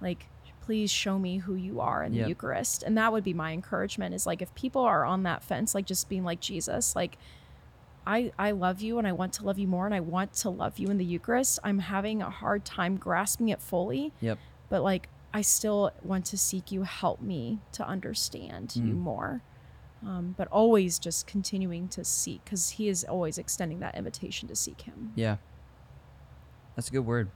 Like, 0.00 0.26
please 0.62 0.90
show 0.90 1.18
me 1.18 1.38
who 1.38 1.54
you 1.54 1.80
are 1.80 2.02
in 2.02 2.12
Yep. 2.12 2.24
the 2.24 2.28
Eucharist. 2.28 2.82
And 2.82 2.96
that 2.98 3.12
would 3.12 3.24
be 3.24 3.34
my 3.34 3.52
encouragement 3.52 4.14
is 4.14 4.26
like 4.26 4.42
if 4.42 4.54
people 4.54 4.82
are 4.82 5.04
on 5.04 5.22
that 5.24 5.42
fence, 5.42 5.74
like 5.74 5.86
just 5.86 6.08
being 6.08 6.24
like 6.24 6.40
Jesus, 6.40 6.94
like 6.96 7.18
I 8.10 8.32
I 8.38 8.50
love 8.50 8.80
you 8.80 8.98
and 8.98 9.06
I 9.06 9.12
want 9.12 9.32
to 9.34 9.44
love 9.44 9.58
you 9.58 9.68
more 9.68 9.86
and 9.86 9.94
I 9.94 10.00
want 10.00 10.32
to 10.42 10.50
love 10.50 10.78
you 10.80 10.88
in 10.88 10.98
the 10.98 11.04
Eucharist. 11.04 11.60
I'm 11.62 11.78
having 11.78 12.22
a 12.22 12.30
hard 12.30 12.64
time 12.64 12.96
grasping 12.96 13.48
it 13.50 13.62
fully, 13.62 14.12
Yep. 14.20 14.38
but 14.68 14.82
like 14.82 15.08
I 15.32 15.42
still 15.42 15.92
want 16.02 16.24
to 16.26 16.36
seek 16.36 16.72
you. 16.72 16.82
Help 16.82 17.20
me 17.20 17.60
to 17.72 17.86
understand 17.86 18.74
you 18.74 18.94
Mm. 18.94 18.98
more. 18.98 19.42
Um, 20.04 20.34
but 20.36 20.48
always 20.48 20.98
just 20.98 21.26
continuing 21.28 21.86
to 21.88 22.04
seek 22.04 22.42
because 22.44 22.70
he 22.70 22.88
is 22.88 23.04
always 23.04 23.38
extending 23.38 23.78
that 23.80 23.94
invitation 23.94 24.48
to 24.48 24.56
seek 24.56 24.80
him. 24.82 25.12
Yeah. 25.14 25.36
That's 26.74 26.88
a 26.88 26.92
good 26.92 27.06
word. 27.06 27.30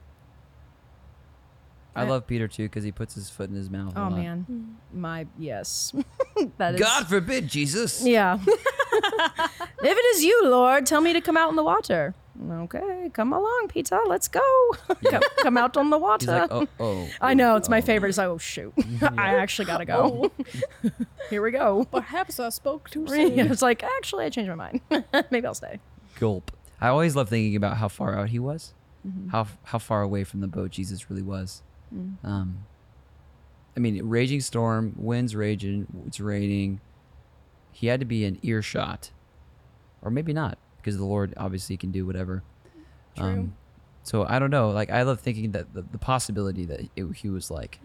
I 1.95 2.03
I- 2.03 2.07
love 2.09 2.27
Peter 2.27 2.47
too 2.47 2.63
because 2.63 2.83
he 2.83 2.91
puts 2.91 3.15
his 3.15 3.29
foot 3.29 3.49
in 3.49 3.55
his 3.55 3.69
mouth. 3.69 3.95
a 3.95 3.99
Oh 3.99 4.03
lot. 4.03 4.13
man, 4.13 4.77
my 4.93 5.27
yes, 5.37 5.93
that 6.57 6.75
is 6.75 6.79
God 6.81 7.07
forbid, 7.07 7.47
Jesus. 7.47 8.05
Yeah. 8.05 8.37
if 8.47 9.97
it 9.97 10.15
is 10.15 10.23
you, 10.23 10.41
Lord, 10.49 10.85
tell 10.85 11.01
me 11.01 11.13
to 11.13 11.21
come 11.21 11.37
out 11.37 11.49
in 11.49 11.55
the 11.55 11.63
water. 11.63 12.13
okay, 12.51 13.09
come 13.13 13.31
along, 13.33 13.67
Peter, 13.69 13.99
let's 14.07 14.27
go. 14.27 14.41
come, 15.09 15.21
come 15.41 15.57
out 15.57 15.77
on 15.77 15.89
the 15.89 15.97
water. 15.97 16.19
He's 16.25 16.27
like, 16.41 16.51
oh, 16.51 16.67
oh. 16.79 17.09
I 17.21 17.33
know 17.33 17.55
it's 17.55 17.69
my 17.69 17.81
favorite. 17.81 18.09
It's 18.09 18.17
like, 18.17 18.27
oh 18.27 18.37
shoot, 18.37 18.73
I 19.17 19.35
actually 19.35 19.65
gotta 19.65 19.85
go. 19.85 20.31
Here 21.29 21.41
we 21.41 21.51
go. 21.51 21.85
Perhaps 21.91 22.39
I 22.39 22.49
spoke 22.49 22.89
too 22.89 23.05
Yeah, 23.07 23.15
soon. 23.27 23.39
it's 23.51 23.61
like 23.61 23.83
actually, 23.83 24.25
I 24.25 24.29
changed 24.29 24.49
my 24.49 24.55
mind. 24.55 24.81
Maybe 25.31 25.47
I'll 25.47 25.53
stay. 25.53 25.79
Gulp. 26.19 26.51
I 26.81 26.89
always 26.89 27.15
love 27.15 27.29
thinking 27.29 27.55
about 27.55 27.77
how 27.77 27.87
far 27.87 28.17
out 28.19 28.29
he 28.29 28.39
was, 28.39 28.73
Mm-hmm. 29.07 29.29
how 29.29 29.45
how 29.65 29.77
far 29.77 30.01
away 30.01 30.23
from 30.23 30.41
the 30.41 30.47
boat 30.47 30.71
Jesus 30.71 31.09
really 31.11 31.21
was. 31.21 31.61
Mm. 31.93 32.15
Um, 32.23 32.65
I 33.75 33.79
mean, 33.79 34.01
raging 34.07 34.41
storm, 34.41 34.93
winds 34.97 35.35
raging, 35.35 35.87
it's 36.07 36.19
raining. 36.19 36.79
He 37.71 37.87
had 37.87 37.99
to 37.99 38.05
be 38.05 38.23
an 38.25 38.39
earshot, 38.41 39.11
or 40.01 40.09
maybe 40.09 40.31
not, 40.31 40.57
because 40.77 40.97
the 40.97 41.03
Lord 41.05 41.33
obviously 41.35 41.75
can 41.75 41.91
do 41.91 42.05
whatever. 42.05 42.41
Um, 43.17 43.33
True. 43.33 43.51
so 44.03 44.25
I 44.25 44.39
don't 44.39 44.49
know. 44.49 44.69
Like 44.71 44.89
I 44.91 45.01
love 45.01 45.19
thinking 45.19 45.51
that 45.51 45.73
the, 45.73 45.81
the 45.81 45.97
possibility 45.97 46.65
that 46.65 46.81
it, 46.95 47.05
he 47.17 47.29
was 47.29 47.51
like 47.51 47.79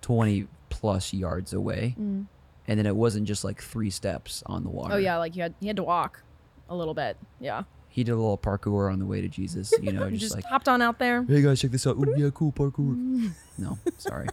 twenty 0.00 0.46
plus 0.70 1.12
yards 1.12 1.52
away, 1.52 1.94
and 1.98 2.28
then 2.66 2.86
it 2.86 2.96
wasn't 2.96 3.26
just 3.26 3.44
like 3.44 3.60
three 3.60 3.90
steps 3.90 4.42
on 4.46 4.64
the 4.64 4.70
water. 4.70 4.94
Oh 4.94 4.98
yeah, 4.98 5.16
like 5.18 5.36
you 5.36 5.42
had 5.42 5.54
you 5.60 5.66
had 5.66 5.76
to 5.76 5.82
walk 5.84 6.22
a 6.70 6.74
little 6.74 6.94
bit. 6.94 7.18
Yeah, 7.40 7.64
he 7.98 8.04
did 8.04 8.12
a 8.12 8.16
little 8.16 8.38
parkour 8.38 8.92
on 8.92 9.00
the 9.00 9.06
way 9.06 9.20
to 9.20 9.26
Jesus. 9.26 9.74
You 9.82 9.90
know, 9.90 10.08
just, 10.10 10.20
just 10.20 10.34
like, 10.36 10.44
hopped 10.44 10.68
on 10.68 10.80
out 10.80 11.00
there. 11.00 11.24
hey 11.24 11.42
guys, 11.42 11.60
check 11.60 11.72
this 11.72 11.84
out. 11.84 11.96
Ooh, 11.96 12.14
yeah, 12.16 12.30
cool 12.32 12.52
parkour. 12.52 13.32
no, 13.58 13.76
sorry. 13.96 14.28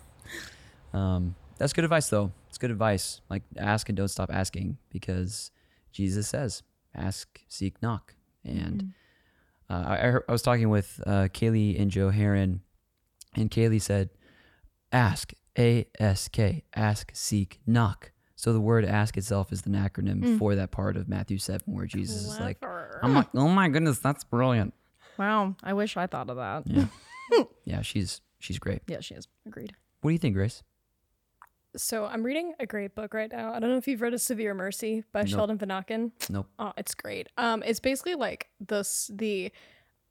Um, 0.93 1.33
that's 1.57 1.73
good 1.73 1.83
advice 1.83 2.07
though. 2.07 2.31
It's 2.47 2.59
good 2.59 2.69
advice. 2.69 3.21
Like 3.27 3.41
ask 3.57 3.89
and 3.89 3.97
don't 3.97 4.07
stop 4.07 4.29
asking 4.31 4.77
because 4.91 5.49
Jesus 5.91 6.27
says, 6.27 6.61
"Ask, 6.93 7.41
seek, 7.47 7.81
knock." 7.81 8.13
And 8.43 8.93
uh, 9.67 9.83
I, 9.87 9.93
I, 9.93 10.11
heard, 10.11 10.23
I 10.29 10.31
was 10.31 10.43
talking 10.43 10.69
with 10.69 11.01
uh, 11.07 11.29
Kaylee 11.33 11.81
and 11.81 11.89
Joe 11.89 12.11
Heron, 12.11 12.61
and 13.35 13.49
Kaylee 13.49 13.81
said, 13.81 14.11
"Ask, 14.91 15.33
A 15.57 15.87
S 15.97 16.27
K, 16.27 16.65
ask, 16.75 17.09
seek, 17.15 17.61
knock." 17.65 18.11
So 18.35 18.53
the 18.53 18.61
word 18.61 18.85
"ask" 18.85 19.17
itself 19.17 19.51
is 19.51 19.65
an 19.65 19.73
acronym 19.73 20.37
for 20.37 20.53
that 20.53 20.69
part 20.69 20.97
of 20.97 21.09
Matthew 21.09 21.39
seven, 21.39 21.73
where 21.73 21.87
Jesus 21.87 22.25
is 22.25 22.39
like, 22.39 22.59
Clever. 22.59 22.74
"I'm 23.01 23.13
like, 23.13 23.27
oh 23.33 23.49
my 23.49 23.69
goodness, 23.69 23.99
that's 23.99 24.23
brilliant." 24.23 24.73
Wow, 25.17 25.55
I 25.63 25.73
wish 25.73 25.95
I 25.97 26.07
thought 26.07 26.29
of 26.29 26.37
that. 26.37 26.63
Yeah, 26.65 27.43
yeah, 27.65 27.81
she's 27.81 28.21
she's 28.39 28.59
great. 28.59 28.81
Yeah, 28.87 28.99
she 28.99 29.15
is. 29.15 29.27
Agreed. 29.45 29.73
What 30.01 30.09
do 30.09 30.13
you 30.13 30.19
think, 30.19 30.35
Grace? 30.35 30.63
So 31.77 32.05
I'm 32.05 32.23
reading 32.23 32.53
a 32.59 32.65
great 32.65 32.95
book 32.95 33.13
right 33.13 33.29
now. 33.31 33.53
I 33.53 33.59
don't 33.59 33.69
know 33.69 33.77
if 33.77 33.87
you've 33.87 34.01
read 34.01 34.13
A 34.13 34.19
Severe 34.19 34.53
Mercy 34.53 35.03
by 35.11 35.25
Sheldon 35.25 35.57
Vanauken. 35.57 36.11
Nope. 36.29 36.47
Oh, 36.57 36.71
it's 36.77 36.95
great. 36.95 37.27
Um, 37.37 37.63
it's 37.63 37.79
basically 37.81 38.15
like 38.15 38.47
this 38.59 39.11
the 39.13 39.51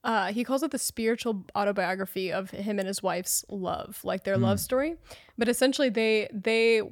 uh 0.03 0.33
he 0.33 0.45
calls 0.45 0.63
it 0.63 0.71
the 0.71 0.79
spiritual 0.79 1.45
autobiography 1.57 2.31
of 2.33 2.51
him 2.51 2.79
and 2.79 2.87
his 2.87 3.03
wife's 3.03 3.45
love, 3.49 4.01
like 4.05 4.25
their 4.25 4.37
love 4.37 4.61
story. 4.61 4.97
But 5.39 5.49
essentially 5.49 5.89
they 5.89 6.29
they 6.33 6.83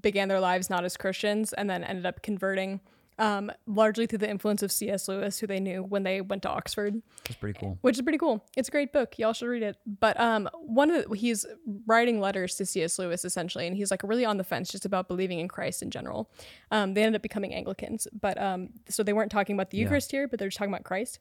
began 0.00 0.28
their 0.28 0.40
lives 0.40 0.70
not 0.70 0.84
as 0.84 0.96
Christians 0.96 1.52
and 1.52 1.68
then 1.68 1.84
ended 1.84 2.06
up 2.06 2.22
converting 2.22 2.80
um 3.18 3.50
largely 3.66 4.06
through 4.06 4.18
the 4.18 4.28
influence 4.28 4.62
of 4.62 4.72
C.S. 4.72 5.06
Lewis, 5.06 5.38
who 5.38 5.46
they 5.46 5.60
knew 5.60 5.82
when 5.82 6.02
they 6.02 6.20
went 6.20 6.42
to 6.42 6.48
Oxford 6.50 7.00
That's 7.24 7.36
pretty 7.36 7.58
cool. 7.58 7.78
which 7.82 7.96
is 7.96 8.02
pretty 8.02 8.18
cool. 8.18 8.44
It's 8.56 8.68
a 8.68 8.72
great 8.72 8.92
book. 8.92 9.18
Y'all 9.18 9.32
should 9.32 9.46
read 9.46 9.62
it. 9.62 9.76
But 9.86 10.18
um, 10.18 10.48
one 10.54 10.90
of 10.90 11.08
the, 11.08 11.16
he's 11.16 11.46
writing 11.86 12.20
letters 12.20 12.56
to 12.56 12.66
C.S. 12.66 12.98
Lewis 12.98 13.24
essentially, 13.24 13.66
and 13.66 13.76
he's 13.76 13.90
like 13.90 14.02
really 14.02 14.24
on 14.24 14.36
the 14.36 14.44
fence 14.44 14.70
just 14.70 14.84
about 14.84 15.06
believing 15.06 15.38
in 15.38 15.46
Christ 15.48 15.80
in 15.82 15.90
general. 15.90 16.30
Um, 16.72 16.94
they 16.94 17.02
ended 17.02 17.16
up 17.16 17.22
becoming 17.22 17.54
Anglicans, 17.54 18.08
but 18.20 18.40
um, 18.40 18.70
so 18.88 19.02
they 19.02 19.12
weren't 19.12 19.30
talking 19.30 19.54
about 19.54 19.70
the 19.70 19.78
Eucharist 19.78 20.10
here, 20.10 20.26
but 20.26 20.38
they're 20.40 20.48
just 20.48 20.58
talking 20.58 20.72
about 20.72 20.84
Christ. 20.84 21.20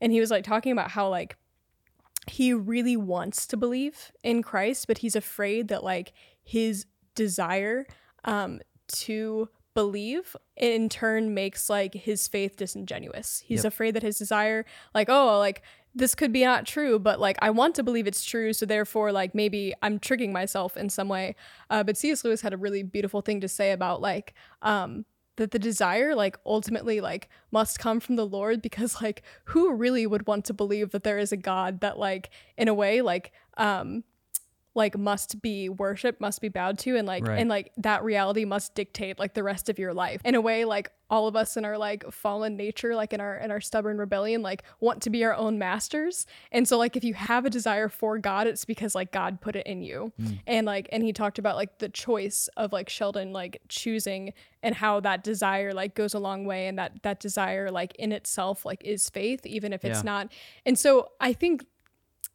And 0.00 0.12
he 0.12 0.20
was 0.20 0.30
like 0.30 0.44
talking 0.44 0.72
about 0.72 0.90
how 0.90 1.08
like 1.08 1.36
he 2.26 2.52
really 2.52 2.96
wants 2.96 3.46
to 3.46 3.56
believe 3.56 4.12
in 4.22 4.42
Christ, 4.42 4.86
but 4.86 4.98
he's 4.98 5.14
afraid 5.16 5.68
that 5.68 5.82
like 5.84 6.12
his 6.42 6.86
desire 7.14 7.86
um 8.24 8.60
to 8.88 9.48
believe 9.82 10.34
in 10.56 10.88
turn 10.88 11.34
makes 11.34 11.70
like 11.70 11.94
his 11.94 12.26
faith 12.28 12.56
disingenuous. 12.56 13.42
He's 13.46 13.64
Yep. 13.64 13.72
afraid 13.72 13.94
that 13.94 14.02
his 14.02 14.18
desire 14.18 14.64
like 14.94 15.08
oh 15.08 15.38
like 15.38 15.62
this 15.94 16.14
could 16.14 16.32
be 16.32 16.44
not 16.44 16.66
true, 16.66 16.98
but 16.98 17.18
like 17.18 17.36
I 17.40 17.50
want 17.50 17.74
to 17.76 17.82
believe 17.82 18.06
it's 18.06 18.24
true, 18.24 18.52
so 18.52 18.66
therefore 18.66 19.10
like 19.12 19.34
maybe 19.34 19.72
I'm 19.82 19.98
tricking 19.98 20.32
myself 20.32 20.76
in 20.76 20.90
some 20.90 21.08
way. 21.08 21.34
Uh, 21.70 21.82
but 21.82 21.96
C.S. 21.96 22.24
Lewis 22.24 22.40
had 22.42 22.52
a 22.52 22.56
really 22.56 22.82
beautiful 22.82 23.20
thing 23.20 23.40
to 23.40 23.48
say 23.48 23.72
about 23.72 24.00
like 24.00 24.34
um 24.62 25.04
that 25.36 25.52
the 25.52 25.58
desire 25.58 26.14
like 26.16 26.36
ultimately 26.44 27.00
like 27.00 27.28
must 27.52 27.78
come 27.78 28.00
from 28.00 28.16
the 28.16 28.26
lord 28.26 28.60
because 28.60 29.00
like 29.00 29.22
who 29.44 29.72
really 29.72 30.04
would 30.04 30.26
want 30.26 30.44
to 30.44 30.52
believe 30.52 30.90
that 30.90 31.04
there 31.04 31.16
is 31.24 31.30
a 31.30 31.36
god 31.36 31.80
that 31.80 31.96
like 31.96 32.30
in 32.56 32.66
a 32.66 32.74
way 32.74 33.00
like 33.02 33.30
um 33.56 34.02
like 34.78 34.96
must 34.96 35.42
be 35.42 35.68
worshiped 35.68 36.20
must 36.20 36.40
be 36.40 36.48
bowed 36.48 36.78
to 36.78 36.96
and 36.96 37.06
like 37.06 37.26
Right. 37.26 37.38
and 37.38 37.50
like 37.50 37.72
that 37.76 38.02
reality 38.02 38.44
must 38.46 38.74
dictate 38.74 39.18
like 39.18 39.34
the 39.34 39.42
rest 39.42 39.68
of 39.68 39.78
your 39.78 39.92
life. 39.92 40.22
In 40.24 40.34
a 40.34 40.40
way 40.40 40.64
like 40.64 40.90
all 41.10 41.26
of 41.26 41.34
us 41.36 41.56
in 41.56 41.64
our 41.64 41.76
like 41.78 42.04
fallen 42.12 42.56
nature 42.56 42.94
like 42.94 43.12
in 43.14 43.20
our 43.20 43.36
in 43.36 43.50
our 43.50 43.60
stubborn 43.60 43.96
rebellion 43.98 44.42
like 44.42 44.62
want 44.80 45.02
to 45.02 45.10
be 45.10 45.24
our 45.24 45.34
own 45.34 45.58
masters. 45.58 46.26
And 46.52 46.66
so 46.68 46.78
like 46.78 46.96
if 46.96 47.04
you 47.04 47.14
have 47.14 47.44
a 47.44 47.50
desire 47.50 47.88
for 47.88 48.18
god 48.18 48.46
it's 48.46 48.64
because 48.64 48.94
like 48.94 49.10
god 49.12 49.40
put 49.40 49.56
it 49.56 49.66
in 49.66 49.82
you. 49.82 50.12
Hmm. 50.18 50.26
And 50.46 50.66
like 50.66 50.88
and 50.92 51.02
he 51.02 51.12
talked 51.12 51.38
about 51.38 51.56
like 51.56 51.78
the 51.78 51.88
choice 51.88 52.48
of 52.56 52.72
like 52.72 52.88
sheldon 52.88 53.32
like 53.32 53.60
choosing 53.68 54.32
and 54.62 54.74
how 54.74 55.00
that 55.00 55.24
desire 55.24 55.72
like 55.74 55.94
goes 55.94 56.14
a 56.14 56.18
long 56.18 56.44
way 56.44 56.66
and 56.68 56.78
that 56.78 57.02
that 57.02 57.20
desire 57.20 57.70
like 57.70 57.94
in 57.96 58.12
itself 58.12 58.64
like 58.64 58.82
is 58.84 59.10
faith 59.10 59.44
even 59.46 59.72
if 59.72 59.84
it's 59.84 59.98
Yeah. 60.00 60.12
not. 60.12 60.32
And 60.64 60.78
so 60.78 61.08
i 61.20 61.32
think 61.32 61.64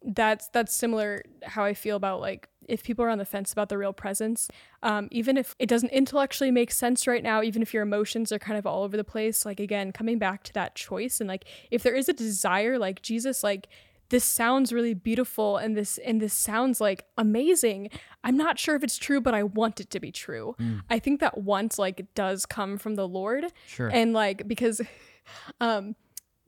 that's 0.03 0.49
that's 0.49 0.75
similar 0.75 1.23
how 1.43 1.63
I 1.63 1.73
feel 1.73 1.95
about 1.95 2.19
like 2.19 2.49
if 2.67 2.83
people 2.83 3.03
are 3.03 3.09
on 3.09 3.17
the 3.17 3.25
fence 3.25 3.51
about 3.51 3.69
the 3.69 3.77
real 3.77 3.93
presence, 3.93 4.47
um, 4.83 5.07
even 5.11 5.37
if 5.37 5.55
it 5.59 5.67
doesn't 5.67 5.91
intellectually 5.91 6.51
make 6.51 6.71
sense 6.71 7.07
right 7.07 7.23
now, 7.23 7.41
even 7.43 7.61
if 7.61 7.73
your 7.73 7.83
emotions 7.83 8.31
are 8.31 8.39
kind 8.39 8.57
of 8.57 8.65
all 8.65 8.83
over 8.83 8.95
the 8.95 9.03
place, 9.03 9.45
like 9.45 9.59
again, 9.59 9.91
coming 9.91 10.17
back 10.17 10.43
to 10.43 10.53
that 10.53 10.75
choice 10.75 11.19
and 11.19 11.27
like 11.27 11.45
if 11.71 11.83
there 11.83 11.95
is 11.95 12.07
a 12.07 12.13
desire, 12.13 12.77
like 12.77 13.01
Jesus, 13.01 13.43
like 13.43 13.67
this 14.09 14.23
sounds 14.23 14.71
really 14.71 14.93
beautiful 14.93 15.57
and 15.57 15.75
this 15.75 15.97
and 15.97 16.21
this 16.21 16.33
sounds 16.33 16.79
like 16.79 17.05
amazing. 17.17 17.89
I'm 18.23 18.37
not 18.37 18.59
sure 18.59 18.75
if 18.75 18.83
it's 18.83 18.97
true, 18.97 19.19
but 19.19 19.33
I 19.33 19.43
want 19.43 19.79
it 19.79 19.89
to 19.91 19.99
be 19.99 20.11
true. 20.11 20.55
I 20.89 20.99
think 20.99 21.19
that 21.19 21.39
once 21.39 21.79
like 21.79 22.05
does 22.13 22.45
come 22.45 22.77
from 22.77 22.95
the 22.95 23.07
Lord. 23.07 23.45
Sure. 23.65 23.89
And 23.89 24.13
like 24.13 24.47
because 24.47 24.81
um 25.61 25.95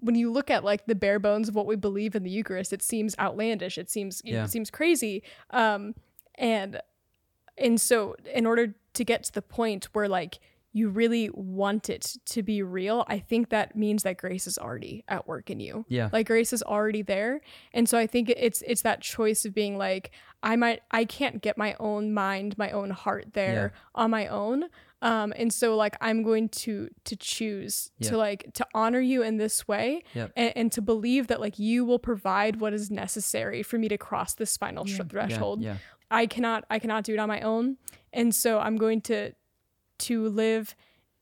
when 0.06 0.16
you 0.16 0.32
look 0.32 0.50
at 0.50 0.64
like 0.64 0.86
the 0.86 0.96
bare 0.96 1.20
bones 1.20 1.50
of 1.50 1.56
what 1.56 1.66
we 1.66 1.76
believe 1.76 2.16
in 2.16 2.24
the 2.24 2.30
Eucharist, 2.30 2.72
it 2.72 2.82
seems 2.84 3.16
outlandish. 3.20 3.78
It 3.78 3.90
seems 3.90 4.22
Yeah. 4.24 4.44
it 4.46 4.50
seems 4.50 4.70
crazy. 4.70 5.24
Um, 5.50 5.96
and 6.36 6.80
and 7.58 7.80
so 7.80 8.16
in 8.34 8.46
order 8.46 8.76
to 8.94 9.04
get 9.04 9.24
to 9.24 9.32
the 9.34 9.42
point 9.42 9.86
where 9.94 10.08
like 10.08 10.40
you 10.74 10.90
really 10.90 11.30
want 11.34 11.90
it 11.90 12.18
to 12.26 12.44
be 12.44 12.62
real, 12.62 13.06
I 13.08 13.18
think 13.20 13.48
that 13.50 13.78
means 13.78 14.04
that 14.04 14.18
grace 14.18 14.46
is 14.46 14.58
already 14.58 15.06
at 15.08 15.26
work 15.26 15.50
in 15.50 15.62
you. 15.62 15.86
Yeah. 15.88 16.10
Like 16.12 16.28
grace 16.28 16.52
is 16.52 16.62
already 16.64 17.02
there. 17.02 17.40
And 17.74 17.88
so 17.88 17.98
I 17.98 18.08
think 18.08 18.30
it's 18.30 18.62
it's 18.68 18.82
that 18.82 19.02
choice 19.02 19.46
of 19.46 19.54
being 19.54 19.78
like 19.78 20.12
I 20.44 20.56
might 20.58 20.82
I 20.92 21.06
can't 21.06 21.42
get 21.42 21.58
my 21.58 21.76
own 21.80 22.14
mind, 22.14 22.58
my 22.58 22.72
own 22.72 22.90
heart 22.90 23.34
there 23.34 23.74
on 23.96 24.12
my 24.12 24.28
own. 24.28 24.66
Um 25.12 25.34
and 25.42 25.54
so 25.54 25.68
like 25.84 25.96
I'm 26.08 26.20
going 26.24 26.50
to 26.66 26.90
to 27.10 27.16
choose 27.16 27.92
Yeah. 28.00 28.10
to 28.10 28.18
like 28.18 28.42
to 28.60 28.66
honor 28.74 29.00
you 29.12 29.20
in 29.30 29.38
this 29.38 29.58
way 29.68 30.04
Yep. 30.14 30.32
and, 30.36 30.52
and 30.60 30.72
to 30.76 30.82
believe 30.82 31.28
that 31.28 31.40
like 31.46 31.58
you 31.60 31.86
will 31.86 32.00
provide 32.12 32.54
what 32.62 32.74
is 32.74 32.90
necessary 32.90 33.62
for 33.70 33.78
me 33.78 33.88
to 33.90 33.98
cross 33.98 34.34
this 34.42 34.58
final 34.58 34.84
Yeah, 34.88 35.04
threshold. 35.14 35.62
Yeah. 35.62 35.78
I 36.22 36.26
cannot 36.26 36.66
I 36.70 36.78
cannot 36.80 37.04
do 37.04 37.14
it 37.14 37.20
on 37.20 37.28
my 37.36 37.42
own. 37.42 37.78
And 38.20 38.34
so 38.44 38.60
I'm 38.66 38.78
going 38.86 39.02
to 39.10 39.20
to 40.08 40.28
live 40.28 40.76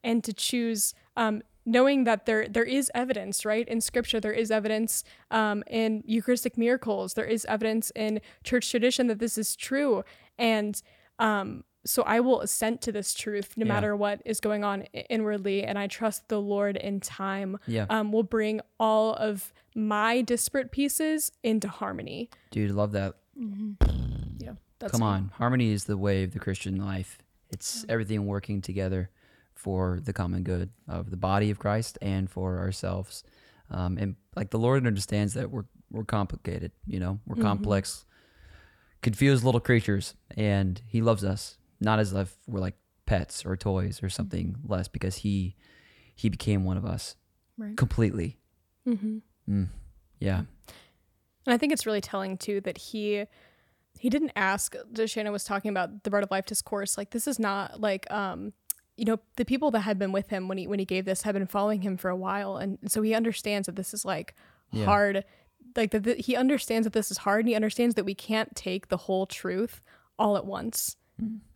and 0.03 0.23
to 0.23 0.33
choose 0.33 0.93
um 1.15 1.41
knowing 1.65 2.03
that 2.05 2.25
there 2.25 2.47
there 2.55 2.69
is 2.79 2.91
evidence, 2.93 3.45
right? 3.45 3.67
In 3.73 3.79
scripture 3.81 4.19
there 4.21 4.37
is 4.43 4.49
evidence 4.59 5.03
um 5.39 5.63
in 5.67 6.03
Eucharistic 6.05 6.57
miracles, 6.57 7.13
there 7.15 7.29
is 7.35 7.45
evidence 7.55 7.91
in 7.95 8.21
church 8.43 8.65
tradition 8.71 9.07
that 9.07 9.19
this 9.19 9.37
is 9.37 9.55
true 9.55 10.03
and 10.37 10.81
um 11.19 11.63
so 11.85 12.03
I 12.03 12.19
will 12.21 12.39
assent 12.41 12.81
to 12.83 12.91
this 12.91 13.13
truth 13.13 13.55
no 13.57 13.65
Yeah. 13.65 13.73
matter 13.73 13.95
what 13.95 14.21
is 14.25 14.39
going 14.39 14.63
on 14.63 14.83
inwardly 15.09 15.63
and 15.63 15.77
I 15.77 15.87
trust 15.87 16.29
the 16.29 16.39
Lord 16.39 16.77
in 16.77 16.99
time 16.99 17.57
Yeah. 17.67 17.85
um 17.89 18.11
will 18.11 18.23
bring 18.23 18.61
all 18.79 19.13
of 19.15 19.53
my 19.75 20.21
disparate 20.21 20.71
pieces 20.71 21.31
into 21.43 21.67
harmony. 21.67 22.29
Dude, 22.51 22.71
love 22.71 22.91
that. 22.93 23.15
Yeah, 24.39 24.53
that's 24.79 24.91
Come 24.91 25.03
on. 25.03 25.31
Harmony 25.35 25.71
is 25.71 25.85
the 25.85 25.97
way 25.97 26.23
of 26.23 26.31
the 26.33 26.39
Christian 26.39 26.77
life. 26.77 27.17
It's 27.49 27.85
everything 27.89 28.25
working 28.27 28.61
together 28.61 29.09
for 29.55 29.99
the 30.03 30.13
common 30.13 30.43
good 30.43 30.69
of 30.87 31.09
the 31.11 31.17
body 31.17 31.49
of 31.51 31.59
Christ 31.59 31.97
and 32.01 32.29
for 32.29 32.59
ourselves. 32.59 33.23
Um, 33.69 33.97
and 33.97 34.15
like 34.35 34.49
the 34.51 34.59
Lord 34.59 34.85
understands 34.85 35.33
that 35.35 35.51
we're 35.51 35.65
we're 35.91 36.03
complicated, 36.03 36.71
you 36.87 36.99
know, 36.99 37.19
we're 37.27 37.41
complex, 37.41 38.03
confused 39.01 39.43
little 39.43 39.59
creatures, 39.61 40.15
and 40.35 40.81
He 40.87 41.01
loves 41.01 41.23
us 41.23 41.57
not 41.83 41.99
as 41.99 42.13
if 42.13 42.35
we're 42.47 42.59
like 42.59 42.75
pets 43.05 43.45
or 43.45 43.55
toys 43.57 44.01
or 44.01 44.09
something 44.09 44.55
less, 44.65 44.87
because 44.87 45.17
He 45.17 45.55
He 46.15 46.29
became 46.29 46.63
one 46.63 46.77
of 46.77 46.85
us 46.85 47.15
Right. 47.57 47.77
completely. 47.77 48.39
Mm-hmm. 48.87 49.63
Yeah. 50.19 50.37
And 51.45 51.53
I 51.53 51.57
think 51.57 51.71
it's 51.73 51.85
really 51.85 52.01
telling 52.01 52.37
too 52.37 52.61
that 52.61 52.77
he 52.77 53.25
he 53.99 54.09
didn't 54.09 54.31
ask 54.35 54.75
as 54.75 55.11
Shannen 55.13 55.31
was 55.31 55.43
talking 55.43 55.69
about 55.69 56.03
the 56.03 56.09
bread 56.09 56.23
of 56.23 56.31
life 56.31 56.45
discourse. 56.45 56.97
Like 56.97 57.11
this 57.11 57.27
is 57.27 57.37
not 57.39 57.79
like 57.79 58.09
um 58.11 58.53
you 58.95 59.05
know, 59.05 59.19
the 59.37 59.45
people 59.45 59.71
that 59.71 59.79
had 59.81 59.97
been 59.97 60.11
with 60.11 60.29
him 60.29 60.47
when 60.47 60.57
he 60.57 60.67
when 60.67 60.79
he 60.79 60.85
gave 60.85 61.05
this 61.05 61.23
had 61.23 61.33
been 61.33 61.45
following 61.47 61.81
him 61.81 61.97
for 61.97 62.09
a 62.09 62.15
while. 62.15 62.57
And 62.57 62.77
so 62.87 63.01
he 63.01 63.13
understands 63.13 63.65
that 63.67 63.75
this 63.75 63.93
is 63.93 64.03
like 64.05 64.33
Yeah. 64.71 64.85
hard 64.85 65.23
like 65.75 65.91
that 65.91 66.03
that 66.03 66.21
he 66.21 66.35
understands 66.35 66.85
that 66.85 66.93
this 66.93 67.11
is 67.11 67.17
hard 67.19 67.41
and 67.41 67.49
he 67.49 67.55
understands 67.55 67.95
that 67.95 68.03
we 68.05 68.15
can't 68.15 68.55
take 68.55 68.87
the 68.87 68.97
whole 68.97 69.25
truth 69.27 69.81
all 70.17 70.37
at 70.37 70.45
once. 70.45 70.95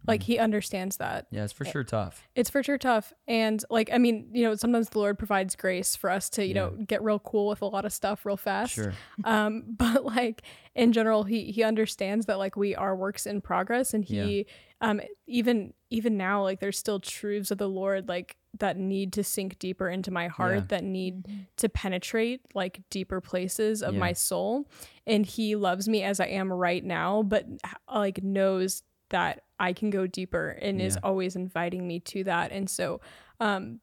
Like 0.07 0.23
he 0.23 0.39
understands 0.39 0.97
that 0.97 1.27
Yeah, 1.31 1.43
it's 1.43 1.53
for 1.53 1.65
sure 1.65 1.83
tough. 1.83 2.27
it's 2.35 2.49
for 2.49 2.63
sure 2.63 2.77
tough 2.77 3.11
and 3.27 3.63
like 3.69 3.89
i 3.93 3.97
mean 3.97 4.29
you 4.31 4.43
know 4.43 4.55
sometimes 4.55 4.89
the 4.89 4.99
lord 4.99 5.17
provides 5.19 5.55
grace 5.55 5.95
for 5.95 6.09
us 6.09 6.29
to 6.31 6.45
you 6.45 6.53
know 6.53 6.69
get 6.87 7.03
real 7.03 7.19
cool 7.19 7.47
with 7.47 7.61
a 7.61 7.65
lot 7.65 7.83
of 7.85 7.91
stuff 7.93 8.25
real 8.25 8.37
fast 8.37 8.73
Sure. 8.73 8.93
um 9.25 9.63
but 9.67 10.05
like 10.05 10.43
in 10.75 10.93
general 10.93 11.23
he 11.23 11.51
he 11.51 11.63
understands 11.63 12.25
that 12.27 12.37
like 12.37 12.55
we 12.55 12.73
are 12.75 12.95
works 12.95 13.25
in 13.25 13.41
progress 13.41 13.93
and 13.93 14.05
he 14.05 14.45
um 14.81 15.01
even 15.25 15.73
even 15.89 16.17
now 16.17 16.41
like 16.43 16.59
there's 16.59 16.77
still 16.77 16.99
truths 16.99 17.51
of 17.51 17.57
the 17.57 17.67
lord 17.69 18.07
like 18.07 18.37
that 18.59 18.77
need 18.77 19.13
to 19.13 19.23
sink 19.23 19.59
deeper 19.59 19.87
into 19.89 20.09
my 20.11 20.27
heart 20.27 20.55
Yeah. 20.55 20.63
that 20.69 20.83
need 20.83 21.47
to 21.57 21.69
penetrate 21.69 22.41
like 22.55 22.81
deeper 22.89 23.19
places 23.21 23.83
of 23.83 23.93
Yeah. 23.93 23.99
my 23.99 24.13
soul 24.13 24.69
and 25.05 25.25
he 25.25 25.55
loves 25.55 25.87
me 25.89 26.03
as 26.03 26.19
i 26.19 26.25
am 26.27 26.51
right 26.51 26.83
now 26.83 27.23
but 27.23 27.45
like 27.93 28.23
knows 28.23 28.83
that 29.09 29.43
i 29.59 29.73
can 29.73 29.89
go 29.89 30.07
deeper 30.07 30.49
and 30.61 30.81
is 30.81 30.97
always 31.03 31.35
inviting 31.35 31.87
me 31.87 31.99
to 31.99 32.23
that 32.23 32.51
and 32.51 32.69
so 32.69 32.99
um 33.39 33.79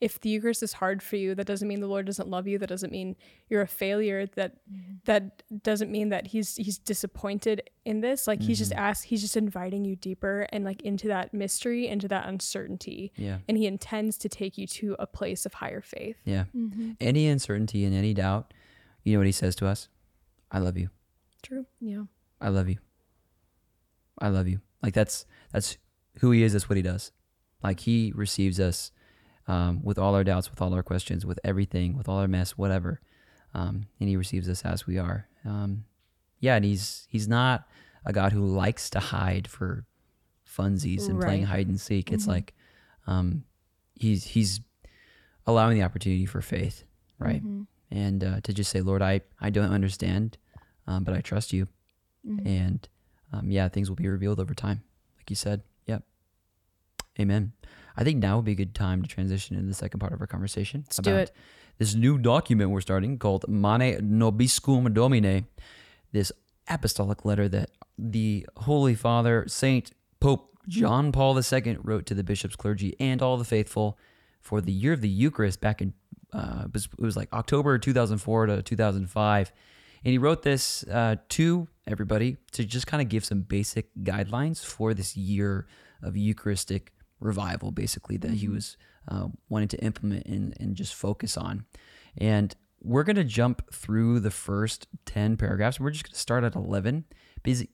if 0.00 0.20
the 0.20 0.28
Eucharist 0.28 0.62
is 0.62 0.74
hard 0.74 1.02
for 1.02 1.16
you, 1.16 1.34
that 1.34 1.46
doesn't 1.46 1.66
mean 1.66 1.80
the 1.80 1.88
Lord 1.88 2.06
doesn't 2.06 2.28
love 2.28 2.46
you. 2.46 2.58
That 2.58 2.68
doesn't 2.68 2.92
mean 2.92 3.16
you're 3.48 3.62
a 3.62 3.66
failure. 3.66 4.26
That 4.26 4.56
mm-hmm. 4.70 4.94
that 5.04 5.42
doesn't 5.62 5.90
mean 5.90 6.10
that 6.10 6.28
he's 6.28 6.54
he's 6.56 6.78
disappointed 6.78 7.68
in 7.84 8.00
this. 8.00 8.26
Like 8.26 8.40
he's 8.40 8.58
just 8.58 8.70
mm-hmm. 8.70 8.80
asked, 8.80 9.04
he's 9.04 9.20
just 9.20 9.36
inviting 9.36 9.84
you 9.84 9.96
deeper 9.96 10.46
and 10.52 10.64
like 10.64 10.82
into 10.82 11.08
that 11.08 11.34
mystery, 11.34 11.88
into 11.88 12.06
that 12.08 12.28
uncertainty. 12.28 13.12
Yeah. 13.16 13.38
And 13.48 13.58
he 13.58 13.66
intends 13.66 14.18
to 14.18 14.28
take 14.28 14.56
you 14.56 14.66
to 14.68 14.94
a 14.98 15.06
place 15.06 15.44
of 15.44 15.54
higher 15.54 15.80
faith. 15.80 16.16
Yeah. 16.24 16.44
Mm-hmm. 16.56 16.92
Any 17.00 17.26
uncertainty 17.26 17.84
and 17.84 17.94
any 17.94 18.14
doubt, 18.14 18.54
you 19.02 19.14
know 19.14 19.18
what 19.18 19.26
he 19.26 19.32
says 19.32 19.56
to 19.56 19.66
us? 19.66 19.88
I 20.52 20.60
love 20.60 20.78
you. 20.78 20.90
True. 21.42 21.66
Yeah. 21.80 22.04
I 22.40 22.50
love 22.50 22.68
you. 22.68 22.78
I 24.20 24.28
love 24.28 24.48
you. 24.48 24.60
Like 24.82 24.94
that's 24.94 25.26
that's 25.52 25.76
who 26.20 26.30
he 26.30 26.42
is. 26.42 26.52
That's 26.52 26.68
what 26.68 26.76
he 26.76 26.82
does. 26.82 27.12
Like 27.62 27.80
he 27.80 28.12
receives 28.14 28.60
us 28.60 28.92
um, 29.46 29.82
with 29.82 29.98
all 29.98 30.14
our 30.14 30.24
doubts, 30.24 30.50
with 30.50 30.60
all 30.60 30.74
our 30.74 30.82
questions, 30.82 31.26
with 31.26 31.40
everything, 31.42 31.96
with 31.96 32.08
all 32.08 32.18
our 32.18 32.28
mess, 32.28 32.52
whatever. 32.52 33.00
Um, 33.54 33.86
and 33.98 34.08
he 34.08 34.16
receives 34.16 34.48
us 34.48 34.62
as 34.64 34.86
we 34.86 34.98
are. 34.98 35.26
Um, 35.44 35.84
yeah, 36.40 36.56
and 36.56 36.64
he's 36.64 37.06
he's 37.08 37.26
not 37.26 37.66
a 38.04 38.12
God 38.12 38.32
who 38.32 38.44
likes 38.46 38.90
to 38.90 39.00
hide 39.00 39.48
for 39.48 39.84
funsies 40.46 41.08
and 41.08 41.20
playing 41.26 41.44
hide 41.44 41.66
and 41.68 41.80
seek. 41.80 42.12
It's 42.12 42.26
like 42.26 42.54
um, 43.06 43.44
he's 43.94 44.24
he's 44.24 44.60
allowing 45.46 45.78
the 45.78 45.84
opportunity 45.84 46.26
for 46.26 46.40
faith, 46.40 46.84
right? 47.18 47.42
And 47.90 48.22
uh, 48.22 48.40
to 48.42 48.52
just 48.52 48.70
say, 48.70 48.80
Lord, 48.82 49.02
I 49.02 49.22
I 49.40 49.50
don't 49.50 49.72
understand, 49.72 50.36
um, 50.86 51.04
but 51.04 51.14
I 51.14 51.20
trust 51.20 51.52
you 51.52 51.68
and 52.46 52.88
um, 53.32 53.50
yeah, 53.50 53.68
things 53.68 53.88
will 53.88 53.96
be 53.96 54.08
revealed 54.08 54.40
over 54.40 54.54
time, 54.54 54.82
like 55.16 55.30
you 55.30 55.36
said. 55.36 55.62
Yep. 55.86 56.02
Amen. 57.20 57.52
I 57.96 58.04
think 58.04 58.22
now 58.22 58.36
would 58.36 58.44
be 58.44 58.52
a 58.52 58.56
good 58.56 58.74
time 58.74 59.02
to 59.02 59.08
transition 59.08 59.56
into 59.56 59.68
the 59.68 59.74
second 59.74 60.00
part 60.00 60.12
of 60.12 60.20
our 60.20 60.26
conversation. 60.26 60.84
Let's 60.86 60.98
do 60.98 61.16
it. 61.16 61.32
This 61.78 61.94
new 61.94 62.18
document 62.18 62.70
we're 62.70 62.80
starting 62.80 63.18
called 63.18 63.44
Mane 63.48 63.98
Nobiscum 64.00 64.92
Domine, 64.92 65.46
this 66.12 66.32
apostolic 66.68 67.24
letter 67.24 67.48
that 67.48 67.70
the 67.96 68.46
Holy 68.56 68.94
Father, 68.94 69.44
Saint 69.48 69.92
Pope 70.20 70.58
John 70.68 71.12
Paul 71.12 71.38
II, 71.38 71.78
wrote 71.82 72.06
to 72.06 72.14
the 72.14 72.24
bishops, 72.24 72.56
clergy, 72.56 72.94
and 73.00 73.22
all 73.22 73.36
the 73.36 73.44
faithful 73.44 73.98
for 74.40 74.60
the 74.60 74.72
year 74.72 74.92
of 74.92 75.00
the 75.00 75.08
Eucharist 75.08 75.60
back 75.60 75.80
in, 75.80 75.94
uh, 76.32 76.64
it, 76.66 76.72
was, 76.72 76.84
it 76.86 77.02
was 77.02 77.16
like 77.16 77.32
October 77.32 77.78
2004 77.78 78.46
to 78.46 78.62
2005. 78.62 79.52
And 80.04 80.12
he 80.12 80.18
wrote 80.18 80.42
this 80.42 80.84
uh, 80.84 81.16
to 81.30 81.68
everybody 81.86 82.36
to 82.52 82.64
just 82.64 82.86
kind 82.86 83.02
of 83.02 83.08
give 83.08 83.24
some 83.24 83.42
basic 83.42 83.94
guidelines 84.02 84.64
for 84.64 84.94
this 84.94 85.16
year 85.16 85.66
of 86.02 86.16
Eucharistic 86.16 86.92
revival, 87.20 87.70
basically, 87.70 88.16
that 88.18 88.32
he 88.32 88.48
was 88.48 88.76
uh, 89.08 89.28
wanting 89.48 89.68
to 89.68 89.82
implement 89.82 90.26
and, 90.26 90.54
and 90.60 90.76
just 90.76 90.94
focus 90.94 91.36
on. 91.36 91.64
And 92.16 92.54
we're 92.80 93.02
going 93.02 93.16
to 93.16 93.24
jump 93.24 93.72
through 93.72 94.20
the 94.20 94.30
first 94.30 94.86
10 95.06 95.36
paragraphs. 95.36 95.80
We're 95.80 95.90
just 95.90 96.04
going 96.04 96.14
to 96.14 96.20
start 96.20 96.44
at 96.44 96.54
11 96.54 97.04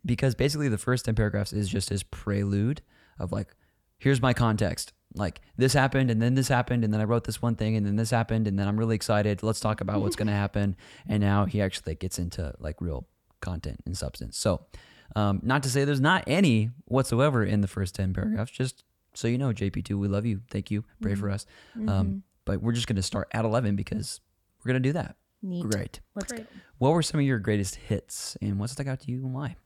because 0.04 0.34
basically 0.34 0.68
the 0.68 0.78
first 0.78 1.04
10 1.04 1.14
paragraphs 1.14 1.52
is 1.52 1.68
just 1.68 1.88
his 1.88 2.02
prelude 2.02 2.82
of 3.18 3.32
like, 3.32 3.54
here's 3.98 4.22
my 4.22 4.32
context. 4.32 4.92
Like 5.14 5.40
this 5.56 5.72
happened 5.72 6.10
and 6.10 6.20
then 6.20 6.34
this 6.34 6.48
happened 6.48 6.84
and 6.84 6.92
then 6.92 7.00
I 7.00 7.04
wrote 7.04 7.24
this 7.24 7.40
one 7.40 7.54
thing 7.54 7.76
and 7.76 7.86
then 7.86 7.96
this 7.96 8.10
happened 8.10 8.48
and 8.48 8.58
then 8.58 8.66
I'm 8.66 8.76
really 8.76 8.96
excited. 8.96 9.42
Let's 9.42 9.60
talk 9.60 9.80
about 9.80 10.00
what's 10.00 10.16
going 10.16 10.26
to 10.34 10.34
happen. 10.34 10.76
And 11.06 11.20
now 11.20 11.44
he 11.44 11.62
actually 11.62 11.94
gets 11.94 12.18
into 12.18 12.52
like 12.58 12.80
real 12.80 13.06
content 13.40 13.80
and 13.86 13.96
substance. 13.96 14.36
So, 14.36 14.66
um, 15.14 15.40
not 15.42 15.62
to 15.62 15.70
say 15.70 15.84
there's 15.84 16.00
not 16.00 16.24
any 16.26 16.70
whatsoever 16.86 17.44
in 17.44 17.60
the 17.60 17.68
first 17.68 17.94
10 17.94 18.14
paragraphs, 18.14 18.50
just 18.50 18.84
so 19.12 19.28
you 19.28 19.38
know, 19.38 19.50
JP2, 19.50 19.98
we 19.98 20.08
love 20.08 20.26
you. 20.26 20.40
Thank 20.50 20.70
you. 20.70 20.84
Pray 21.00 21.14
for 21.14 21.30
us. 21.30 21.46
Um, 21.86 22.24
but 22.44 22.60
we're 22.60 22.72
just 22.72 22.86
going 22.88 22.96
to 22.96 23.02
start 23.02 23.28
at 23.32 23.44
11 23.44 23.76
because 23.76 24.20
we're 24.64 24.72
going 24.72 24.82
to 24.82 24.88
do 24.88 24.92
that. 24.94 25.16
Neat. 25.42 25.68
Great. 25.68 26.00
Let's 26.14 26.32
Great. 26.32 26.46
What 26.78 26.92
were 26.92 27.02
some 27.02 27.20
of 27.20 27.26
your 27.26 27.38
greatest 27.38 27.76
hits 27.76 28.36
and 28.40 28.58
what 28.58 28.70
stuck 28.70 28.86
out 28.86 29.00
to 29.00 29.12
you 29.12 29.18
and 29.24 29.34
why? 29.34 29.56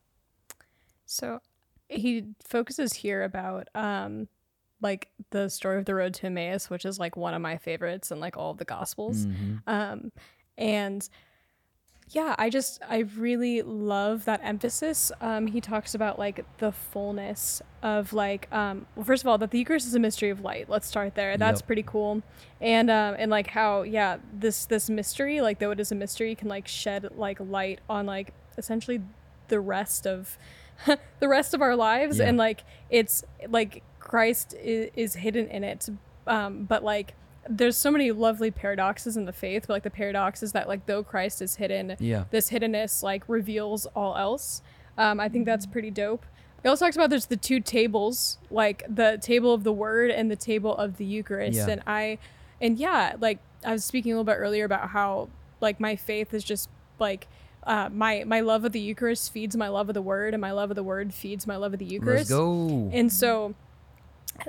So 1.07 1.41
he 1.89 2.25
focuses 2.45 2.93
here 2.93 3.23
about 3.23 3.69
um 3.75 4.29
like 4.81 5.09
the 5.31 5.49
story 5.49 5.79
of 5.79 5.85
the 5.85 5.95
road 5.95 6.15
to 6.15 6.27
Emmaus, 6.27 6.71
which 6.71 6.85
is 6.85 6.99
like 6.99 7.17
one 7.17 7.35
of 7.35 7.43
my 7.43 7.57
favorites 7.57 8.11
in 8.11 8.21
like 8.21 8.37
all 8.37 8.51
of 8.53 8.59
the 8.59 8.65
gospels. 8.65 9.27
Um 9.67 10.13
and 10.57 11.09
yeah, 12.11 12.35
I 12.39 12.49
just 12.49 12.81
I 12.89 13.01
really 13.19 13.61
love 13.61 14.25
that 14.25 14.41
emphasis. 14.43 15.13
Um 15.21 15.47
he 15.47 15.61
talks 15.61 15.95
about 15.95 16.19
like 16.19 16.45
the 16.59 16.73
fullness 16.73 17.61
of 17.83 18.13
like 18.15 18.51
um 18.53 18.87
well 18.97 19.05
first 19.05 19.23
of 19.25 19.29
all 19.29 19.37
that 19.39 19.51
the 19.51 19.59
Eucharist 19.59 19.87
is 19.87 19.95
a 19.95 19.99
mystery 19.99 20.31
of 20.31 20.41
light. 20.41 20.71
Let's 20.71 20.87
start 20.87 21.15
there. 21.15 21.37
That's 21.37 21.61
Yep. 21.61 21.67
pretty 21.67 21.83
cool. 21.83 22.23
And 22.61 22.91
um 22.91 23.15
and 23.19 23.31
like 23.31 23.49
how 23.49 23.83
yeah, 23.83 24.19
this 24.33 24.65
this 24.65 24.89
mystery, 24.89 25.41
like 25.43 25.59
though 25.59 25.71
it 25.71 25.81
is 25.81 25.93
a 25.93 25.95
mystery, 25.95 26.35
can 26.35 26.49
like 26.49 26.67
shed 26.67 27.09
like 27.17 27.39
light 27.41 27.81
on 27.91 28.07
like 28.07 28.33
essentially 28.57 29.03
the 29.49 29.61
rest 29.61 30.07
of 30.07 30.39
the 31.21 31.29
rest 31.29 31.53
of 31.55 31.61
our 31.61 31.77
lives 31.77 32.19
Yeah. 32.19 32.29
and 32.29 32.39
like 32.39 32.63
it's 32.89 33.23
like 33.49 33.83
christ 34.09 34.55
is, 34.63 34.91
is 34.97 35.15
hidden 35.15 35.47
in 35.49 35.63
it 35.63 35.89
um 36.27 36.65
but 36.65 36.83
like 36.83 37.15
there's 37.49 37.77
so 37.77 37.91
many 37.91 38.11
lovely 38.11 38.51
paradoxes 38.51 39.17
in 39.17 39.25
the 39.25 39.33
faith 39.33 39.65
but 39.69 39.75
like 39.75 39.83
the 39.85 39.91
paradox 39.91 40.43
is 40.43 40.53
that 40.53 40.67
like 40.69 40.85
though 40.87 41.03
christ 41.05 41.41
is 41.41 41.57
hidden 41.57 41.97
Yeah. 42.01 42.25
this 42.31 42.51
hiddenness 42.51 43.03
like 43.03 43.23
reveals 43.29 43.87
all 43.95 44.17
else 44.17 44.61
um 44.99 45.21
i 45.21 45.29
think 45.29 45.47
that's 45.47 45.65
pretty 45.67 45.91
dope 45.91 46.27
he 46.63 46.69
also 46.69 46.85
talks 46.87 46.97
about 46.97 47.09
there's 47.11 47.27
the 47.27 47.37
two 47.37 47.61
tables 47.61 48.39
like 48.51 48.83
the 48.89 49.19
table 49.23 49.55
of 49.55 49.63
the 49.63 49.73
word 49.73 50.11
and 50.11 50.31
the 50.31 50.37
table 50.37 50.77
of 50.77 50.97
the 50.97 51.05
eucharist 51.05 51.57
Yeah. 51.59 51.69
and 51.69 51.83
i 51.87 52.19
and 52.61 52.79
yeah 52.79 53.15
like 53.21 53.39
i 53.65 53.73
was 53.73 53.85
speaking 53.85 54.13
a 54.13 54.15
little 54.17 54.25
bit 54.25 54.37
earlier 54.39 54.65
about 54.65 54.89
how 54.91 55.29
like 55.61 55.79
my 55.81 55.97
faith 55.97 56.35
is 56.35 56.43
just 56.45 56.69
like 56.99 57.29
uh, 57.65 57.89
my 57.93 58.25
my 58.25 58.41
love 58.41 58.65
of 58.65 58.73
the 58.73 58.81
Eucharist 58.81 59.31
feeds 59.31 59.55
my 59.55 59.69
love 59.69 59.91
of 59.91 59.95
the 59.95 60.01
Word, 60.01 60.33
and 60.33 60.41
my 60.41 60.53
love 60.53 60.71
of 60.71 60.77
the 60.77 60.83
Word 60.83 61.13
feeds 61.13 61.47
my 61.47 61.57
love 61.57 61.75
of 61.75 61.79
the 61.79 61.85
Eucharist. 61.85 62.31
Let's 62.31 62.31
Eucharist. 62.31 62.91
go. 62.91 62.97
And 62.97 63.13
so, 63.13 63.55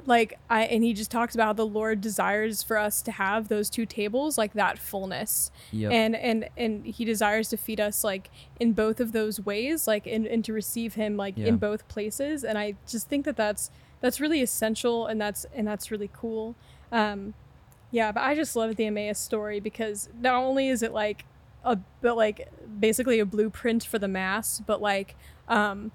like 0.05 0.37
I 0.49 0.63
and 0.65 0.83
he 0.83 0.93
just 0.93 1.09
talks 1.11 1.33
about 1.33 1.45
how 1.47 1.53
the 1.53 1.65
Lord 1.65 1.99
desires 2.01 2.61
for 2.61 2.77
us 2.77 3.01
to 3.03 3.11
have 3.11 3.47
those 3.47 3.69
two 3.69 3.85
tables, 3.85 4.37
like 4.37 4.53
that 4.53 4.77
fullness, 4.77 5.51
Yep. 5.71 5.91
and 5.91 6.15
and 6.15 6.49
and 6.57 6.85
he 6.85 7.05
desires 7.05 7.49
to 7.49 7.57
feed 7.57 7.79
us 7.79 8.03
like 8.03 8.29
in 8.59 8.73
both 8.73 8.99
of 8.99 9.11
those 9.11 9.39
ways, 9.39 9.87
like 9.87 10.05
and, 10.05 10.27
and 10.27 10.45
to 10.45 10.53
receive 10.53 10.93
Him 10.93 11.17
like 11.17 11.37
Yeah. 11.37 11.47
in 11.47 11.57
both 11.57 11.87
places. 11.87 12.43
And 12.43 12.57
I 12.57 12.75
just 12.87 13.07
think 13.09 13.25
that 13.25 13.35
that's 13.35 13.71
that's 14.01 14.19
really 14.21 14.41
essential, 14.41 15.07
and 15.07 15.19
that's 15.19 15.45
and 15.55 15.67
that's 15.67 15.89
really 15.91 16.09
cool. 16.13 16.55
Um, 16.91 17.33
yeah, 17.91 18.11
but 18.11 18.21
I 18.21 18.35
just 18.35 18.55
love 18.55 18.75
the 18.75 18.85
Emmaus 18.85 19.17
story 19.19 19.59
because 19.59 20.09
not 20.21 20.35
only 20.35 20.69
is 20.69 20.83
it 20.83 20.93
like 20.93 21.25
a 21.65 21.77
but 22.01 22.15
like 22.15 22.47
basically 22.79 23.19
a 23.19 23.25
blueprint 23.25 23.83
for 23.83 23.97
the 23.97 24.07
mass, 24.07 24.61
but 24.65 24.81
like 24.81 25.15
um 25.47 25.91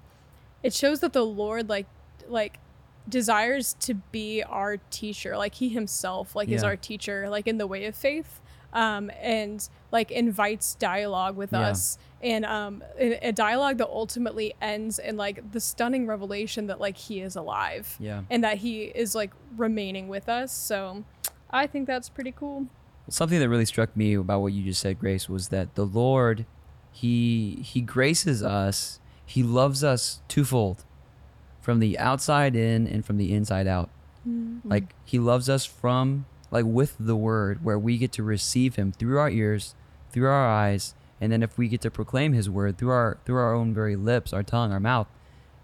it 0.63 0.73
shows 0.73 0.99
that 0.99 1.13
the 1.13 1.25
Lord 1.25 1.69
like 1.69 1.87
like 2.27 2.59
desires 3.07 3.75
to 3.81 3.93
be 3.93 4.43
our 4.43 4.77
teacher, 4.89 5.37
like 5.37 5.55
he 5.55 5.69
himself 5.69 6.35
like 6.35 6.49
is 6.49 6.63
our 6.63 6.75
teacher 6.75 7.29
like 7.29 7.47
in 7.47 7.57
the 7.57 7.67
way 7.67 7.85
of 7.85 7.95
faith. 7.95 8.41
Um, 8.73 9.09
and 9.21 9.65
like 9.93 10.11
invites 10.11 10.75
dialogue 10.75 11.37
with 11.37 11.53
Yeah. 11.53 11.69
us 11.69 11.97
and 12.21 12.43
um, 12.45 12.83
a 12.99 13.31
dialogue 13.31 13.77
that 13.77 13.87
ultimately 13.87 14.53
ends 14.61 14.99
in 14.99 15.15
like 15.15 15.49
the 15.53 15.61
stunning 15.61 16.07
revelation 16.07 16.67
that 16.67 16.81
like 16.81 16.97
he 16.97 17.21
is 17.21 17.37
alive 17.37 17.95
yeah. 18.01 18.23
and 18.29 18.43
that 18.43 18.57
he 18.57 18.83
is 18.83 19.15
like 19.15 19.31
remaining 19.55 20.09
with 20.09 20.27
us. 20.27 20.51
So 20.51 21.05
I 21.51 21.67
think 21.67 21.87
that's 21.87 22.09
pretty 22.09 22.33
cool. 22.33 22.65
something 23.07 23.39
that 23.39 23.47
really 23.47 23.63
struck 23.65 23.95
me 23.95 24.15
about 24.15 24.41
what 24.41 24.51
you 24.51 24.61
just 24.65 24.81
said, 24.81 24.99
Grace, 24.99 25.29
was 25.29 25.47
that 25.49 25.75
the 25.75 25.85
Lord, 25.85 26.45
he 26.91 27.59
he 27.63 27.79
graces 27.79 28.43
us. 28.43 28.99
He 29.25 29.41
loves 29.41 29.85
us 29.85 30.21
twofold, 30.27 30.83
from 31.65 31.79
the 31.79 31.97
outside 31.97 32.55
in 32.55 32.85
and 32.85 33.03
from 33.03 33.17
the 33.17 33.33
inside 33.33 33.65
out. 33.65 33.89
Mm-hmm. 34.19 34.69
Like 34.69 34.93
he 35.03 35.17
loves 35.17 35.49
us 35.49 35.65
from 35.65 36.27
like 36.51 36.63
with 36.63 36.95
the 36.99 37.15
word, 37.15 37.65
where 37.65 37.79
we 37.79 37.97
get 37.97 38.11
to 38.13 38.23
receive 38.23 38.75
him 38.75 38.91
through 38.91 39.17
our 39.17 39.31
ears, 39.31 39.73
through 40.11 40.27
our 40.27 40.47
eyes, 40.47 40.93
and 41.19 41.31
then 41.31 41.41
if 41.41 41.57
we 41.57 41.67
get 41.67 41.81
to 41.81 41.89
proclaim 41.89 42.33
his 42.33 42.51
word 42.51 42.77
through 42.77 42.91
our 42.91 43.17
through 43.25 43.37
our 43.37 43.55
own 43.55 43.73
very 43.73 43.95
lips, 43.95 44.31
our 44.31 44.43
tongue, 44.43 44.71
our 44.71 44.79
mouth, 44.79 45.07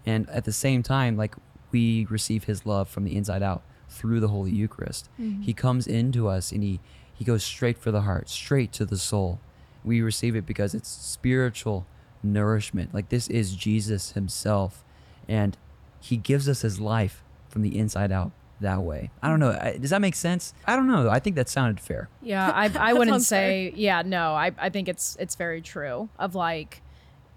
and 0.04 0.28
at 0.30 0.44
the 0.44 0.52
same 0.52 0.82
time, 0.82 1.16
like 1.16 1.36
we 1.70 2.04
receive 2.10 2.44
his 2.44 2.66
love 2.66 2.88
from 2.88 3.04
the 3.04 3.14
inside 3.16 3.44
out 3.44 3.62
through 3.88 4.18
the 4.18 4.28
Holy 4.28 4.50
Eucharist. 4.50 5.08
Mm-hmm. 5.20 5.42
He 5.42 5.54
comes 5.54 5.86
into 5.86 6.26
us 6.26 6.50
and 6.50 6.64
he 6.64 6.80
he 7.14 7.24
goes 7.24 7.44
straight 7.44 7.78
for 7.78 7.92
the 7.92 8.00
heart, 8.00 8.28
straight 8.28 8.72
to 8.72 8.84
the 8.84 8.98
soul. 8.98 9.38
We 9.84 10.02
receive 10.02 10.34
it 10.34 10.46
because 10.46 10.74
it's 10.74 10.88
spiritual 10.88 11.86
nourishment. 12.24 12.92
Like 12.92 13.10
this 13.10 13.28
is 13.28 13.54
Jesus 13.54 14.12
himself 14.12 14.82
and 15.28 15.56
he 16.02 16.16
gives 16.16 16.48
us 16.48 16.60
his 16.62 16.78
life 16.80 17.22
from 17.48 17.62
the 17.62 17.78
inside 17.78 18.12
out 18.12 18.32
that 18.60 18.82
way. 18.82 19.10
I 19.22 19.28
don't 19.28 19.40
know. 19.40 19.50
I- 19.50 19.76
Does 19.80 19.90
that 19.90 20.00
make 20.00 20.14
sense? 20.14 20.52
I 20.66 20.76
don't 20.76 20.86
know. 20.86 21.08
I 21.08 21.18
think 21.18 21.36
that 21.36 21.48
sounded 21.48 21.80
fair. 21.80 22.08
Yeah, 22.20 22.50
I, 22.54 22.70
I 22.78 22.92
wouldn't 22.92 23.14
sounds 23.14 23.28
fair. 23.28 23.70
say. 23.70 23.72
Yeah, 23.76 24.02
no, 24.04 24.34
I, 24.34 24.52
I 24.58 24.68
think 24.68 24.88
it's 24.88 25.16
it's 25.18 25.34
very 25.36 25.60
true. 25.62 26.08
Of 26.18 26.34
like, 26.34 26.82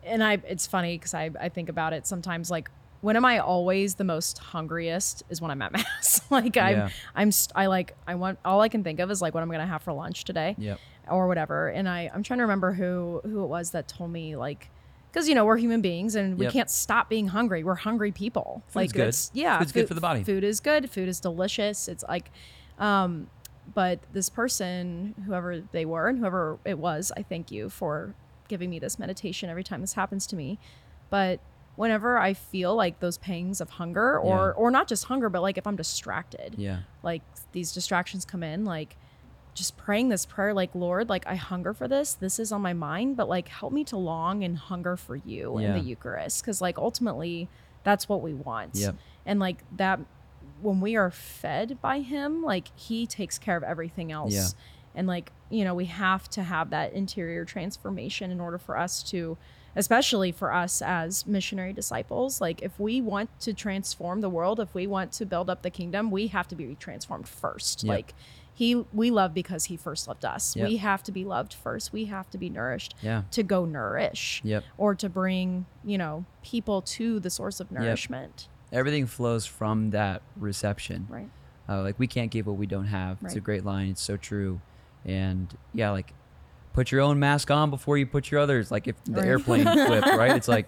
and 0.04 0.24
I 0.24 0.34
it's 0.48 0.68
funny 0.68 0.98
because 0.98 1.14
I 1.14 1.32
I 1.40 1.50
think 1.50 1.70
about 1.70 1.94
it 1.94 2.06
sometimes. 2.06 2.52
Like, 2.52 2.70
when 3.02 3.16
am 3.16 3.26
I 3.26 3.40
always 3.40 3.96
the 3.96 4.04
most 4.04 4.38
hungriest? 4.40 5.24
Is 5.30 5.42
when 5.42 5.52
I'm 5.52 5.62
at 5.62 5.72
mass. 5.78 6.22
like 6.30 6.58
I'm 6.58 6.78
Yeah. 6.78 6.90
I'm 7.16 7.32
st- 7.32 7.54
I 7.56 7.66
like 7.68 7.96
I 8.08 8.16
want 8.16 8.40
all 8.46 8.62
I 8.62 8.70
can 8.70 8.84
think 8.84 9.00
of 9.00 9.10
is 9.12 9.22
like 9.22 9.34
what 9.34 9.42
I'm 9.44 9.50
gonna 9.52 9.66
have 9.68 9.82
for 9.84 9.94
lunch 9.94 10.24
today 10.26 10.56
Yep. 10.58 10.80
or 11.10 11.28
whatever. 11.28 11.70
And 11.70 11.90
I 11.90 12.10
I'm 12.14 12.24
trying 12.24 12.38
to 12.40 12.44
remember 12.44 12.72
who 12.74 13.22
who 13.24 13.44
it 13.44 13.48
was 13.48 13.72
that 13.72 13.88
told 13.88 14.12
me 14.12 14.36
like. 14.36 14.70
Because 15.16 15.30
you 15.30 15.34
know 15.36 15.46
we're 15.46 15.56
human 15.56 15.80
beings 15.80 16.16
and 16.16 16.38
we 16.38 16.44
Yep. 16.44 16.52
can't 16.54 16.70
stop 16.70 17.08
being 17.08 17.30
hungry. 17.30 17.64
We're 17.64 17.76
hungry 17.76 18.12
people. 18.12 18.64
Food's 18.68 18.76
like 18.76 18.92
good. 18.92 19.08
it's 19.08 19.32
yeah, 19.34 19.58
Food's 19.60 19.72
good 19.72 19.88
for 19.88 19.94
the 19.94 20.02
body. 20.02 20.26
Food 20.26 20.44
is 20.44 20.60
good. 20.60 20.90
Food 20.92 21.08
is 21.08 21.22
delicious. 21.22 21.88
It's 21.88 22.04
like, 22.10 22.30
um, 22.80 23.30
but 23.74 24.00
this 24.12 24.28
person, 24.28 25.16
whoever 25.26 25.62
they 25.72 25.86
were 25.86 26.10
and 26.10 26.20
whoever 26.20 26.60
it 26.66 26.78
was, 26.78 27.14
I 27.16 27.24
thank 27.24 27.50
you 27.50 27.70
for 27.70 28.14
giving 28.50 28.70
me 28.70 28.78
this 28.78 29.00
meditation 29.00 29.50
every 29.50 29.64
time 29.64 29.80
this 29.80 29.94
happens 29.94 30.28
to 30.28 30.36
me. 30.36 30.60
But 31.10 31.40
whenever 31.78 32.18
I 32.18 32.34
feel 32.34 32.76
like 32.76 33.00
those 33.00 33.18
pangs 33.18 33.62
of 33.62 33.70
hunger 33.70 34.20
or 34.20 34.48
Yeah. 34.48 34.62
or 34.62 34.70
not 34.70 34.90
just 34.90 35.06
hunger, 35.06 35.30
but 35.30 35.42
like 35.42 35.58
if 35.58 35.66
I'm 35.66 35.78
distracted, 35.78 36.56
Yeah. 36.58 36.80
like 37.04 37.22
these 37.54 37.72
distractions 37.72 38.26
come 38.26 38.44
in, 38.44 38.66
like 38.66 38.98
just 39.56 39.78
praying 39.78 40.10
this 40.10 40.26
prayer 40.26 40.54
like 40.54 40.70
lord 40.76 41.10
like 41.10 41.26
i 41.26 41.34
hunger 41.36 41.74
for 41.74 41.88
this. 41.88 42.14
This 42.14 42.38
is 42.38 42.52
on 42.52 42.62
my 42.62 42.74
mind 42.74 43.18
but 43.18 43.28
like 43.28 43.48
help 43.48 43.74
me 43.74 43.84
to 43.86 43.98
long 43.98 44.44
and 44.44 44.58
hunger 44.58 44.96
for 44.98 45.16
you 45.16 45.58
in 45.58 45.74
the 45.74 45.80
eucharist. 45.80 46.42
Because 46.44 46.62
like 46.62 46.78
ultimately 46.78 47.50
that's 47.84 48.08
what 48.08 48.22
we 48.22 48.34
want. 48.34 48.76
And 49.26 49.40
like 49.40 49.64
that 49.78 50.00
when 50.62 50.80
we 50.82 50.96
are 50.96 51.10
fed 51.10 51.80
by 51.82 52.02
him 52.02 52.44
like 52.44 52.68
he 52.76 53.08
takes 53.08 53.40
care 53.40 53.58
of 53.58 53.64
everything 53.64 54.12
else. 54.12 54.34
Yeah. 54.34 54.48
and 54.94 55.08
like 55.08 55.32
you 55.50 55.64
know 55.64 55.74
we 55.74 55.86
have 55.86 56.30
to 56.32 56.44
have 56.44 56.70
that 56.70 56.94
interior 56.94 57.46
transformation 57.46 58.32
in 58.32 58.40
order 58.42 58.58
for 58.58 58.78
us 58.78 59.02
to 59.04 59.38
especially 59.78 60.32
for 60.32 60.54
us 60.54 60.82
as 60.82 61.26
missionary 61.28 61.74
disciples 61.74 62.40
like 62.40 62.62
if 62.62 62.80
we 62.80 63.02
want 63.02 63.30
to 63.42 63.54
transform 63.54 64.22
the 64.22 64.30
world 64.30 64.60
if 64.60 64.74
we 64.74 64.88
want 64.88 65.12
to 65.12 65.26
build 65.26 65.50
up 65.50 65.62
the 65.64 65.70
kingdom 65.70 66.12
we 66.12 66.28
have 66.28 66.48
to 66.48 66.56
be 66.56 66.76
transformed 66.76 67.28
first. 67.28 67.84
Yep. 67.84 67.90
like 67.90 68.14
he 68.58 68.84
we 68.94 69.12
love 69.12 69.34
because 69.34 69.66
he 69.66 69.76
first 69.78 70.08
loved 70.08 70.24
us 70.26 70.56
Yep. 70.56 70.68
we 70.70 70.78
have 70.78 71.04
to 71.04 71.12
be 71.12 71.24
loved 71.26 71.54
first 71.54 71.92
we 71.94 72.06
have 72.06 72.30
to 72.32 72.38
be 72.38 72.50
nourished 72.50 72.96
Yeah. 73.02 73.24
to 73.32 73.44
go 73.44 73.66
nourish 73.66 74.42
Yep. 74.44 74.64
or 74.78 74.96
to 74.96 75.10
bring 75.10 75.66
you 75.84 75.98
know 75.98 76.26
people 76.42 76.82
to 76.98 77.20
the 77.20 77.30
source 77.30 77.60
of 77.60 77.72
nourishment 77.72 78.48
Everything 78.72 79.06
flows 79.06 79.46
from 79.46 79.92
that 79.92 80.22
reception. 80.36 81.06
right 81.10 81.30
Uh, 81.70 81.82
like 81.84 81.98
we 82.00 82.08
can't 82.08 82.32
give 82.32 82.48
what 82.48 82.58
we 82.58 82.66
don't 82.66 82.86
have. 82.88 83.18
It's 83.24 83.36
a 83.36 83.40
great 83.40 83.64
line. 83.66 83.90
It's 83.92 84.02
so 84.02 84.18
true. 84.18 84.60
And 85.06 85.56
yeah, 85.74 85.92
like 85.92 86.14
put 86.74 86.92
your 86.92 87.02
own 87.02 87.18
mask 87.20 87.50
on 87.52 87.70
before 87.70 87.98
you 87.98 88.06
put 88.06 88.32
your 88.32 88.40
others. 88.42 88.72
Like 88.72 88.88
if 88.88 89.02
the 89.06 89.14
Right. 89.22 89.26
airplane 89.28 89.64
flipped, 89.88 90.08
right? 90.08 90.36
It's 90.36 90.48
like 90.48 90.68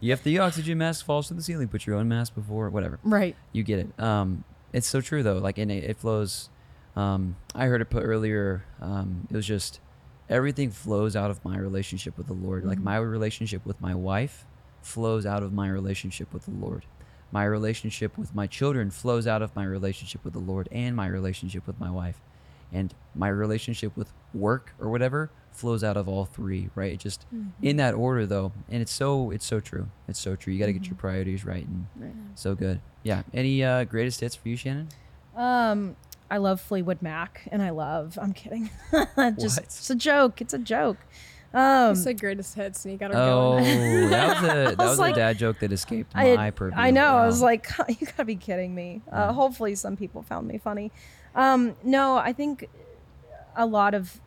you 0.00 0.10
have 0.12 0.22
the 0.22 0.38
oxygen 0.38 0.78
mask 0.78 1.04
falls 1.04 1.28
to 1.28 1.34
the 1.34 1.42
ceiling. 1.42 1.68
Put 1.68 1.86
your 1.86 1.96
own 1.96 2.08
mask 2.08 2.34
before 2.34 2.68
whatever. 2.70 2.98
right 3.02 3.34
You 3.52 3.62
get 3.62 3.78
it. 3.80 4.00
Um, 4.00 4.44
it's 4.72 4.86
so 4.86 5.00
true 5.00 5.22
though. 5.22 5.38
Like 5.38 5.58
and 5.58 5.70
it, 5.70 5.84
it 5.84 5.96
flows. 5.96 6.50
Um, 6.98 7.36
I 7.54 7.66
heard 7.66 7.80
it 7.80 7.90
put 7.90 8.02
earlier. 8.04 8.64
Um, 8.80 9.26
it 9.30 9.36
was 9.36 9.46
just 9.46 9.80
everything 10.28 10.70
flows 10.70 11.14
out 11.16 11.30
of 11.30 11.44
my 11.44 11.56
relationship 11.56 12.18
with 12.18 12.26
the 12.26 12.32
Lord. 12.34 12.64
Like 12.64 12.78
Mhm. 12.78 12.84
my 12.84 12.96
relationship 12.96 13.64
with 13.64 13.80
my 13.80 13.94
wife 13.94 14.44
flows 14.82 15.24
out 15.24 15.42
of 15.42 15.52
my 15.52 15.68
relationship 15.68 16.32
with 16.34 16.44
the 16.44 16.50
Lord. 16.50 16.84
My 17.30 17.44
relationship 17.44 18.18
with 18.18 18.34
my 18.34 18.46
children 18.46 18.90
flows 18.90 19.26
out 19.26 19.42
of 19.42 19.54
my 19.54 19.64
relationship 19.64 20.24
with 20.24 20.32
the 20.32 20.38
Lord 20.40 20.68
and 20.72 20.96
my 20.96 21.06
relationship 21.06 21.66
with 21.66 21.78
my 21.78 21.90
wife. 21.90 22.20
And 22.72 22.92
my 23.14 23.28
relationship 23.28 23.96
with 23.96 24.12
work 24.34 24.74
or 24.78 24.90
whatever 24.90 25.30
flows 25.52 25.82
out 25.82 25.96
of 25.96 26.06
all 26.08 26.24
three, 26.26 26.68
right? 26.74 26.92
It 26.92 27.00
just 27.00 27.24
in 27.62 27.76
that 27.76 27.94
order 27.94 28.26
though. 28.26 28.52
And 28.68 28.82
it's 28.82 28.92
so 28.92 29.30
it's 29.30 29.46
so 29.46 29.60
true. 29.60 29.88
It's 30.08 30.18
so 30.18 30.36
true. 30.36 30.52
You 30.52 30.58
got 30.58 30.66
to 30.66 30.72
get 30.74 30.86
your 30.86 30.96
priorities 30.96 31.44
right 31.46 31.66
and 31.66 31.86
right 31.96 32.12
so 32.34 32.54
good. 32.54 32.80
Yeah. 33.04 33.22
Any 33.32 33.62
uh, 33.64 33.84
greatest 33.84 34.20
hits 34.20 34.34
for 34.34 34.48
you, 34.48 34.56
Shannen? 34.56 34.88
Um, 35.36 35.96
I 36.30 36.36
love 36.38 36.60
Fleetwood 36.60 37.00
Mac, 37.00 37.48
and 37.50 37.62
I 37.62 37.70
love. 37.70 38.18
I'm 38.20 38.32
kidding. 38.32 38.70
Just 38.92 39.16
What? 39.16 39.64
it's 39.64 39.90
a 39.90 39.94
joke. 39.94 40.40
It's 40.40 40.52
a 40.54 40.58
joke. 40.58 40.98
Um, 41.54 41.90
You 41.90 41.94
said 41.96 42.20
greatest 42.20 42.54
hits 42.54 42.84
and 42.84 42.92
you 42.92 42.98
got 42.98 43.10
her 43.14 43.16
Oh, 43.18 43.52
going. 43.58 44.10
that 44.10 44.42
was 44.42 44.50
a 44.50 44.54
that 44.54 44.78
was 44.78 44.88
was, 44.90 44.98
like- 44.98 45.14
a 45.14 45.16
dad 45.16 45.38
joke 45.38 45.58
that 45.60 45.72
escaped 45.72 46.12
I, 46.14 46.36
my 46.36 46.50
purview. 46.50 46.78
I 46.78 46.90
know. 46.90 47.06
I 47.16 47.24
was 47.26 47.40
like, 47.40 47.66
you 47.88 48.06
gotta 48.06 48.26
be 48.26 48.36
kidding 48.36 48.74
me. 48.74 49.00
Uh, 49.10 49.16
Yeah. 49.16 49.32
hopefully, 49.32 49.74
some 49.74 49.96
people 49.96 50.22
found 50.22 50.46
me 50.46 50.58
funny. 50.58 50.92
Um, 51.34 51.74
no, 51.82 52.16
I 52.18 52.34
think 52.34 52.68
a 53.56 53.64
lot 53.64 53.94
of, 53.94 54.20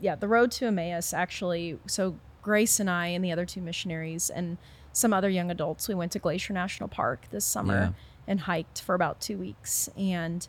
yeah, 0.00 0.14
the 0.14 0.28
road 0.28 0.50
to 0.52 0.66
Emmaus 0.66 1.14
actually. 1.14 1.78
So 1.86 2.16
Grace 2.42 2.78
and 2.78 2.90
I 2.90 3.06
and 3.08 3.24
the 3.24 3.32
other 3.32 3.46
two 3.46 3.62
missionaries 3.62 4.28
and 4.28 4.58
some 4.92 5.14
other 5.14 5.30
young 5.30 5.50
adults, 5.50 5.88
we 5.88 5.94
went 5.94 6.12
to 6.12 6.18
Glacier 6.18 6.52
National 6.52 6.88
Park 6.90 7.26
this 7.30 7.46
summer 7.46 7.74
Yeah. 7.74 7.90
and 8.26 8.40
hiked 8.40 8.82
for 8.82 8.94
about 8.94 9.20
two 9.22 9.38
weeks, 9.38 9.88
and 9.96 10.46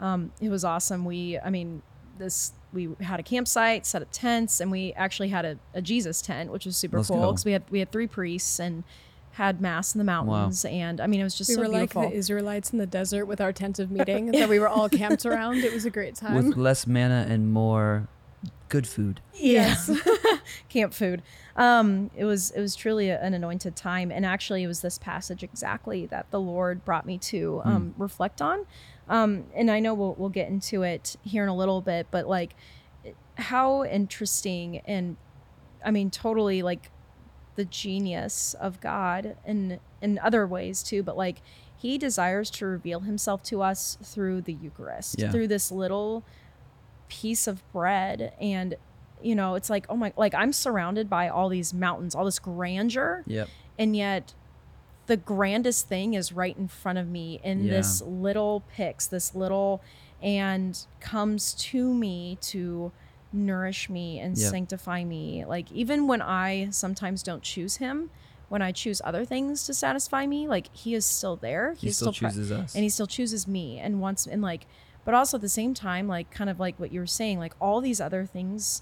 um, 0.00 0.32
it 0.40 0.48
was 0.48 0.64
awesome. 0.64 1.04
We, 1.04 1.38
I 1.38 1.50
mean, 1.50 1.82
this 2.18 2.52
we 2.72 2.88
had 3.00 3.20
a 3.20 3.22
campsite, 3.22 3.84
set 3.86 4.02
up 4.02 4.08
tents, 4.12 4.60
and 4.60 4.70
we 4.70 4.92
actually 4.94 5.28
had 5.28 5.44
a, 5.44 5.58
a 5.74 5.82
Jesus 5.82 6.22
tent, 6.22 6.50
which 6.50 6.64
was 6.64 6.76
super 6.76 6.98
Let's 6.98 7.08
cool 7.08 7.30
because 7.32 7.44
we 7.44 7.52
had 7.52 7.62
we 7.70 7.78
had 7.80 7.92
three 7.92 8.06
priests 8.06 8.58
and 8.58 8.84
had 9.32 9.60
mass 9.62 9.94
in 9.94 9.98
the 9.98 10.04
mountains, 10.04 10.64
and 10.64 11.00
I 11.00 11.06
mean 11.06 11.20
it 11.20 11.24
was 11.24 11.34
just 11.36 11.48
We 11.48 11.54
so 11.54 11.62
were 11.62 11.68
beautiful. 11.68 12.02
like 12.02 12.10
the 12.12 12.16
Israelites 12.16 12.70
in 12.70 12.78
the 12.78 12.86
desert 12.86 13.26
with 13.26 13.40
our 13.40 13.52
tent 13.52 13.78
of 13.78 13.90
meeting 13.90 14.26
that 14.32 14.48
we 14.48 14.58
were 14.58 14.68
all 14.68 14.88
camped 15.00 15.24
around. 15.26 15.58
It 15.58 15.72
was 15.72 15.84
a 15.84 15.90
great 15.90 16.14
time. 16.14 16.34
with 16.34 16.56
less 16.56 16.86
manna 16.86 17.26
and 17.28 17.50
more 17.52 18.08
good 18.68 18.86
food. 18.86 19.20
yes, 19.34 19.90
camp 20.68 20.92
food. 20.94 21.22
Um, 21.56 22.10
it 22.16 22.24
was 22.24 22.50
it 22.52 22.60
was 22.60 22.74
truly 22.74 23.08
a- 23.10 23.20
an 23.22 23.34
anointed 23.34 23.76
time, 23.76 24.10
and 24.10 24.24
actually 24.24 24.62
it 24.62 24.66
was 24.66 24.80
this 24.80 24.98
passage 24.98 25.42
exactly 25.42 26.06
that 26.06 26.30
the 26.30 26.40
Lord 26.40 26.84
brought 26.84 27.04
me 27.06 27.18
to 27.18 27.60
um, 27.64 27.94
reflect 27.98 28.40
on. 28.42 28.66
Um, 29.08 29.44
and 29.54 29.70
I 29.70 29.80
know 29.80 29.94
we'll 29.94 30.14
we'll 30.14 30.28
get 30.28 30.48
into 30.48 30.82
it 30.82 31.16
here 31.22 31.42
in 31.42 31.48
a 31.48 31.56
little 31.56 31.80
bit, 31.80 32.06
but 32.10 32.26
like 32.28 32.54
how 33.36 33.84
interesting 33.84 34.78
and 34.86 35.16
I 35.84 35.90
mean 35.90 36.10
totally 36.10 36.62
like 36.62 36.90
the 37.56 37.64
genius 37.64 38.54
of 38.60 38.80
God 38.80 39.36
and 39.44 39.78
in 40.00 40.18
other 40.20 40.46
ways 40.46 40.82
too, 40.82 41.02
but 41.02 41.16
like 41.16 41.42
he 41.76 41.98
desires 41.98 42.48
to 42.50 42.66
reveal 42.66 43.00
himself 43.00 43.42
to 43.44 43.60
us 43.60 43.98
through 44.02 44.42
the 44.42 44.52
Eucharist, 44.52 45.16
Yeah. 45.18 45.30
through 45.32 45.48
this 45.48 45.72
little 45.72 46.24
piece 47.08 47.46
of 47.46 47.62
bread 47.72 48.32
and 48.40 48.76
you 49.20 49.34
know, 49.36 49.54
it's 49.54 49.70
like, 49.70 49.86
oh 49.88 49.96
my 49.96 50.12
like 50.16 50.34
I'm 50.34 50.52
surrounded 50.52 51.08
by 51.10 51.28
all 51.28 51.48
these 51.48 51.72
mountains, 51.74 52.14
all 52.14 52.24
this 52.24 52.38
grandeur, 52.38 53.22
Yep. 53.26 53.48
and 53.78 53.96
yet 53.96 54.34
the 55.12 55.16
grandest 55.18 55.88
thing 55.88 56.14
is 56.14 56.32
right 56.32 56.56
in 56.56 56.66
front 56.66 56.96
of 56.96 57.06
me 57.06 57.38
in 57.44 57.64
Yeah. 57.64 57.72
this 57.72 58.00
little 58.00 58.62
pyx, 58.74 59.06
this 59.06 59.34
little 59.34 59.82
and 60.22 60.86
comes 61.00 61.52
to 61.52 61.92
me 61.92 62.38
to 62.40 62.90
nourish 63.30 63.90
me 63.90 64.18
and 64.18 64.38
Yep. 64.38 64.50
sanctify 64.50 65.04
me. 65.04 65.44
Like 65.44 65.70
even 65.70 66.06
when 66.06 66.22
I 66.22 66.68
sometimes 66.70 67.22
don't 67.22 67.42
choose 67.42 67.76
him, 67.76 68.08
when 68.48 68.62
I 68.62 68.72
choose 68.72 69.02
other 69.04 69.26
things 69.26 69.66
to 69.66 69.74
satisfy 69.74 70.26
me, 70.26 70.46
like 70.48 70.74
he 70.74 70.94
is 70.94 71.04
still 71.04 71.36
there. 71.36 71.74
He 71.74 71.88
He's 71.88 71.96
still 71.96 72.12
pre- 72.14 72.28
chooses 72.30 72.50
us. 72.50 72.74
and 72.74 72.82
he 72.82 72.88
still 72.88 73.06
chooses 73.06 73.46
me 73.46 73.78
and 73.78 74.00
wants 74.00 74.26
and 74.26 74.40
like 74.40 74.66
but 75.04 75.12
also 75.12 75.36
at 75.36 75.40
the 75.42 75.48
same 75.48 75.74
time 75.74 76.08
like 76.08 76.30
kind 76.30 76.48
of 76.48 76.58
like 76.58 76.78
what 76.80 76.90
you 76.92 77.00
were 77.00 77.06
saying 77.06 77.38
like 77.38 77.52
all 77.60 77.82
these 77.82 78.00
other 78.00 78.24
things 78.24 78.80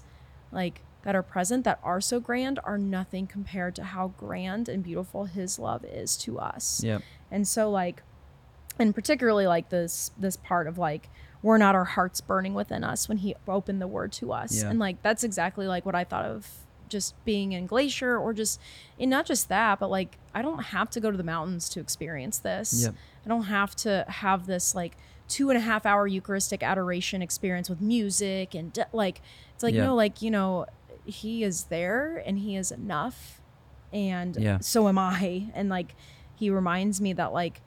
like 0.51 0.79
that 1.03 1.15
are 1.15 1.23
present 1.23 1.63
that 1.63 1.79
are 1.83 1.99
so 2.01 2.19
grand 2.19 2.59
are 2.63 2.77
nothing 2.77 3.25
compared 3.27 3.75
to 3.75 3.83
how 3.83 4.09
grand 4.17 4.69
and 4.69 4.83
beautiful 4.83 5.25
his 5.25 5.57
love 5.59 5.83
is 5.85 6.15
to 6.17 6.37
us 6.39 6.83
Yeah. 6.83 6.99
and 7.31 7.47
so 7.47 7.69
like 7.69 8.03
and 8.79 8.93
particularly 8.95 9.47
like 9.47 9.69
this 9.69 10.11
this 10.17 10.37
part 10.37 10.67
of 10.67 10.77
like 10.77 11.09
we're 11.43 11.57
not 11.57 11.73
our 11.75 11.85
hearts 11.85 12.21
burning 12.21 12.53
within 12.53 12.83
us 12.83 13.09
when 13.09 13.17
he 13.17 13.35
opened 13.47 13.81
the 13.81 13.87
word 13.87 14.11
to 14.13 14.31
us 14.31 14.61
Yeah. 14.61 14.69
and 14.69 14.79
like 14.79 15.01
that's 15.01 15.23
exactly 15.23 15.67
like 15.67 15.85
what 15.85 15.95
i 15.95 16.03
thought 16.03 16.25
of 16.25 16.47
just 16.87 17.13
being 17.25 17.53
in 17.53 17.65
glacier 17.67 18.17
or 18.17 18.33
just 18.33 18.59
and 18.99 19.09
not 19.09 19.25
just 19.25 19.49
that 19.49 19.79
but 19.79 19.89
like 19.89 20.17
i 20.35 20.41
don't 20.41 20.63
have 20.65 20.89
to 20.91 20.99
go 20.99 21.09
to 21.09 21.17
the 21.17 21.23
mountains 21.23 21.69
to 21.69 21.79
experience 21.79 22.37
this 22.39 22.83
Yep. 22.83 22.95
i 23.25 23.29
don't 23.29 23.43
have 23.43 23.75
to 23.77 24.05
have 24.07 24.45
this 24.45 24.75
like 24.75 24.97
two 25.27 25.49
and 25.49 25.57
a 25.57 25.61
half 25.61 25.85
hour 25.85 26.05
eucharistic 26.05 26.61
adoration 26.61 27.21
experience 27.21 27.69
with 27.69 27.79
music 27.79 28.53
and 28.53 28.73
de- 28.73 28.87
like 28.91 29.21
it's 29.55 29.63
like 29.63 29.73
Yeah. 29.73 29.85
no 29.85 29.95
like 29.95 30.21
you 30.21 30.29
know 30.31 30.65
he 31.05 31.43
is 31.43 31.65
there 31.65 32.21
and 32.25 32.39
he 32.39 32.55
is 32.55 32.71
enough 32.71 33.41
and 33.93 34.35
Yeah. 34.37 34.59
so 34.59 34.87
am 34.87 34.97
i 34.97 35.49
and 35.53 35.69
like 35.69 35.95
he 36.35 36.49
reminds 36.49 36.99
me 37.01 37.13
that 37.13 37.33
like 37.33 37.61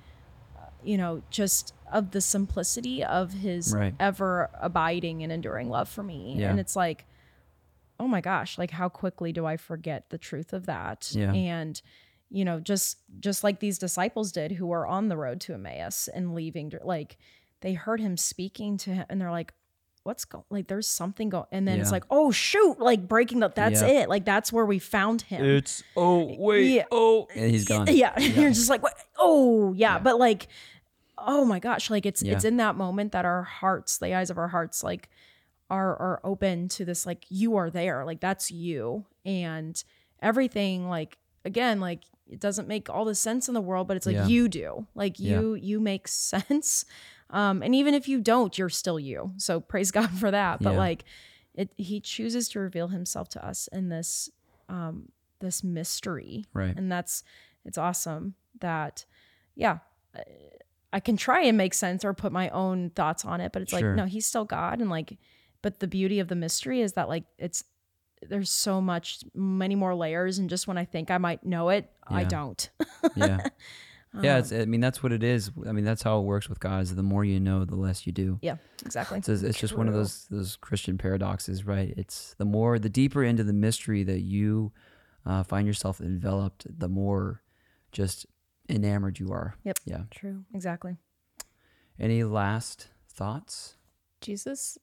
uh, 0.57 0.67
you 0.83 0.97
know, 0.99 1.23
just 1.31 1.73
of 1.93 2.11
the 2.11 2.21
simplicity 2.21 3.05
of 3.05 3.33
his 3.33 3.73
Right. 3.73 3.95
ever 4.01 4.51
abiding 4.61 5.23
and 5.23 5.31
enduring 5.31 5.69
love 5.69 5.89
for 5.89 6.03
me. 6.03 6.35
Yeah. 6.39 6.51
And 6.51 6.59
it's 6.59 6.75
like, 6.75 7.05
oh 8.01 8.09
my 8.09 8.21
gosh, 8.21 8.59
like 8.59 8.73
how 8.73 8.89
quickly 8.89 9.33
do 9.33 9.47
I 9.47 9.57
forget 9.57 10.11
the 10.11 10.19
truth 10.19 10.53
of 10.53 10.67
that? 10.67 11.11
Yeah. 11.13 11.33
And 11.33 11.81
you 12.31 12.45
know, 12.45 12.59
just 12.59 12.99
just 13.21 13.45
like 13.45 13.61
these 13.61 13.79
disciples 13.79 14.33
did 14.33 14.53
who 14.53 14.67
were 14.67 14.87
on 14.89 15.09
the 15.09 15.17
road 15.17 15.41
to 15.43 15.55
Emmaus 15.55 16.09
and 16.09 16.35
leaving 16.35 16.73
like 16.83 17.17
they 17.61 17.75
heard 17.75 18.01
him 18.01 18.17
speaking 18.17 18.77
to 18.79 18.91
him 18.91 19.07
and 19.09 19.21
they're 19.21 19.31
like 19.31 19.53
what's 20.05 20.25
going 20.27 20.45
like 20.51 20.69
there's 20.69 20.87
something 20.87 21.31
going 21.31 21.47
and 21.51 21.67
then 21.67 21.81
it's 21.81 21.91
like 21.91 22.05
oh 22.11 22.31
shoot 22.31 22.79
like 22.79 23.09
breaking 23.09 23.41
the 23.41 23.49
that's 23.49 23.81
Yeah. 23.81 24.03
it 24.03 24.09
like 24.11 24.25
that's 24.27 24.53
where 24.53 24.67
we 24.67 24.79
found 24.79 25.23
him 25.23 25.43
It's 25.45 25.83
oh 25.97 26.35
wait 26.39 26.69
Yeah. 26.75 26.85
oh 26.93 27.27
and 27.35 27.51
he's 27.51 27.65
gone. 27.65 27.87
yeah, 27.91 28.19
you're 28.21 28.51
just 28.51 28.69
like, 28.71 28.83
what? 28.83 28.95
Oh, 29.19 29.73
yeah. 29.73 29.99
But 29.99 30.19
like, 30.19 30.47
oh 31.17 31.45
my 31.47 31.59
gosh, 31.59 31.89
like 31.91 32.05
it's 32.07 32.21
it's 32.23 32.45
in 32.45 32.59
that 32.59 32.77
moment 32.77 33.13
that 33.13 33.25
our 33.25 33.43
hearts, 33.43 33.99
the 33.99 34.15
eyes 34.15 34.29
of 34.31 34.37
our 34.39 34.49
hearts, 34.49 34.85
like 34.85 35.09
are 35.71 35.97
are 35.97 36.21
open 36.23 36.69
to 36.69 36.85
this. 36.85 37.07
Like 37.07 37.25
you 37.31 37.57
are 37.57 37.71
there. 37.71 38.05
Like 38.05 38.21
that's 38.21 38.51
you, 38.51 39.07
and 39.25 39.83
everything. 40.21 40.89
Like 40.89 41.17
again, 41.47 41.81
like 41.81 42.03
it 42.27 42.41
doesn't 42.41 42.67
make 42.69 42.89
all 42.91 43.05
the 43.05 43.15
sense 43.15 43.49
in 43.49 43.55
the 43.55 43.61
world, 43.61 43.87
but 43.89 43.97
it's 43.97 44.07
like 44.07 44.15
Yeah. 44.17 44.27
you 44.27 44.49
do. 44.49 44.87
Like 44.95 45.19
Yeah. 45.21 45.41
you 45.41 45.55
you 45.55 45.81
make 45.81 46.09
sense. 46.09 46.85
Um, 47.31 47.63
and 47.63 47.75
even 47.75 47.95
if 47.95 48.07
you 48.09 48.21
don't, 48.21 48.57
you're 48.59 48.69
still 48.69 48.99
you. 49.01 49.33
So 49.39 49.61
praise 49.61 49.91
God 49.99 50.11
for 50.11 50.31
that. 50.31 50.61
But 50.63 50.73
Yeah. 50.73 50.79
like, 50.79 51.05
it 51.55 51.71
he 51.77 52.01
chooses 52.01 52.49
to 52.51 52.61
reveal 52.61 52.89
Himself 52.89 53.29
to 53.31 53.47
us 53.47 53.69
in 53.73 53.89
this 53.89 54.29
um 54.69 55.09
this 55.41 55.63
mystery 55.63 56.47
Right. 56.55 56.75
and 56.77 56.91
that's 56.91 57.23
it's 57.67 57.77
awesome 57.77 58.35
that 58.61 59.05
yeah 59.55 59.79
i 60.93 61.01
can 61.01 61.17
try 61.19 61.43
and 61.43 61.59
make 61.59 61.75
sense 61.75 62.03
or 62.05 62.15
put 62.15 62.33
my 62.33 62.49
own 62.49 62.91
thoughts 62.91 63.25
on 63.27 63.41
it 63.43 63.53
but 63.53 63.61
it's 63.61 63.71
Sure. 63.77 63.91
like 63.91 63.97
no 63.97 64.07
he's 64.07 64.25
still 64.27 64.47
god 64.47 64.81
and 64.81 64.89
like 64.89 65.19
but 65.61 65.81
the 65.81 65.87
beauty 65.87 66.19
of 66.19 66.29
the 66.29 66.35
mystery 66.35 66.81
is 66.81 66.95
that 66.95 67.09
like 67.11 67.25
it's 67.39 67.65
there's 68.29 68.51
so 68.51 68.81
much 68.81 69.21
many 69.35 69.75
more 69.75 69.95
layers 69.95 70.39
and 70.39 70.49
just 70.51 70.67
when 70.69 70.77
i 70.79 70.85
think 70.85 71.11
i 71.11 71.19
might 71.19 71.45
know 71.45 71.69
it 71.69 71.91
i 72.09 72.25
don't 72.25 72.71
Yeah. 73.17 73.47
Yeah, 74.23 74.35
Um, 74.35 74.39
it's, 74.39 74.53
I 74.53 74.65
mean 74.67 74.81
that's 74.81 75.03
what 75.03 75.11
it 75.11 75.25
is. 75.25 75.51
I 75.67 75.73
mean 75.73 75.85
that's 75.85 76.03
how 76.05 76.21
it 76.21 76.23
works 76.23 76.49
with 76.49 76.61
God. 76.61 76.83
Is 76.85 76.95
the 76.95 77.03
more 77.03 77.25
you 77.25 77.41
know, 77.41 77.65
the 77.65 77.75
less 77.75 78.07
you 78.07 78.13
do. 78.13 78.39
yeah 78.43 78.59
exactly 78.87 79.19
It's, 79.19 79.29
it's 79.29 79.59
just 79.59 79.77
one 79.77 79.89
of 79.89 79.95
those 79.95 80.27
those 80.31 80.55
Christian 80.55 80.97
paradoxes, 80.99 81.67
right? 81.67 81.93
It's 81.97 82.37
the 82.39 82.45
more 82.45 82.79
the 82.79 82.89
deeper 82.89 83.25
into 83.25 83.43
the 83.43 83.53
mystery 83.53 84.05
that 84.05 84.21
you 84.21 84.71
uh, 85.27 85.43
find 85.43 85.67
yourself 85.67 86.01
enveloped, 86.01 86.65
the 86.79 86.89
more 86.89 87.43
just 87.91 88.25
enamored 88.69 89.19
you 89.19 89.33
are. 89.33 89.57
Yep. 89.65 89.79
Yeah. 89.85 90.03
true 90.13 90.45
exactly 90.55 90.97
Any 91.99 92.23
last 92.23 92.91
thoughts? 93.09 93.75
Jesus 94.21 94.79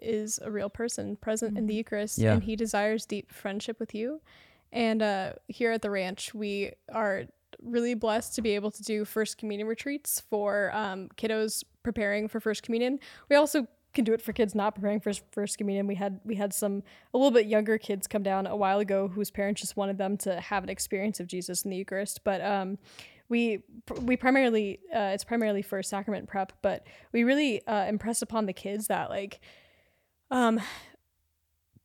is 0.00 0.38
a 0.42 0.50
real 0.50 0.68
person 0.70 1.16
present 1.16 1.56
in 1.58 1.66
the 1.66 1.74
Eucharist, 1.74 2.18
Yeah. 2.18 2.34
and 2.34 2.42
he 2.44 2.56
desires 2.56 3.06
deep 3.06 3.32
friendship 3.32 3.78
with 3.80 3.94
you. 3.94 4.20
And 4.72 5.02
uh, 5.02 5.34
here 5.48 5.72
at 5.72 5.82
the 5.82 5.90
ranch, 5.90 6.34
we 6.34 6.72
are 6.92 7.24
really 7.62 7.94
blessed 7.94 8.34
to 8.34 8.42
be 8.42 8.54
able 8.54 8.70
to 8.72 8.82
do 8.82 9.04
First 9.04 9.38
Communion 9.38 9.68
retreats 9.68 10.20
for 10.28 10.70
um, 10.74 11.08
kiddos 11.16 11.62
preparing 11.82 12.28
for 12.28 12.40
First 12.40 12.62
Communion. 12.62 12.98
We 13.28 13.36
also 13.36 13.66
can 13.92 14.04
do 14.04 14.12
it 14.12 14.20
for 14.20 14.32
kids 14.32 14.56
not 14.56 14.74
preparing 14.74 14.98
for 14.98 15.12
First 15.30 15.56
Communion. 15.56 15.86
We 15.86 15.94
had 15.94 16.18
we 16.24 16.34
had 16.34 16.52
some 16.52 16.82
a 17.14 17.16
little 17.18 17.30
bit 17.30 17.46
younger 17.46 17.78
kids 17.78 18.08
come 18.08 18.24
down 18.24 18.48
a 18.48 18.56
while 18.56 18.80
ago 18.80 19.06
whose 19.06 19.30
parents 19.30 19.60
just 19.60 19.76
wanted 19.76 19.98
them 19.98 20.16
to 20.18 20.40
have 20.40 20.64
an 20.64 20.68
experience 20.68 21.20
of 21.20 21.28
Jesus 21.28 21.62
in 21.62 21.70
the 21.70 21.76
Eucharist, 21.76 22.24
but 22.24 22.44
um, 22.44 22.78
we 23.28 23.60
we 24.02 24.16
primarily 24.16 24.80
uh, 24.92 25.12
it's 25.14 25.22
primarily 25.24 25.62
for 25.62 25.80
sacrament 25.84 26.26
prep, 26.26 26.52
but 26.60 26.84
we 27.12 27.22
really 27.22 27.64
uh, 27.68 27.84
impress 27.84 28.20
upon 28.20 28.46
the 28.46 28.52
kids 28.52 28.88
that 28.88 29.08
like 29.10 29.40
um 30.30 30.60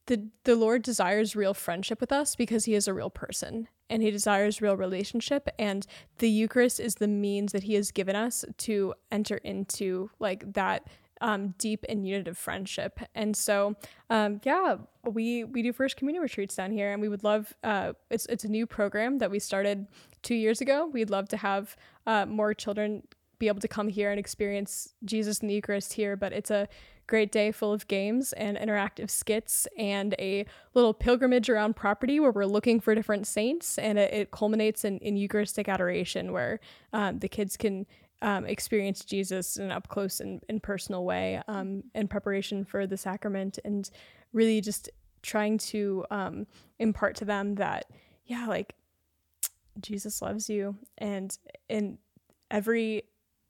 the 0.08 0.28
the 0.44 0.56
Lord 0.56 0.82
desires 0.82 1.36
real 1.36 1.54
friendship 1.54 2.02
with 2.02 2.12
us 2.12 2.36
because 2.36 2.66
he 2.66 2.74
is 2.74 2.88
a 2.88 2.94
real 2.94 3.10
person 3.10 3.68
and 3.90 4.02
he 4.02 4.12
desires 4.12 4.62
real 4.62 4.76
relationship 4.76 5.48
and 5.58 5.86
the 6.18 6.30
Eucharist 6.30 6.80
is 6.80 6.96
the 6.96 7.08
means 7.08 7.52
that 7.52 7.64
he 7.64 7.76
has 7.76 7.92
given 7.92 8.16
us 8.16 8.44
to 8.58 8.94
enter 9.12 9.38
into 9.38 10.10
like 10.20 10.54
that 10.54 10.88
um, 11.22 11.54
deep 11.58 11.86
and 11.90 12.08
unitive 12.08 12.38
friendship. 12.38 13.00
And 13.14 13.36
so 13.36 13.76
um, 14.10 14.42
yeah, 14.44 14.78
we 15.06 15.44
we 15.44 15.62
do 15.62 15.74
first 15.74 15.98
communion 15.98 16.22
retreats 16.22 16.56
down 16.56 16.72
here 16.72 16.92
and 16.92 17.02
we 17.02 17.10
would 17.10 17.24
love 17.24 17.54
uh, 17.64 17.94
it's 18.10 18.26
it's 18.28 18.44
a 18.44 18.50
new 18.50 18.66
program 18.66 19.18
that 19.20 19.32
we 19.32 19.40
started 19.40 19.88
two 20.22 20.36
years 20.36 20.62
ago. 20.62 20.90
We'd 20.92 21.10
love 21.10 21.30
to 21.30 21.38
have 21.38 21.76
uh, 22.06 22.26
more 22.26 22.54
children 22.54 23.04
be 23.38 23.48
able 23.48 23.62
to 23.62 23.68
come 23.68 23.88
here 23.88 24.12
and 24.12 24.20
experience 24.20 24.94
Jesus 25.06 25.40
in 25.40 25.48
the 25.48 25.54
Eucharist 25.54 25.94
here, 25.94 26.18
but 26.18 26.34
it's 26.34 26.52
a 26.52 26.68
great 27.10 27.32
day 27.32 27.52
full 27.52 27.74
of 27.74 27.88
games 27.88 28.34
and 28.34 28.56
interactive 28.56 29.10
skits 29.10 29.68
and 29.78 30.14
a 30.20 30.46
little 30.76 30.94
pilgrimage 30.94 31.50
around 31.50 31.76
property 31.76 32.20
where 32.20 32.32
we're 32.32 32.46
looking 32.46 32.80
for 32.80 32.94
different 32.94 33.26
saints. 33.26 33.80
And 33.80 33.98
it, 33.98 34.14
it 34.14 34.32
culminates 34.32 34.86
in, 34.86 35.00
in 35.00 35.18
Eucharistic 35.18 35.68
adoration 35.68 36.32
where 36.32 36.60
um, 36.94 37.18
the 37.18 37.28
kids 37.28 37.58
can 37.58 37.88
um, 38.22 38.46
experience 38.46 39.04
Jesus 39.04 39.58
in 39.58 39.66
an 39.66 39.72
up 39.72 39.88
close 39.88 40.20
and, 40.20 40.44
and 40.50 40.62
personal 40.62 41.04
way 41.04 41.42
um, 41.48 41.84
in 41.96 42.08
preparation 42.08 42.64
for 42.64 42.86
the 42.86 42.98
sacrament 42.98 43.58
and 43.66 43.90
really 44.32 44.62
just 44.62 44.90
trying 45.24 45.58
to 45.58 46.06
um, 46.12 46.46
impart 46.78 47.16
to 47.16 47.26
them 47.26 47.56
that, 47.56 47.86
yeah, 48.26 48.46
like 48.46 48.76
Jesus 49.82 50.22
loves 50.22 50.48
you. 50.48 50.76
And 51.00 51.36
in 51.70 51.98
every 52.52 53.04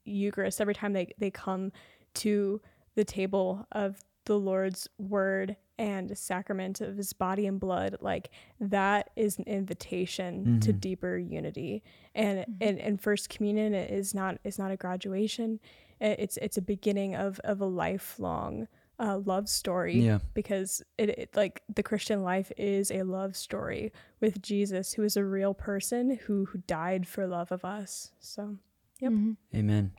Eucharist, 0.06 0.62
every 0.62 0.76
time 0.76 0.94
they, 0.94 1.14
they 1.18 1.30
come 1.30 1.74
to 2.16 2.62
the 3.00 3.06
table 3.06 3.66
of 3.72 4.04
the 4.26 4.38
Lord's 4.38 4.90
word 4.98 5.56
and 5.78 6.16
sacrament 6.18 6.82
of 6.82 6.98
his 6.98 7.14
body 7.14 7.48
and 7.48 7.58
blood, 7.58 7.96
like 8.02 8.30
that 8.60 9.10
is 9.16 9.38
an 9.38 9.46
invitation 9.46 10.60
to 10.60 10.70
mm-hmm. 10.72 10.80
deeper 10.80 11.18
unity. 11.18 11.82
And 12.14 12.40
mm-hmm. 12.40 12.52
and, 12.60 12.80
and 12.80 13.02
first 13.02 13.30
communion 13.30 13.74
is 13.74 14.14
not 14.14 14.38
is 14.44 14.60
not 14.60 14.72
a 14.72 14.76
graduation. 14.76 15.62
It's 16.02 16.38
it's 16.38 16.58
a 16.58 16.62
beginning 16.62 17.16
of 17.16 17.40
of 17.46 17.62
a 17.62 17.66
lifelong 17.66 18.68
uh, 19.00 19.18
love 19.20 19.48
story 19.48 19.98
Yeah. 20.02 20.20
because 20.34 20.84
it, 20.98 21.10
it 21.10 21.30
like 21.34 21.62
the 21.74 21.84
Christian 21.84 22.22
life 22.22 22.52
is 22.58 22.92
a 22.92 23.04
love 23.04 23.38
story 23.38 23.94
with 24.20 24.42
Jesus 24.42 24.92
who 24.92 25.04
is 25.04 25.16
a 25.16 25.24
real 25.24 25.54
person 25.54 26.20
who 26.26 26.44
who 26.46 26.58
died 26.68 27.08
for 27.08 27.26
love 27.26 27.54
of 27.54 27.64
us. 27.64 28.12
So 28.20 28.58
Yep. 29.00 29.12
Mm-hmm. 29.14 29.58
Amen. 29.58 29.92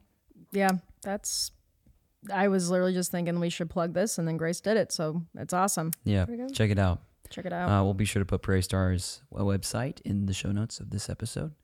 yeah 0.52 0.72
that's 1.00 1.52
i 2.32 2.48
was 2.48 2.70
literally 2.70 2.92
just 2.92 3.10
thinking 3.10 3.40
we 3.40 3.48
should 3.50 3.70
plug 3.70 3.94
this 3.94 4.18
and 4.18 4.26
then 4.28 4.36
grace 4.36 4.60
did 4.60 4.76
it 4.76 4.92
so 4.92 5.22
it's 5.38 5.52
awesome 5.54 5.90
Yeah. 6.04 6.26
Check 6.52 6.70
it 6.70 6.78
out. 6.78 6.98
check 7.30 7.46
it 7.46 7.52
out 7.52 7.70
Uh, 7.70 7.82
we'll 7.84 7.94
be 7.94 8.04
sure 8.04 8.20
to 8.20 8.26
put 8.26 8.42
Prairie 8.42 8.62
Stars 8.62 9.22
uh, 9.34 9.40
website 9.42 10.00
in 10.04 10.26
the 10.26 10.32
show 10.34 10.52
notes 10.52 10.80
of 10.80 10.90
this 10.90 11.08
episode. 11.08 11.54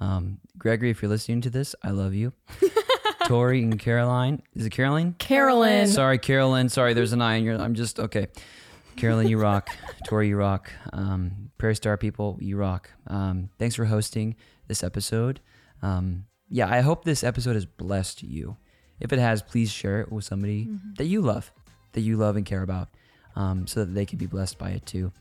Um, 0.00 0.38
Gregory, 0.58 0.90
if 0.90 1.02
you're 1.02 1.10
listening 1.10 1.42
to 1.42 1.50
this, 1.50 1.74
I 1.84 1.90
love 1.90 2.14
you. 2.14 2.32
Tori 3.26 3.62
and 3.62 3.78
Caroline. 3.78 4.42
Is 4.56 4.64
it 4.66 4.70
Caroline? 4.70 5.14
carolyn 5.18 5.86
Sorry, 5.88 6.18
Carolyn. 6.18 6.68
Sorry, 6.70 6.94
there's 6.94 7.12
an 7.12 7.20
I 7.22 7.34
in 7.36 7.44
your. 7.44 7.60
I'm 7.60 7.74
just 7.74 8.00
okay. 8.00 8.28
Carolyn, 8.96 9.28
you 9.28 9.38
rock. 9.38 9.68
Tori, 10.06 10.28
you 10.28 10.36
rock. 10.36 10.72
Um, 10.92 11.50
Prairie 11.58 11.76
Star 11.76 11.96
people, 11.96 12.38
you 12.40 12.56
rock. 12.56 12.90
Um, 13.06 13.50
thanks 13.58 13.74
for 13.76 13.84
hosting 13.84 14.36
this 14.68 14.82
episode. 14.82 15.40
Um, 15.82 16.24
yeah, 16.48 16.68
I 16.68 16.80
hope 16.80 17.04
this 17.04 17.22
episode 17.22 17.54
has 17.54 17.66
blessed 17.66 18.22
you. 18.22 18.56
If 19.00 19.12
it 19.12 19.18
has, 19.18 19.42
please 19.42 19.70
share 19.70 20.00
it 20.00 20.12
with 20.12 20.24
somebody 20.24 20.68
that 20.96 21.06
you 21.06 21.20
love, 21.20 21.52
that 21.92 22.02
you 22.02 22.16
love 22.16 22.36
and 22.36 22.44
care 22.44 22.62
about, 22.62 22.88
um, 23.36 23.66
so 23.66 23.80
that 23.80 23.94
they 23.94 24.06
can 24.06 24.18
be 24.18 24.26
blessed 24.26 24.58
by 24.58 24.70
it 24.70 24.86
too. 24.86 25.12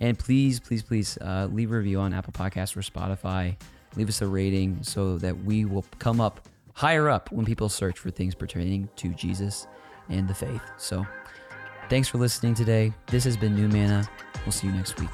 And 0.00 0.18
please, 0.18 0.58
please, 0.58 0.82
please 0.82 1.18
uh, 1.18 1.48
leave 1.52 1.70
a 1.70 1.76
review 1.76 2.00
on 2.00 2.14
Apple 2.14 2.32
Podcasts 2.32 2.76
or 2.76 2.80
Spotify. 2.80 3.56
Leave 3.94 4.08
us 4.08 4.22
a 4.22 4.26
rating 4.26 4.82
so 4.82 5.18
that 5.18 5.44
we 5.44 5.64
will 5.64 5.84
come 5.98 6.20
up 6.20 6.48
higher 6.72 7.08
up 7.08 7.30
when 7.32 7.46
people 7.46 7.68
search 7.68 7.98
for 7.98 8.10
things 8.10 8.34
pertaining 8.34 8.88
to 8.96 9.08
Jesus 9.14 9.66
and 10.08 10.28
the 10.28 10.34
faith. 10.34 10.62
So, 10.76 11.06
thanks 11.88 12.08
for 12.08 12.18
listening 12.18 12.54
today. 12.54 12.92
This 13.06 13.24
has 13.24 13.36
been 13.36 13.54
New 13.54 13.68
Manna. 13.68 14.08
We'll 14.44 14.52
see 14.52 14.66
you 14.66 14.72
next 14.72 14.98
week. 15.00 15.10